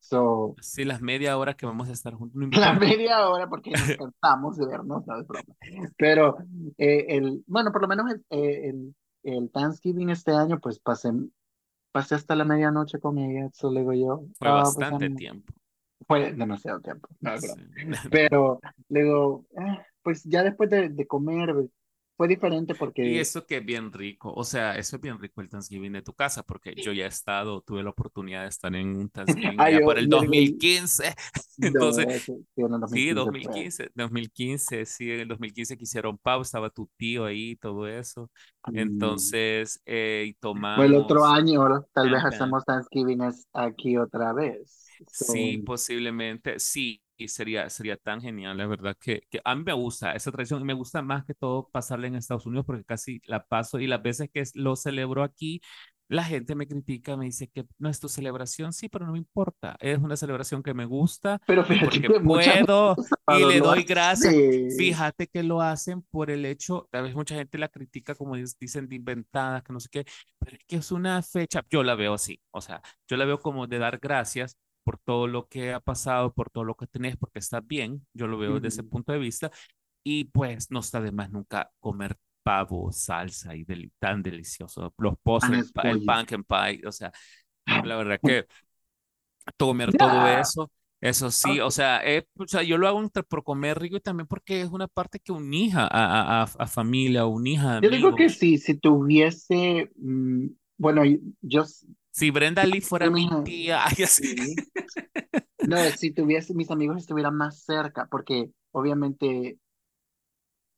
So, 0.00 0.58
Sí, 0.60 0.84
las 0.84 1.00
media 1.02 1.36
hora 1.38 1.54
que 1.56 1.66
vamos 1.66 1.88
a 1.88 1.92
estar 1.92 2.14
juntos, 2.14 2.36
no 2.36 2.44
la 2.50 2.72
importa. 2.72 2.74
media 2.74 3.28
hora 3.28 3.48
porque 3.48 3.76
nos 3.76 3.94
cansamos 3.94 4.56
de 4.56 4.66
vernos, 4.66 5.06
no 5.06 5.20
es 5.20 5.26
broma. 5.26 5.54
Pero 5.96 6.38
eh, 6.78 7.06
el, 7.08 7.44
bueno, 7.46 7.72
por 7.72 7.82
lo 7.82 7.88
menos 7.88 8.06
el, 8.12 8.24
eh, 8.30 8.68
el, 8.70 8.94
el 9.22 9.50
Thanksgiving 9.50 10.10
este 10.10 10.32
año, 10.32 10.58
pues 10.60 10.78
pasé, 10.80 11.10
pasé 11.92 12.16
hasta 12.16 12.36
la 12.36 12.44
medianoche 12.44 13.00
con 13.00 13.18
ella, 13.18 13.46
eso 13.52 13.70
le 13.72 13.80
digo 13.80 13.92
yo, 13.94 14.26
Fue 14.38 14.50
pues 14.74 14.90
bastante 14.90 14.90
am- 14.92 15.10
tiempo. 15.10 15.52
Fue 16.10 16.32
demasiado 16.32 16.80
tiempo, 16.80 17.08
no. 17.20 17.38
Sí. 17.38 17.46
Pero 18.10 18.58
le 18.88 19.04
digo, 19.04 19.46
"Ah, 19.56 19.86
pues 20.02 20.24
ya 20.24 20.42
después 20.42 20.68
de, 20.68 20.88
de 20.88 21.06
comer, 21.06 21.54
fue 22.20 22.28
diferente 22.28 22.74
Y 23.02 23.16
porque, 23.16 23.18
eso 23.18 23.46
que 23.46 23.58
es 23.58 23.64
bien 23.64 23.92
rico, 23.92 24.32
o 24.34 24.44
sea, 24.44 24.76
eso 24.76 24.96
es 24.96 25.02
bien 25.02 25.18
rico 25.18 25.40
el 25.40 25.48
Thanksgiving 25.48 25.92
de 25.92 26.02
tu 26.02 26.12
casa, 26.14 26.42
porque 26.42 26.76
yo 26.78 26.92
ya 26.92 27.04
he 27.06 27.08
estado, 27.08 27.62
tuve 27.62 27.82
la 27.82 27.90
oportunidad 27.90 28.42
de 28.42 28.48
estar 28.48 28.74
en 28.76 28.94
un 28.96 29.08
Thanksgiving 29.56 29.58
ah, 29.58 29.70
yo, 29.70 29.80
por 29.80 29.98
el 29.98 30.08
yo 30.08 30.18
digo, 30.18 30.34
2015, 30.34 31.14
entonces 31.60 32.06
no, 32.06 32.14
eso 32.14 32.38
sí, 32.54 32.62
en 32.62 32.74
el 32.74 32.80
Sí, 32.84 33.12
2015 33.12 33.32
fue. 33.40 33.70
2015, 33.70 33.90
2015, 33.94 34.84
sí, 34.86 35.10
en 35.12 35.20
el 35.20 35.28
2015 35.28 35.76
que 35.76 35.84
hicieron 35.84 36.18
Pau, 36.18 36.42
estaba 36.42 36.70
tu 36.70 36.88
tío 36.96 37.24
ahí, 37.24 37.56
todo 37.56 37.86
eso. 37.88 38.30
mm, 38.66 38.70
Entonces, 38.72 39.80
eh, 39.86 40.24
y 40.28 40.34
O 40.76 40.82
el 40.82 40.94
otro 40.94 41.26
tomamos 41.26 41.26
año 41.26 41.86
tal 41.92 42.08
vez 42.10 42.24
hacemos 42.24 42.64
Thanksgiving 42.64 43.20
aquí 43.52 43.96
otra 43.98 44.32
vez. 44.32 44.94
So, 45.06 45.26
Sí, 45.32 45.58
posiblemente, 45.58 46.58
sí, 46.58 47.02
y 47.20 47.28
sería, 47.28 47.68
sería 47.68 47.96
tan 47.96 48.20
genial, 48.22 48.56
la 48.56 48.66
verdad 48.66 48.96
que, 48.98 49.22
que 49.30 49.40
a 49.44 49.54
mí 49.54 49.62
me 49.62 49.74
gusta 49.74 50.12
esa 50.12 50.32
tradición 50.32 50.62
y 50.62 50.64
me 50.64 50.72
gusta 50.72 51.02
más 51.02 51.24
que 51.24 51.34
todo 51.34 51.68
pasarla 51.70 52.06
en 52.06 52.14
Estados 52.14 52.46
Unidos 52.46 52.64
porque 52.64 52.84
casi 52.84 53.20
la 53.26 53.44
paso 53.44 53.78
y 53.78 53.86
las 53.86 54.02
veces 54.02 54.30
que 54.32 54.42
lo 54.54 54.74
celebro 54.74 55.22
aquí, 55.22 55.60
la 56.08 56.24
gente 56.24 56.54
me 56.54 56.66
critica, 56.66 57.16
me 57.16 57.26
dice 57.26 57.48
que 57.48 57.66
no 57.78 57.88
es 57.88 58.00
tu 58.00 58.08
celebración, 58.08 58.72
sí, 58.72 58.88
pero 58.88 59.06
no 59.06 59.12
me 59.12 59.18
importa, 59.18 59.76
es 59.80 59.98
una 59.98 60.16
celebración 60.16 60.62
que 60.62 60.74
me 60.74 60.84
gusta 60.84 61.40
pero 61.46 61.62
fíjate 61.62 62.00
porque 62.08 62.20
puedo 62.20 62.96
y 63.28 63.44
le 63.44 63.60
doy 63.60 63.84
gracias. 63.84 64.34
hace. 64.34 64.70
Fíjate 64.76 65.26
que 65.28 65.42
lo 65.42 65.60
hacen 65.60 66.02
por 66.02 66.30
el 66.30 66.46
hecho, 66.46 66.88
tal 66.90 67.04
vez 67.04 67.14
mucha 67.14 67.36
gente 67.36 67.58
la 67.58 67.68
critica 67.68 68.14
como 68.14 68.34
dicen 68.34 68.88
de 68.88 68.96
inventada, 68.96 69.62
que 69.62 69.72
no 69.72 69.78
sé 69.78 69.88
qué, 69.90 70.04
pero 70.38 70.56
es 70.56 70.64
que 70.66 70.76
es 70.76 70.90
una 70.90 71.22
fecha, 71.22 71.62
yo 71.70 71.82
la 71.82 71.94
veo 71.94 72.14
así, 72.14 72.40
o 72.50 72.60
sea, 72.60 72.82
yo 73.06 73.16
la 73.16 73.24
veo 73.26 73.38
como 73.40 73.66
de 73.66 73.78
dar 73.78 73.98
gracias 73.98 74.56
por 74.90 74.98
todo 74.98 75.28
lo 75.28 75.46
que 75.48 75.72
ha 75.72 75.78
pasado, 75.80 76.32
por 76.34 76.50
todo 76.50 76.64
lo 76.64 76.74
que 76.74 76.86
tenés, 76.88 77.16
porque 77.16 77.38
estás 77.38 77.64
bien, 77.66 78.04
yo 78.12 78.26
lo 78.26 78.38
veo 78.38 78.54
desde 78.56 78.68
ese 78.68 78.82
punto 78.84 79.12
de 79.12 79.18
vista, 79.20 79.50
y 80.04 80.24
pues 80.26 80.70
no 80.70 80.80
está 80.80 81.00
de 81.00 81.12
más 81.12 81.30
nunca 81.30 81.70
comer 81.80 82.16
pavo, 82.42 82.92
salsa 82.92 83.54
y 83.56 83.64
deli- 83.64 83.92
tan 84.00 84.22
delicioso, 84.22 84.94
los 84.98 85.14
postres, 85.22 85.72
el, 85.76 85.90
el 85.90 86.02
pumpkin 86.02 86.44
pie, 86.44 86.82
o 86.86 86.92
sea, 86.92 87.12
la 87.82 87.96
verdad 87.96 88.20
que 88.24 88.46
comer 89.58 89.94
todo 89.94 90.26
eso, 90.26 90.70
eso 91.00 91.30
sí, 91.30 91.60
o 91.60 91.70
sea, 91.70 92.00
eh, 92.04 92.26
o 92.38 92.46
sea, 92.46 92.62
yo 92.62 92.78
lo 92.78 92.88
hago 92.88 93.00
entre 93.02 93.22
por 93.22 93.42
comer 93.44 93.78
rico 93.78 93.96
y 93.96 94.00
también 94.00 94.26
porque 94.26 94.60
es 94.62 94.68
una 94.70 94.86
parte 94.88 95.18
que 95.20 95.32
unija 95.32 95.82
a, 95.84 95.88
a, 95.88 96.42
a, 96.42 96.44
a 96.44 96.66
familia, 96.66 97.26
unija 97.26 97.78
a 97.78 97.82
Yo 97.82 97.90
digo 97.90 98.14
que 98.14 98.28
sí, 98.28 98.58
si 98.58 98.74
tuviese, 98.78 99.90
mm, 99.96 100.46
bueno, 100.78 101.02
yo, 101.42 101.64
Si 102.20 102.30
Brenda 102.30 102.66
Lee 102.66 102.82
fuera 102.82 103.10
mi 103.10 103.30
tía, 103.42 103.82
ay, 103.86 104.04
así. 104.04 104.36
sí. 104.36 104.62
No, 105.62 105.90
si 105.92 106.12
tuviese, 106.12 106.54
mis 106.54 106.70
amigos 106.70 106.98
estuvieran 106.98 107.34
más 107.36 107.62
cerca, 107.64 108.06
porque 108.10 108.50
obviamente 108.72 109.58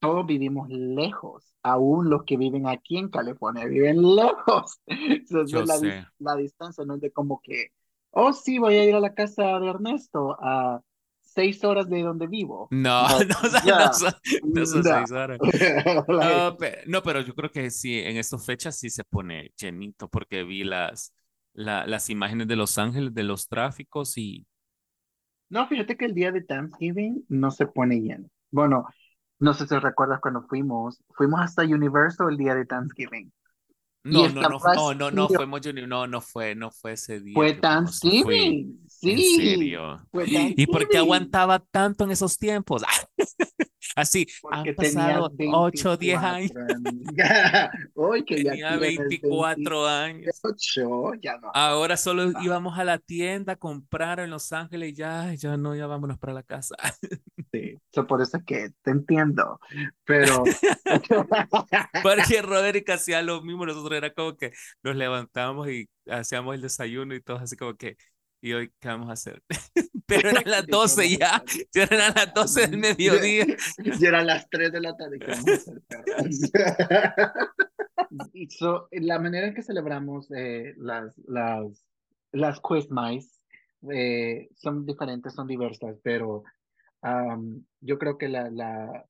todos 0.00 0.26
vivimos 0.26 0.68
lejos, 0.68 1.55
aún 1.62 2.11
los 2.11 2.24
que 2.24 2.37
viven 2.37 2.66
aquí 2.66 2.98
en 2.98 3.09
California 3.09 3.66
viven 3.66 4.02
lejos. 4.16 4.81
Entonces 4.87 5.64
la, 5.66 5.78
sé. 5.78 6.07
la 6.18 6.37
distancia 6.37 6.85
no 6.85 6.94
es 6.96 7.00
de 7.00 7.12
como 7.12 7.40
que, 7.42 7.68
oh 8.11 8.33
sí, 8.33 8.59
voy 8.59 8.74
a 8.76 8.85
ir 8.85 8.94
a 8.94 9.00
la 9.00 9.14
casa 9.14 9.59
de 9.61 9.68
Ernesto 9.68 10.37
a 10.40 10.83
seis 11.20 11.62
horas 11.64 11.88
de 11.88 12.02
donde 12.02 12.26
vivo. 12.26 12.68
No, 12.70 13.07
No, 13.09 13.18
no, 13.24 13.35
son- 13.35 13.52
no 13.52 13.62
ya, 13.66 13.92
son, 13.92 14.12
no 14.55 14.66
son 14.66 14.83
no. 14.83 14.90
seis 14.90 15.11
horas. 15.12 15.40
Like, 16.09 16.46
No, 16.48 16.57
pe- 16.57 16.85
no, 16.87 17.02
pero 17.02 17.20
yo 17.20 17.35
creo 17.35 17.50
que 17.50 17.70
sí, 17.70 17.98
en 17.98 18.16
estas 18.16 18.44
fechas 18.46 18.78
sí 18.78 18.90
se 18.90 19.05
pone 19.05 19.52
llenito 19.57 20.09
porque 20.09 20.44
vi 20.44 20.64
las, 20.64 21.12
la- 21.55 21.87
las 21.87 22.11
imágenes 22.11 22.49
de 22.49 22.57
Los 22.57 22.79
Ángeles, 22.79 23.15
de 23.15 23.25
los 23.25 23.49
tráficos 23.49 24.19
y 24.19 24.47
no, 25.51 25.67
fíjate 25.69 25.97
que 25.97 26.07
el 26.07 26.15
día 26.15 26.33
de 26.33 26.43
Thanksgiving 26.43 27.25
no 27.29 27.51
se 27.51 27.67
pone 27.67 28.01
lleno. 28.01 28.29
Bueno, 28.51 28.87
no 29.38 29.55
sé 29.55 29.67
si 29.67 29.77
recuerdas 29.79 30.21
cuando 30.21 30.43
fuimos, 30.43 31.03
fuimos 31.11 31.41
hasta 31.41 31.62
Universal 31.62 32.29
el 32.31 32.38
día 32.38 32.55
de 32.55 32.65
Thanksgiving 32.67 33.33
no, 34.05 34.29
no, 34.29 34.45
no, 34.47 34.59
no, 34.75 34.95
no, 34.95 35.11
no 35.11 35.29
fue 35.29 35.47
Mojo- 35.47 35.87
no, 35.87 36.07
no 36.07 36.21
fue, 36.21 36.55
no 36.55 36.71
fue 36.71 36.93
ese 36.93 37.21
día 37.21 37.35
Fue 37.35 37.55
fuimos, 37.55 37.99
sí 38.01 38.23
Thanksgiving, 38.23 38.88
en 39.03 39.19
sí, 39.19 39.35
serio. 39.37 40.07
fue 40.11 40.25
¿Y 40.57 40.67
por 40.67 40.88
qué 40.88 40.99
Thanksgiving, 40.99 40.99
aguantaba 40.99 41.59
tanto 41.61 42.05
en 42.05 42.11
esos 42.12 42.38
tiempos? 42.38 42.83
Así, 43.97 44.27
han 44.49 44.73
porque 44.75 44.75
pasado 44.75 45.33
8 45.53 45.93
o 45.93 45.97
10 45.97 46.23
años, 46.23 46.53
24 46.55 46.65
años. 46.67 46.95
Hoy 47.95 48.25
que 48.25 48.43
ya 48.43 48.57
tenía 48.57 48.79
tienes 48.79 48.97
24 48.99 49.87
años. 49.87 50.41
28, 50.43 51.15
ya 51.21 51.38
no 51.38 51.51
Ahora 51.53 51.97
solo 51.97 52.23
aguantas. 52.23 52.45
íbamos 52.45 52.79
a 52.79 52.85
la 52.85 52.99
tienda 52.99 53.55
a 53.55 53.57
comprar 53.57 54.21
en 54.21 54.31
Los 54.31 54.53
Ángeles 54.53 54.91
y 54.91 54.95
ya, 54.95 55.35
ya 55.35 55.57
no, 55.59 55.75
ya 55.77 55.87
vámonos 55.87 56.19
para 56.19 56.33
la 56.33 56.43
casa. 56.43 56.77
Sí, 57.53 57.79
so 57.91 58.07
por 58.07 58.23
eso 58.23 58.38
es 58.38 58.45
que 58.45 58.71
te 58.83 58.91
entiendo, 58.93 59.61
pero 60.05 60.55
Porque 62.03 62.43
Roderick 62.43 62.88
hacía 62.91 63.23
lo 63.23 63.43
mismo, 63.43 63.67
nosotros 63.67 63.91
era 63.94 64.12
como 64.12 64.37
que 64.37 64.52
nos 64.83 64.96
levantábamos 64.96 65.69
y 65.71 65.88
hacíamos 66.06 66.54
el 66.54 66.62
desayuno 66.62 67.14
y 67.14 67.23
todos 67.23 67.42
así 67.42 67.56
como 67.56 67.77
que, 67.77 67.96
¿y 68.40 68.52
hoy 68.52 68.73
qué 68.81 68.88
vamos 68.88 69.10
a 69.10 69.12
hacer? 69.14 69.42
Pero 70.06 70.31
eran 70.31 70.44
las 70.46 70.67
¿qué 70.67 70.71
12 70.71 70.96
vamos 70.96 70.98
a 70.98 71.04
ya, 71.19 71.44
ya 71.75 71.83
eran 71.85 72.14
las 72.14 72.35
12 72.35 72.67
del 72.69 72.79
mediodía. 72.79 73.46
ya 73.98 74.08
eran 74.08 74.27
las 74.27 74.48
3 74.50 74.73
de 74.73 74.81
la 74.81 74.96
tarde, 74.96 75.23
¿qué 75.23 75.33
vamos 75.33 75.52
a 75.52 75.56
hacer, 75.56 75.81
perros? 75.88 76.27
Y 78.33 78.48
so, 78.50 78.88
la 78.90 79.19
manera 79.19 79.46
en 79.46 79.54
que 79.54 79.62
celebramos 79.62 80.31
eh, 80.33 80.75
las, 80.77 81.17
las, 81.27 81.85
las 82.33 82.60
Christmas 82.60 83.40
eh, 83.90 84.48
son 84.56 84.85
diferentes, 84.87 85.35
son 85.35 85.46
diversas, 85.46 85.96
pero 86.02 86.44
am, 87.02 87.64
yo 87.81 87.98
creo 87.98 88.19
que 88.19 88.29
la, 88.29 88.50
la, 88.50 89.06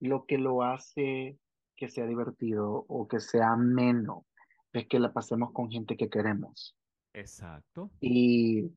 lo 0.00 0.26
que 0.26 0.38
lo 0.38 0.62
hace 0.62 1.38
que 1.76 1.88
sea 1.88 2.06
divertido 2.06 2.84
o 2.88 3.06
que 3.06 3.20
sea 3.20 3.52
ameno 3.52 4.26
es 4.72 4.86
que 4.88 4.98
la 4.98 5.12
pasemos 5.12 5.52
con 5.52 5.70
gente 5.70 5.96
que 5.96 6.10
queremos. 6.10 6.76
Exacto. 7.14 7.90
Y 8.00 8.70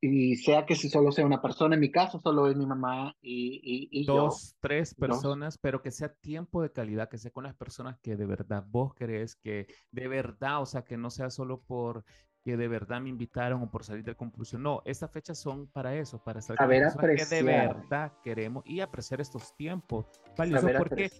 y 0.00 0.36
sea 0.36 0.66
que 0.66 0.76
si 0.76 0.90
solo 0.90 1.10
sea 1.10 1.24
una 1.24 1.40
persona, 1.40 1.74
en 1.74 1.80
mi 1.80 1.90
caso 1.90 2.20
solo 2.20 2.48
es 2.48 2.56
mi 2.56 2.66
mamá 2.66 3.16
y, 3.20 3.88
y, 3.90 4.04
Dos, 4.04 4.54
tres 4.60 4.94
personas, 4.94 5.58
pero 5.58 5.80
que 5.80 5.90
sea 5.90 6.14
tiempo 6.14 6.62
de 6.62 6.70
calidad, 6.70 7.08
que 7.08 7.18
sea 7.18 7.30
con 7.30 7.44
las 7.44 7.54
personas 7.54 7.98
que 8.00 8.14
de 8.14 8.26
verdad 8.26 8.64
vos 8.68 8.94
querés, 8.94 9.36
que 9.36 9.66
de 9.90 10.08
verdad, 10.08 10.60
o 10.60 10.66
sea, 10.66 10.84
que 10.84 10.98
no 10.98 11.10
sea 11.10 11.30
solo 11.30 11.62
por 11.62 12.04
que 12.46 12.56
de 12.56 12.68
verdad 12.68 13.00
me 13.00 13.08
invitaron 13.08 13.60
o 13.60 13.68
por 13.68 13.82
salir 13.82 14.04
de 14.04 14.14
conclusión. 14.14 14.62
No, 14.62 14.80
estas 14.84 15.10
fechas 15.10 15.36
son 15.36 15.66
para 15.66 15.96
eso, 15.96 16.22
para 16.22 16.38
estar 16.38 16.56
con 16.56 16.68
que 16.68 17.24
de 17.24 17.42
verdad 17.42 18.12
queremos 18.22 18.64
y 18.64 18.78
apreciar 18.78 19.20
estos 19.20 19.56
tiempos. 19.56 20.06
porque, 20.36 21.10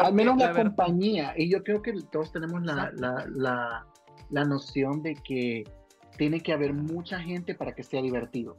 Al 0.00 0.12
menos 0.12 0.36
la, 0.38 0.52
compañía, 0.52 1.32
y 1.36 1.48
yo 1.48 1.62
creo 1.62 1.80
que 1.80 1.92
todos 2.10 2.32
tenemos 2.32 2.60
la, 2.64 2.90
la, 2.96 3.24
la, 3.28 3.86
la 4.30 4.44
noción 4.44 5.00
de 5.04 5.14
que 5.14 5.62
tiene 6.18 6.40
que 6.40 6.52
haber 6.52 6.72
mucha 6.72 7.20
gente 7.20 7.54
para 7.54 7.72
que 7.72 7.84
sea 7.84 8.02
divertido. 8.02 8.56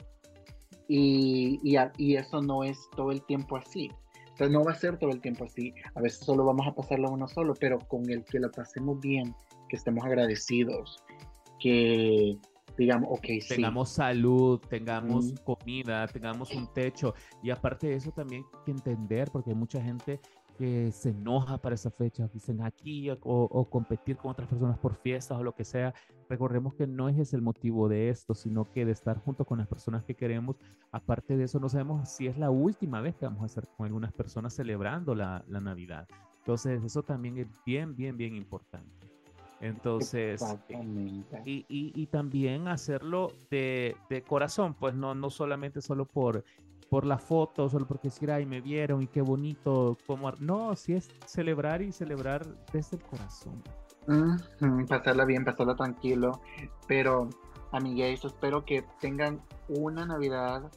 Y, 0.87 1.59
y, 1.63 1.75
y, 1.97 2.15
eso 2.15 2.41
no 2.41 2.63
es 2.63 2.79
todo 2.95 3.11
el 3.11 3.21
tiempo 3.25 3.57
así. 3.57 3.91
Entonces 4.29 4.51
no 4.51 4.63
va 4.63 4.71
a 4.71 4.75
ser 4.75 4.97
todo 4.97 5.09
el 5.09 5.19
tiempo 5.19 5.43
así. 5.43 5.73
A 5.95 5.99
veces 5.99 6.19
solo 6.19 6.45
vamos 6.45 6.65
a 6.65 6.73
pasarlo 6.73 7.11
uno 7.11 7.27
solo, 7.27 7.53
pero 7.59 7.77
con 7.79 8.09
el 8.09 8.23
que 8.23 8.39
lo 8.39 8.49
pasemos 8.51 9.01
bien, 9.01 9.35
que 9.67 9.75
estemos 9.75 10.05
agradecidos, 10.05 11.03
que 11.63 12.37
digamos, 12.77 13.09
ok, 13.11 13.25
tengamos 13.47 13.89
salud, 13.89 14.59
tengamos 14.69 15.33
comida, 15.45 16.07
tengamos 16.07 16.53
un 16.53 16.71
techo. 16.73 17.13
Y 17.41 17.49
aparte 17.49 17.87
de 17.87 17.95
eso 17.95 18.11
también 18.11 18.43
hay 18.53 18.59
que 18.65 18.71
entender, 18.71 19.29
porque 19.31 19.51
hay 19.51 19.55
mucha 19.55 19.81
gente 19.81 20.19
que 20.57 20.91
se 20.91 21.09
enoja 21.09 21.57
para 21.57 21.75
esa 21.75 21.89
fecha, 21.89 22.27
dicen 22.31 22.61
aquí 22.61 23.09
o, 23.09 23.17
o, 23.23 23.69
competir 23.69 24.17
con 24.17 24.31
otras 24.31 24.47
personas 24.47 24.77
por 24.77 24.95
fiestas 24.95 25.39
o 25.39 25.43
lo 25.43 25.55
que 25.55 25.63
sea. 25.63 25.93
Recordemos 26.29 26.75
que 26.75 26.85
no 26.85 27.09
es 27.09 27.33
el 27.33 27.41
motivo 27.41 27.87
de 27.89 28.09
esto, 28.09 28.35
sino 28.35 28.71
que 28.71 28.85
de 28.85 28.91
estar 28.91 29.17
junto 29.19 29.45
con 29.45 29.57
las 29.57 29.67
personas 29.67 30.03
que 30.03 30.15
queremos. 30.15 30.57
Aparte 30.91 31.37
de 31.37 31.45
eso, 31.45 31.59
no 31.59 31.69
sabemos 31.69 32.09
si 32.09 32.27
es 32.27 32.37
la 32.37 32.51
última 32.51 33.01
vez 33.01 33.15
que 33.15 33.25
vamos 33.25 33.43
a 33.43 33.45
estar 33.47 33.67
con 33.77 33.85
algunas 33.85 34.13
personas 34.13 34.53
celebrando 34.53 35.15
la, 35.15 35.43
la 35.47 35.59
Navidad. 35.59 36.07
Entonces, 36.39 36.83
eso 36.83 37.03
también 37.03 37.37
es 37.37 37.47
bien, 37.65 37.95
bien, 37.95 38.17
bien 38.17 38.35
importante. 38.35 39.12
Entonces, 39.63 40.43
y, 41.45 41.65
y, 41.69 41.93
y, 41.95 42.07
también 42.07 42.67
hacerlo 42.67 43.31
de, 43.49 43.95
de, 44.09 44.21
corazón, 44.21 44.73
pues 44.73 44.93
no, 44.93 45.15
no 45.15 45.29
solamente 45.29 45.81
solo 45.81 46.03
por, 46.03 46.43
por 46.89 47.05
la 47.05 47.17
foto, 47.17 47.69
solo 47.69 47.87
porque 47.87 48.09
decir, 48.09 48.29
ay, 48.29 48.45
me 48.45 48.59
vieron 48.59 49.01
y 49.01 49.07
qué 49.07 49.21
bonito, 49.21 49.97
como... 50.05 50.33
No, 50.33 50.75
sí 50.75 50.95
es 50.95 51.09
celebrar 51.25 51.81
y 51.81 51.93
celebrar 51.93 52.45
desde 52.73 52.97
el 52.97 53.03
corazón. 53.03 53.63
pasarla 54.89 55.23
bien, 55.23 55.45
pasarla 55.45 55.77
tranquilo, 55.77 56.41
pero 56.85 57.29
amigues, 57.71 58.25
espero 58.25 58.65
que 58.65 58.83
tengan 58.99 59.41
una 59.69 60.05
Navidad, 60.05 60.69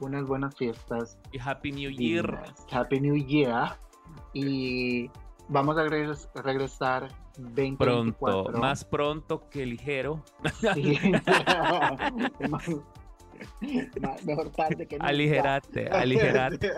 unas 0.00 0.26
buenas 0.26 0.54
fiestas. 0.54 1.18
Y 1.32 1.38
Happy 1.38 1.72
New 1.72 1.90
Year. 1.90 2.42
Happy 2.70 3.00
New 3.00 3.16
Year. 3.16 3.78
Y 4.34 5.10
vamos 5.48 5.76
a 5.76 5.84
regresar 5.84 7.08
2024. 7.38 8.16
Pronto, 8.16 8.58
más 8.58 8.84
pronto 8.84 9.48
que 9.50 9.66
ligero. 9.66 10.22
Sí. 10.74 10.98
Mejor 14.24 14.50
tarde 14.50 14.86
que 14.86 14.96
nunca. 14.96 15.08
Aligerate, 15.08 15.88
aligerate. 15.92 16.72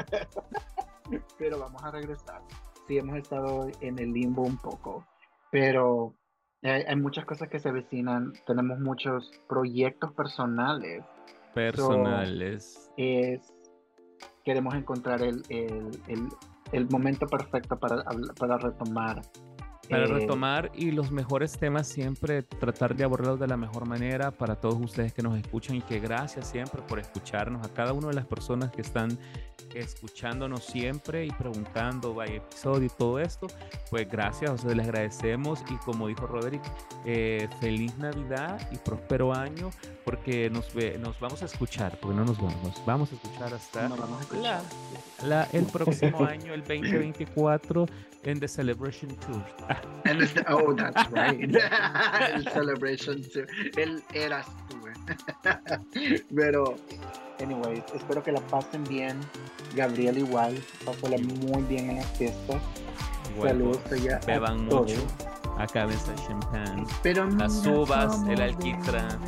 Pero 1.39 1.59
vamos 1.59 1.83
a 1.83 1.91
regresar. 1.91 2.43
Sí, 2.87 2.99
hemos 2.99 3.17
estado 3.19 3.69
en 3.81 3.99
el 3.99 4.13
limbo 4.13 4.43
un 4.43 4.59
poco, 4.59 5.05
pero 5.51 6.15
hay, 6.63 6.97
muchas 6.97 7.25
cosas 7.25 7.49
que 7.49 7.59
se 7.59 7.73
vecinan. 7.73 8.33
Tenemos 8.47 8.79
muchos 8.79 9.31
proyectos 9.49 10.13
personales. 10.13 11.05
Personales. 11.55 12.93
es, 12.97 13.53
queremos 14.45 14.75
encontrar 14.75 15.23
el, 15.23 15.43
el, 15.49 15.91
el, 16.07 16.29
el 16.73 16.89
momento 16.89 17.27
perfecto 17.27 17.79
para, 17.79 18.05
para 18.39 18.59
retomar 18.59 19.23
para 19.89 20.05
eh, 20.05 20.09
retomar 20.09 20.71
y 20.75 20.91
los 20.91 21.11
mejores 21.11 21.59
temas 21.59 21.87
siempre 21.87 22.43
tratar 22.43 22.95
de 22.95 23.05
abordarlos 23.05 23.41
de 23.41 23.47
la 23.47 23.57
mejor 23.57 23.87
manera 23.87 24.31
para 24.31 24.57
todos 24.57 24.77
ustedes 24.81 25.13
que 25.13 25.23
nos 25.23 25.39
escuchan 25.39 25.77
y 25.77 25.83
que 25.83 26.01
gracias 26.01 26.49
siempre 26.49 26.83
por 26.83 26.99
escucharnos 26.99 27.67
a 27.67 27.73
cada 27.73 27.93
una 27.93 28.09
de 28.09 28.15
las 28.15 28.27
personas 28.27 28.71
que 28.71 28.83
están 28.83 29.19
escuchándonos 29.75 30.65
siempre 30.65 31.27
y 31.27 31.31
preguntando 31.31 32.15
vaya 32.15 32.37
episodio 32.37 32.87
y 32.87 32.91
todo 32.91 33.19
esto 33.19 33.47
pues 33.91 34.09
gracias 34.11 34.51
o 34.51 34.59
sea, 34.59 34.75
les 34.75 34.87
agradecemos 34.87 35.63
y 35.71 35.77
como 35.77 36.09
dijo 36.09 36.27
Roderick 36.27 36.63
eh, 37.05 37.49
feliz 37.61 37.97
navidad 37.99 38.61
y 38.73 38.79
próspero 38.79 39.35
año 39.35 39.71
porque 40.05 40.49
nos, 40.51 40.75
nos 41.01 41.21
vamos 41.21 41.43
a 41.43 41.47
escuchar 41.47 41.99
porque 42.01 42.17
no 42.17 42.25
nos 42.25 42.39
vamos 42.39 42.83
vamos 42.87 43.13
a 43.13 43.17
escuchar 43.17 43.53
hasta 43.53 43.89
La, 45.23 45.45
el 45.53 45.65
próximo 45.67 46.25
año 46.25 46.55
el 46.55 46.61
2024 46.61 47.87
en 48.27 48.41
The 48.41 48.49
Celebration 48.49 49.15
Tour 49.17 49.43
And 50.05 50.29
oh, 50.49 50.75
that's 50.75 51.11
right. 51.13 51.57
el 52.35 52.45
Celebration 52.53 53.23
Tour. 53.23 53.47
El 53.77 54.03
Eras 54.15 54.47
Tour. 54.69 54.93
Pero, 56.35 56.77
anyways, 57.41 57.85
espero 57.95 58.23
que 58.23 58.33
la 58.33 58.41
pasen 58.43 58.85
bien. 58.85 59.19
Gabriel 59.75 60.19
igual. 60.19 60.57
Pásala 60.85 61.17
muy 61.19 61.63
bien 61.63 61.91
en 61.91 61.97
las 61.97 62.07
fiestas. 62.17 62.63
Saludos 63.41 63.81
allá. 63.91 64.21
Beban 64.27 64.67
mucho. 64.67 64.97
Acaben 65.59 65.97
esa 65.97 66.15
champán. 66.27 66.87
Pero 67.03 67.29
Las 67.31 67.67
uvas, 67.67 68.23
el 68.29 68.41
alquitrán. 68.43 69.19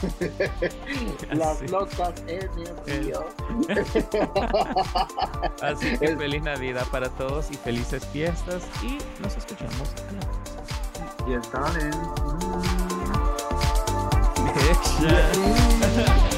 Las 1.32 1.70
locas 1.70 2.14
en 2.26 2.48
el 2.58 3.02
río. 3.04 3.26
Así 5.62 5.98
que 5.98 6.16
feliz 6.16 6.42
Navidad 6.42 6.86
para 6.90 7.08
todos 7.10 7.50
y 7.50 7.54
felices 7.54 8.06
fiestas 8.06 8.62
y 8.82 8.98
nos 9.22 9.36
escuchamos 9.36 9.94
Yes, 11.26 11.50
darling. 11.52 11.90
Mm. 15.00 16.29